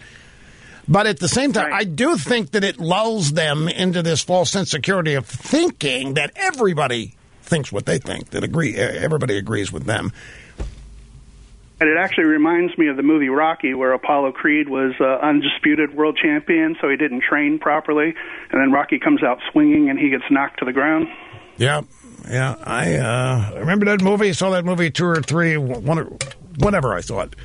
[0.88, 4.54] But at the same time, I do think that it lulls them into this false
[4.56, 9.72] insecurity of security of thinking that everybody thinks what they think, that agree everybody agrees
[9.72, 10.12] with them.
[11.80, 15.96] And it actually reminds me of the movie Rocky, where Apollo Creed was uh, undisputed
[15.96, 18.14] world champion, so he didn't train properly,
[18.52, 21.08] and then Rocky comes out swinging and he gets knocked to the ground.
[21.58, 21.82] Yeah,
[22.30, 22.56] yeah.
[22.64, 24.34] I uh, remember that movie.
[24.34, 26.18] Saw that movie two or three, one,
[26.58, 27.36] whenever I saw it.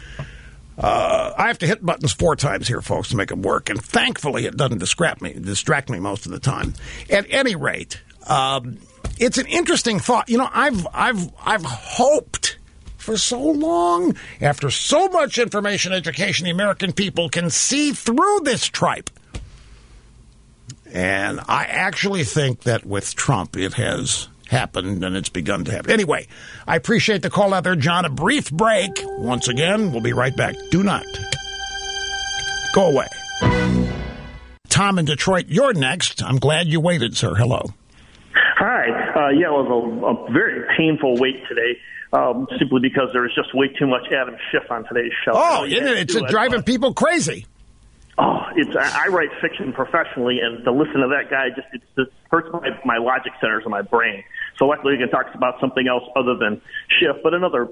[0.79, 3.83] Uh, I have to hit buttons four times here, folks, to make them work, and
[3.83, 5.33] thankfully it doesn't distract me.
[5.33, 6.75] Distract me most of the time.
[7.11, 8.79] At any rate, um,
[9.19, 10.29] it's an interesting thought.
[10.29, 12.59] You know, I've I've I've hoped
[12.97, 18.67] for so long, after so much information education, the American people can see through this
[18.67, 19.09] tripe.
[20.93, 25.91] And I actually think that with Trump, it has happened and it's begun to happen.
[25.91, 26.27] Anyway,
[26.67, 28.05] I appreciate the call out there, John.
[28.05, 28.91] A brief break.
[29.19, 30.57] Once again, we'll be right back.
[30.71, 31.05] Do not
[32.75, 33.07] go away.
[34.69, 36.23] Tom in Detroit, you're next.
[36.23, 37.35] I'm glad you waited, sir.
[37.35, 37.63] Hello.
[38.35, 38.89] Hi.
[38.91, 41.79] Uh, yeah, it was a, a very painful wait today.
[42.11, 45.33] Um, simply because there was just way too much Adam Schiff on today's show.
[45.35, 45.73] Oh, it?
[45.75, 47.45] It's driving people crazy.
[48.21, 52.11] Oh, it's I, write fiction professionally, and to listen to that guy just it just
[52.31, 54.25] hurts my my logic centers in my brain.
[54.59, 56.61] So luckily, we can talk about something else other than
[56.99, 57.23] Schiff.
[57.23, 57.69] But another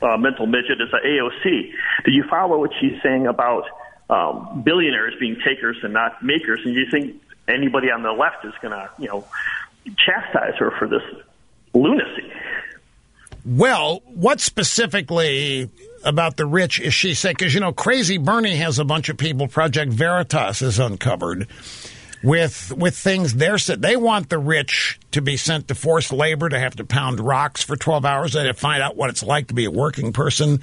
[0.00, 1.70] uh, mental midget is a AOC.
[2.06, 3.64] Do you follow what she's saying about
[4.08, 6.60] um, billionaires being takers and not makers?
[6.64, 9.26] And do you think anybody on the left is going to, you know,
[9.98, 11.02] chastise her for this
[11.74, 12.32] lunacy?
[13.44, 15.70] Well, what specifically
[16.04, 17.36] about the rich is she saying?
[17.38, 21.48] Because, you know, Crazy Bernie has a bunch of people, Project Veritas has uncovered
[22.22, 26.58] with with things they're they want the rich to be sent to forced labor to
[26.58, 29.54] have to pound rocks for 12 hours and to find out what it's like to
[29.54, 30.60] be a working person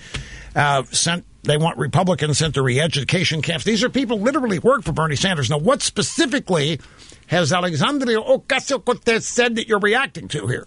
[0.56, 3.66] uh, sent they want Republicans sent to re-education camps.
[3.66, 5.50] These are people literally work for Bernie Sanders.
[5.50, 6.80] Now, what specifically
[7.28, 10.66] has Alexandria Ocasio-Cortez said that you're reacting to here?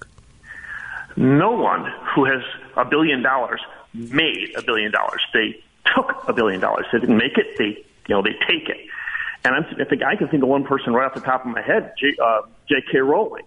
[1.16, 2.42] No one who has
[2.76, 3.60] a billion dollars
[3.96, 5.22] made a billion dollars.
[5.32, 5.62] They
[5.94, 6.86] took a billion dollars.
[6.92, 7.56] They didn't make it.
[7.58, 8.78] They, you know, they take it.
[9.44, 11.52] And I'm, I think I can think of one person right off the top of
[11.52, 12.98] my head, J, uh, J.K.
[12.98, 13.44] Rowling,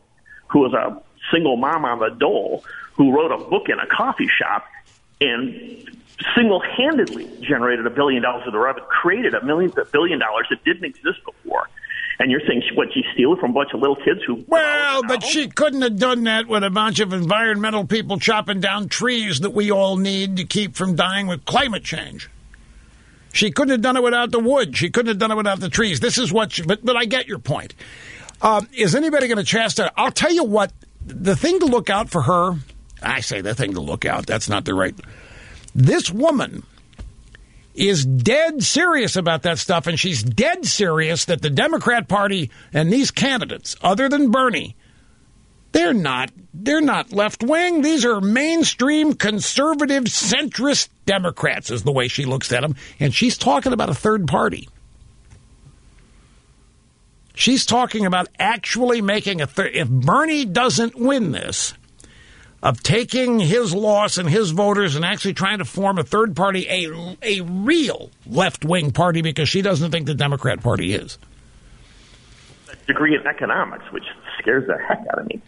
[0.47, 1.01] who was a
[1.31, 2.63] single mom on the dole
[2.93, 4.65] who wrote a book in a coffee shop
[5.21, 5.89] and
[6.35, 10.63] single-handedly generated a billion dollars of the revenue, created a million a billion dollars that
[10.63, 11.69] didn't exist before.
[12.21, 14.43] And you're saying she, what she steal from a bunch of little kids who?
[14.45, 18.89] Well, but she couldn't have done that with a bunch of environmental people chopping down
[18.89, 22.29] trees that we all need to keep from dying with climate change.
[23.31, 24.75] She couldn't have done it without the wood.
[24.75, 26.01] She couldn't have done it without the trees.
[26.01, 26.51] This is what.
[26.51, 27.73] She, but but I get your point.
[28.41, 29.89] Um, is anybody going to chastise?
[29.95, 30.73] I'll tell you what.
[31.05, 32.55] The thing to look out for her.
[33.01, 34.25] I say the thing to look out.
[34.25, 34.93] That's not the right.
[35.73, 36.63] This woman
[37.79, 42.91] is dead serious about that stuff, and she's dead serious that the Democrat Party and
[42.91, 44.75] these candidates, other than Bernie,
[45.71, 47.81] they're not they're not left wing.
[47.81, 53.37] These are mainstream conservative centrist Democrats is the way she looks at them and she's
[53.37, 54.67] talking about a third party.
[57.35, 61.73] She's talking about actually making a third if Bernie doesn't win this
[62.61, 66.67] of taking his loss and his voters and actually trying to form a third party,
[66.69, 71.17] a a real left wing party because she doesn't think the Democrat Party is.
[72.71, 74.05] A degree in economics, which
[74.39, 75.41] scares the heck out of me.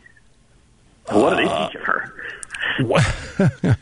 [1.09, 2.13] What are they teaching her?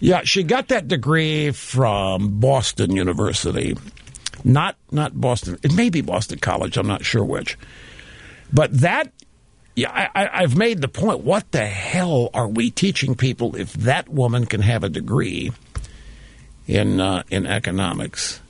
[0.00, 3.76] yeah, she got that degree from Boston University.
[4.44, 5.58] Not not Boston.
[5.62, 6.76] It may be Boston College.
[6.76, 7.56] I'm not sure which.
[8.52, 9.12] But that,
[9.74, 11.20] yeah, I, have made the point.
[11.20, 15.52] What the hell are we teaching people if that woman can have a degree
[16.66, 18.40] in uh, in economics?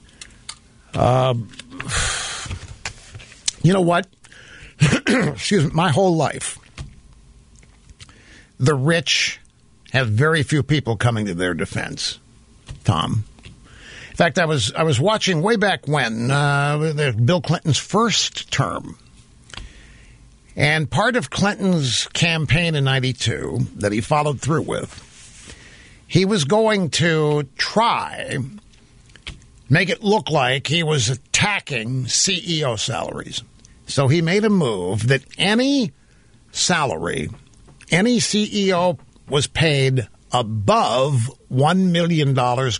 [0.94, 1.34] Uh,
[3.62, 4.08] you know what?
[5.06, 5.70] Excuse me.
[5.72, 6.58] My whole life,
[8.58, 9.40] the rich
[9.92, 12.18] have very few people coming to their defense.
[12.84, 13.24] Tom.
[14.10, 18.98] In fact, I was I was watching way back when uh, Bill Clinton's first term,
[20.56, 25.54] and part of Clinton's campaign in '92 that he followed through with,
[26.06, 28.38] he was going to try
[29.72, 33.42] make it look like he was attacking CEO salaries.
[33.86, 35.92] So he made a move that any
[36.52, 37.30] salary,
[37.90, 38.98] any CEO
[39.30, 42.34] was paid above $1 million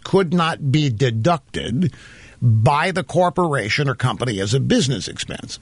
[0.05, 1.95] could not be deducted
[2.43, 5.59] by the corporation or company as a business expense.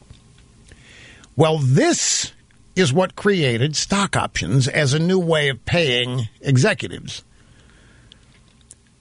[1.36, 2.32] Well, this
[2.76, 7.24] is what created stock options as a new way of paying executives.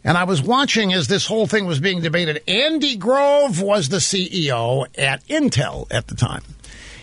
[0.04, 2.42] And I was watching as this whole thing was being debated.
[2.48, 6.44] Andy Grove was the CEO at Intel at the time.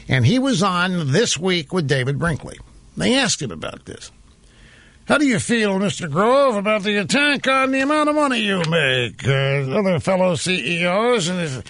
[0.09, 2.59] And he was on This Week with David Brinkley.
[2.97, 4.11] They asked him about this.
[5.07, 6.11] How do you feel, Mr.
[6.11, 9.27] Grove, about the attack on the amount of money you make?
[9.27, 11.63] Uh, other fellow CEOs and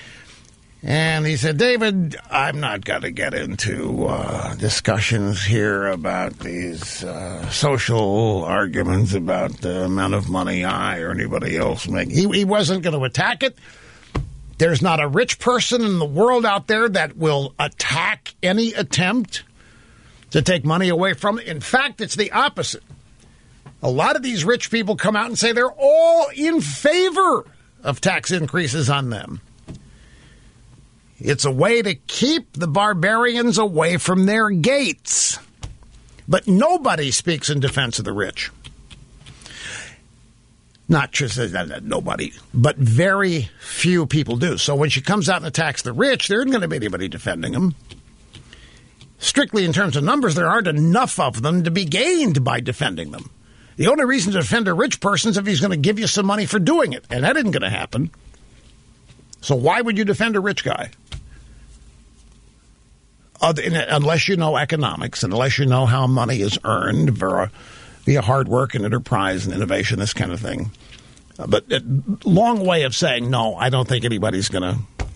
[0.82, 7.02] and he said, David, I'm not going to get into uh, discussions here about these
[7.02, 12.10] uh, social arguments about the amount of money I or anybody else make.
[12.10, 13.56] He, he wasn't going to attack it.
[14.58, 19.42] There's not a rich person in the world out there that will attack any attempt
[20.30, 21.46] to take money away from it.
[21.46, 22.82] In fact, it's the opposite.
[23.82, 27.44] A lot of these rich people come out and say they're all in favor
[27.82, 29.40] of tax increases on them.
[31.18, 35.38] It's a way to keep the barbarians away from their gates.
[36.28, 38.50] But nobody speaks in defense of the rich.
[40.88, 44.56] Not just uh, nobody, but very few people do.
[44.56, 47.08] So when she comes out and attacks the rich, there isn't going to be anybody
[47.08, 47.74] defending them.
[49.18, 53.10] Strictly in terms of numbers, there aren't enough of them to be gained by defending
[53.10, 53.30] them.
[53.76, 56.06] The only reason to defend a rich person is if he's going to give you
[56.06, 58.10] some money for doing it, and that isn't going to happen.
[59.40, 60.90] So why would you defend a rich guy?
[63.40, 67.50] Unless you know economics, and unless you know how money is earned via,
[68.04, 70.70] via hard work and enterprise and innovation, this kind of thing.
[71.38, 71.82] Uh, but a
[72.24, 73.54] long way of saying no.
[73.54, 75.06] I don't think anybody's going to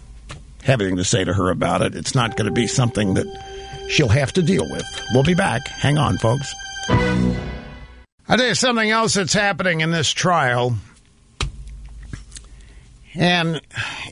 [0.65, 1.95] have anything to say to her about it.
[1.95, 3.27] It's not going to be something that
[3.89, 4.85] she'll have to deal with.
[5.13, 5.67] We'll be back.
[5.67, 6.55] Hang on, folks.
[6.89, 10.77] I tell you something else that's happening in this trial.
[13.15, 13.61] And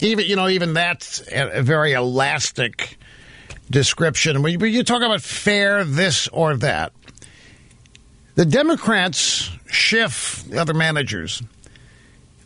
[0.00, 2.97] even you know, even that's a very elastic
[3.70, 4.42] description.
[4.42, 6.92] When you talk about fair this or that,
[8.34, 11.42] the Democrats, Schiff, the other managers,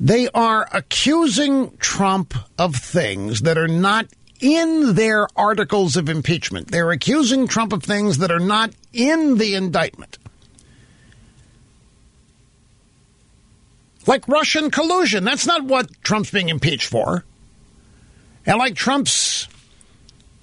[0.01, 4.07] they are accusing Trump of things that are not
[4.40, 6.70] in their articles of impeachment.
[6.70, 10.19] They're accusing Trump of things that are not in the indictment.
[14.07, 15.23] Like Russian collusion.
[15.23, 17.24] That's not what Trump's being impeached for.
[18.44, 19.47] And like Trump's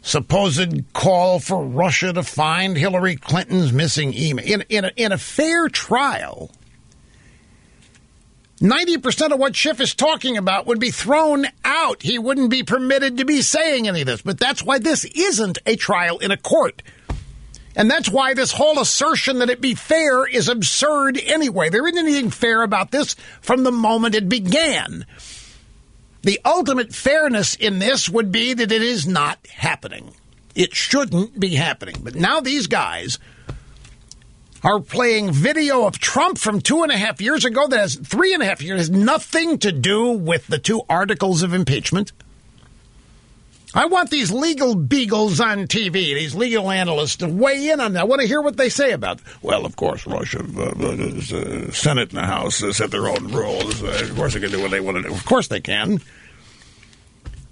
[0.09, 4.45] supposed call for Russia to find Hillary Clinton's missing email.
[4.45, 6.51] In, in, a, in a fair trial,
[8.59, 12.01] 90% of what Schiff is talking about would be thrown out.
[12.01, 14.21] He wouldn't be permitted to be saying any of this.
[14.21, 16.81] But that's why this isn't a trial in a court.
[17.75, 21.69] And that's why this whole assertion that it be fair is absurd anyway.
[21.69, 25.05] There isn't anything fair about this from the moment it began.
[26.21, 30.13] The ultimate fairness in this would be that it is not happening.
[30.55, 31.95] It shouldn't be happening.
[32.01, 33.19] But now these guys
[34.63, 38.33] are playing video of Trump from two and a half years ago that has three
[38.33, 42.11] and a half years, has nothing to do with the two articles of impeachment.
[43.73, 48.01] I want these legal beagles on TV, these legal analysts, to weigh in on that.
[48.01, 49.19] I want to hear what they say about.
[49.19, 49.25] It.
[49.43, 53.83] Well, of course, Russia, uh, uh, Senate and the House uh, set their own rules.
[53.83, 55.13] Uh, of course, they can do what they want to do.
[55.13, 55.99] Of course, they can.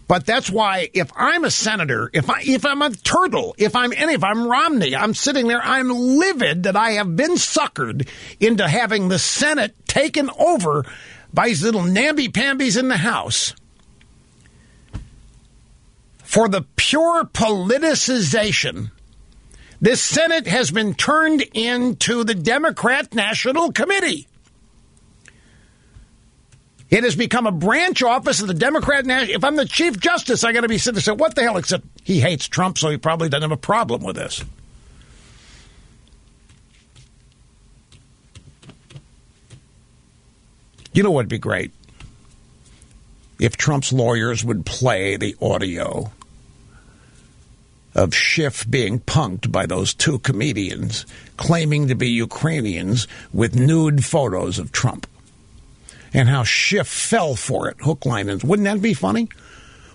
[0.07, 3.91] But that's why, if I'm a senator, if I if I'm a turtle, if I'm
[3.91, 8.07] any, if I'm Romney, I'm sitting there, I'm livid that I have been suckered
[8.39, 10.85] into having the Senate taken over
[11.33, 13.53] by these little namby pambies in the House
[16.37, 18.91] for the pure politicization.
[19.81, 24.27] This Senate has been turned into the Democrat National Committee.
[26.91, 29.35] It has become a branch office of the Democrat National.
[29.35, 31.57] If I'm the Chief Justice, I got to be sitting there saying, "What the hell?"
[31.57, 34.43] Except he hates Trump, so he probably doesn't have a problem with this.
[40.93, 41.71] You know what'd be great?
[43.39, 46.11] If Trump's lawyers would play the audio
[47.97, 51.05] of Schiff being punked by those two comedians
[51.35, 55.07] claiming to be Ukrainians with nude photos of Trump.
[56.13, 59.27] And how Schiff fell for it, hook, line, and wouldn't that be funny?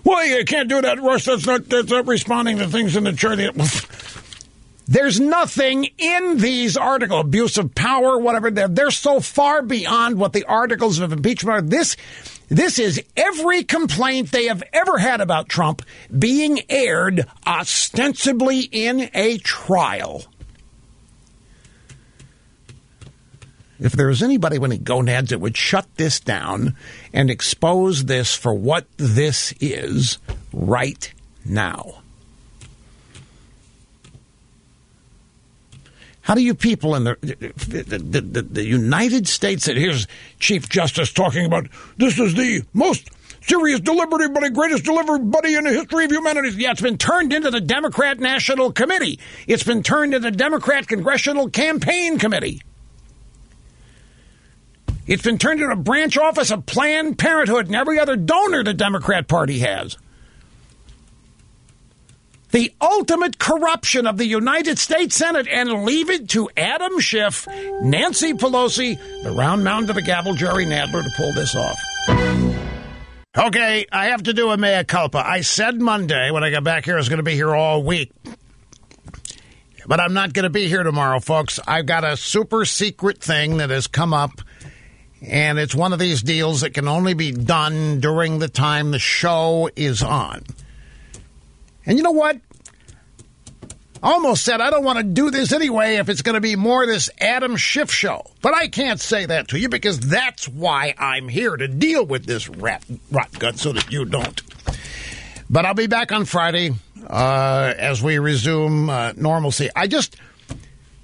[0.03, 1.25] Well, you can't do that, Rush.
[1.25, 3.39] That's not that's not responding to things in the church.
[4.85, 8.51] There's nothing in these articles, abuse of power, whatever.
[8.51, 11.61] They're, they're so far beyond what the articles of impeachment are.
[11.61, 11.95] This
[12.49, 15.81] This is every complaint they have ever had about Trump
[16.17, 20.25] being aired ostensibly in a trial.
[23.79, 26.75] If there was anybody with any gonads that would shut this down
[27.11, 30.19] and expose this for what this is
[30.53, 31.11] right
[31.43, 32.02] now.
[36.23, 40.07] How do you people in the the, the, the, the United States that here's
[40.39, 41.67] Chief Justice talking about
[41.97, 43.09] this is the most
[43.41, 46.49] serious deliberative body, greatest deliberative body in the history of humanity.
[46.55, 49.19] Yeah, it's been turned into the Democrat National Committee.
[49.47, 52.61] It's been turned into the Democrat Congressional Campaign Committee.
[55.05, 58.73] It's been turned into a branch office of Planned Parenthood and every other donor the
[58.73, 59.97] Democrat Party has.
[62.53, 67.47] The ultimate corruption of the United States Senate and leave it to Adam Schiff,
[67.81, 71.79] Nancy Pelosi, the round mound of the gavel, Jerry Nadler to pull this off.
[73.35, 75.17] Okay, I have to do a mea culpa.
[75.17, 77.81] I said Monday when I got back here I was going to be here all
[77.81, 78.11] week.
[79.87, 81.59] But I'm not going to be here tomorrow, folks.
[81.65, 84.41] I've got a super secret thing that has come up
[85.23, 88.99] and it's one of these deals that can only be done during the time the
[88.99, 90.43] show is on.
[91.85, 92.37] And you know what?
[94.01, 96.57] I almost said I don't want to do this anyway if it's going to be
[96.57, 98.25] more this Adam Schiff show.
[98.41, 102.25] But I can't say that to you because that's why I'm here to deal with
[102.25, 104.41] this rat rot gut so that you don't.
[105.49, 106.71] But I'll be back on Friday
[107.07, 109.69] uh, as we resume uh, normalcy.
[109.73, 110.17] I just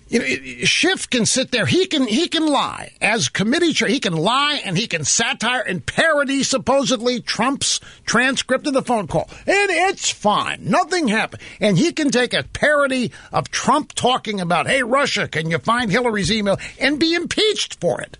[0.09, 0.25] you know,
[0.65, 1.65] Schiff can sit there.
[1.65, 3.87] He can he can lie as committee chair.
[3.87, 9.07] He can lie and he can satire and parody supposedly Trump's transcript of the phone
[9.07, 10.59] call, and it's fine.
[10.63, 11.43] Nothing happened.
[11.59, 15.91] And he can take a parody of Trump talking about, "Hey, Russia, can you find
[15.91, 18.17] Hillary's email?" and be impeached for it.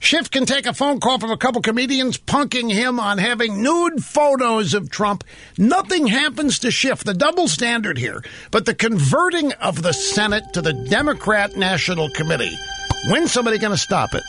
[0.00, 4.02] Schiff can take a phone call from a couple comedians punking him on having nude
[4.02, 5.22] photos of Trump.
[5.58, 7.04] Nothing happens to Schiff.
[7.04, 8.24] The double standard here.
[8.50, 12.56] But the converting of the Senate to the Democrat National Committee.
[13.08, 14.24] When's somebody going to stop it?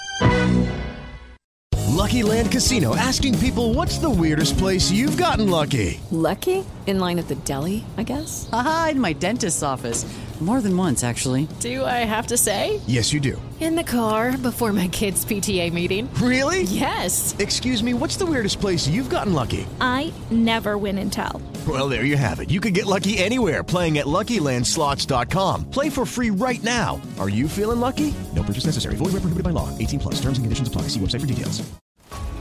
[1.87, 6.01] Lucky Land Casino asking people what's the weirdest place you've gotten lucky?
[6.11, 6.65] Lucky?
[6.85, 8.49] In line at the deli, I guess?
[8.51, 10.03] Aha, in my dentist's office.
[10.41, 11.47] More than once, actually.
[11.59, 12.81] Do I have to say?
[12.87, 13.39] Yes, you do.
[13.59, 16.11] In the car before my kids' PTA meeting.
[16.15, 16.63] Really?
[16.63, 17.35] Yes.
[17.37, 19.67] Excuse me, what's the weirdest place you've gotten lucky?
[19.79, 21.39] I never win and tell.
[21.67, 22.49] Well, there you have it.
[22.49, 25.69] You can get lucky anywhere playing at LuckyLandSlots.com.
[25.69, 26.99] Play for free right now.
[27.19, 28.11] Are you feeling lucky?
[28.35, 28.95] No purchase necessary.
[28.95, 29.69] Void where prohibited by law.
[29.77, 30.15] 18 plus.
[30.15, 30.83] Terms and conditions apply.
[30.83, 31.61] See website for details.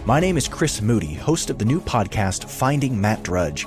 [0.06, 3.66] My name is Chris Moody, host of the new podcast Finding Matt Drudge.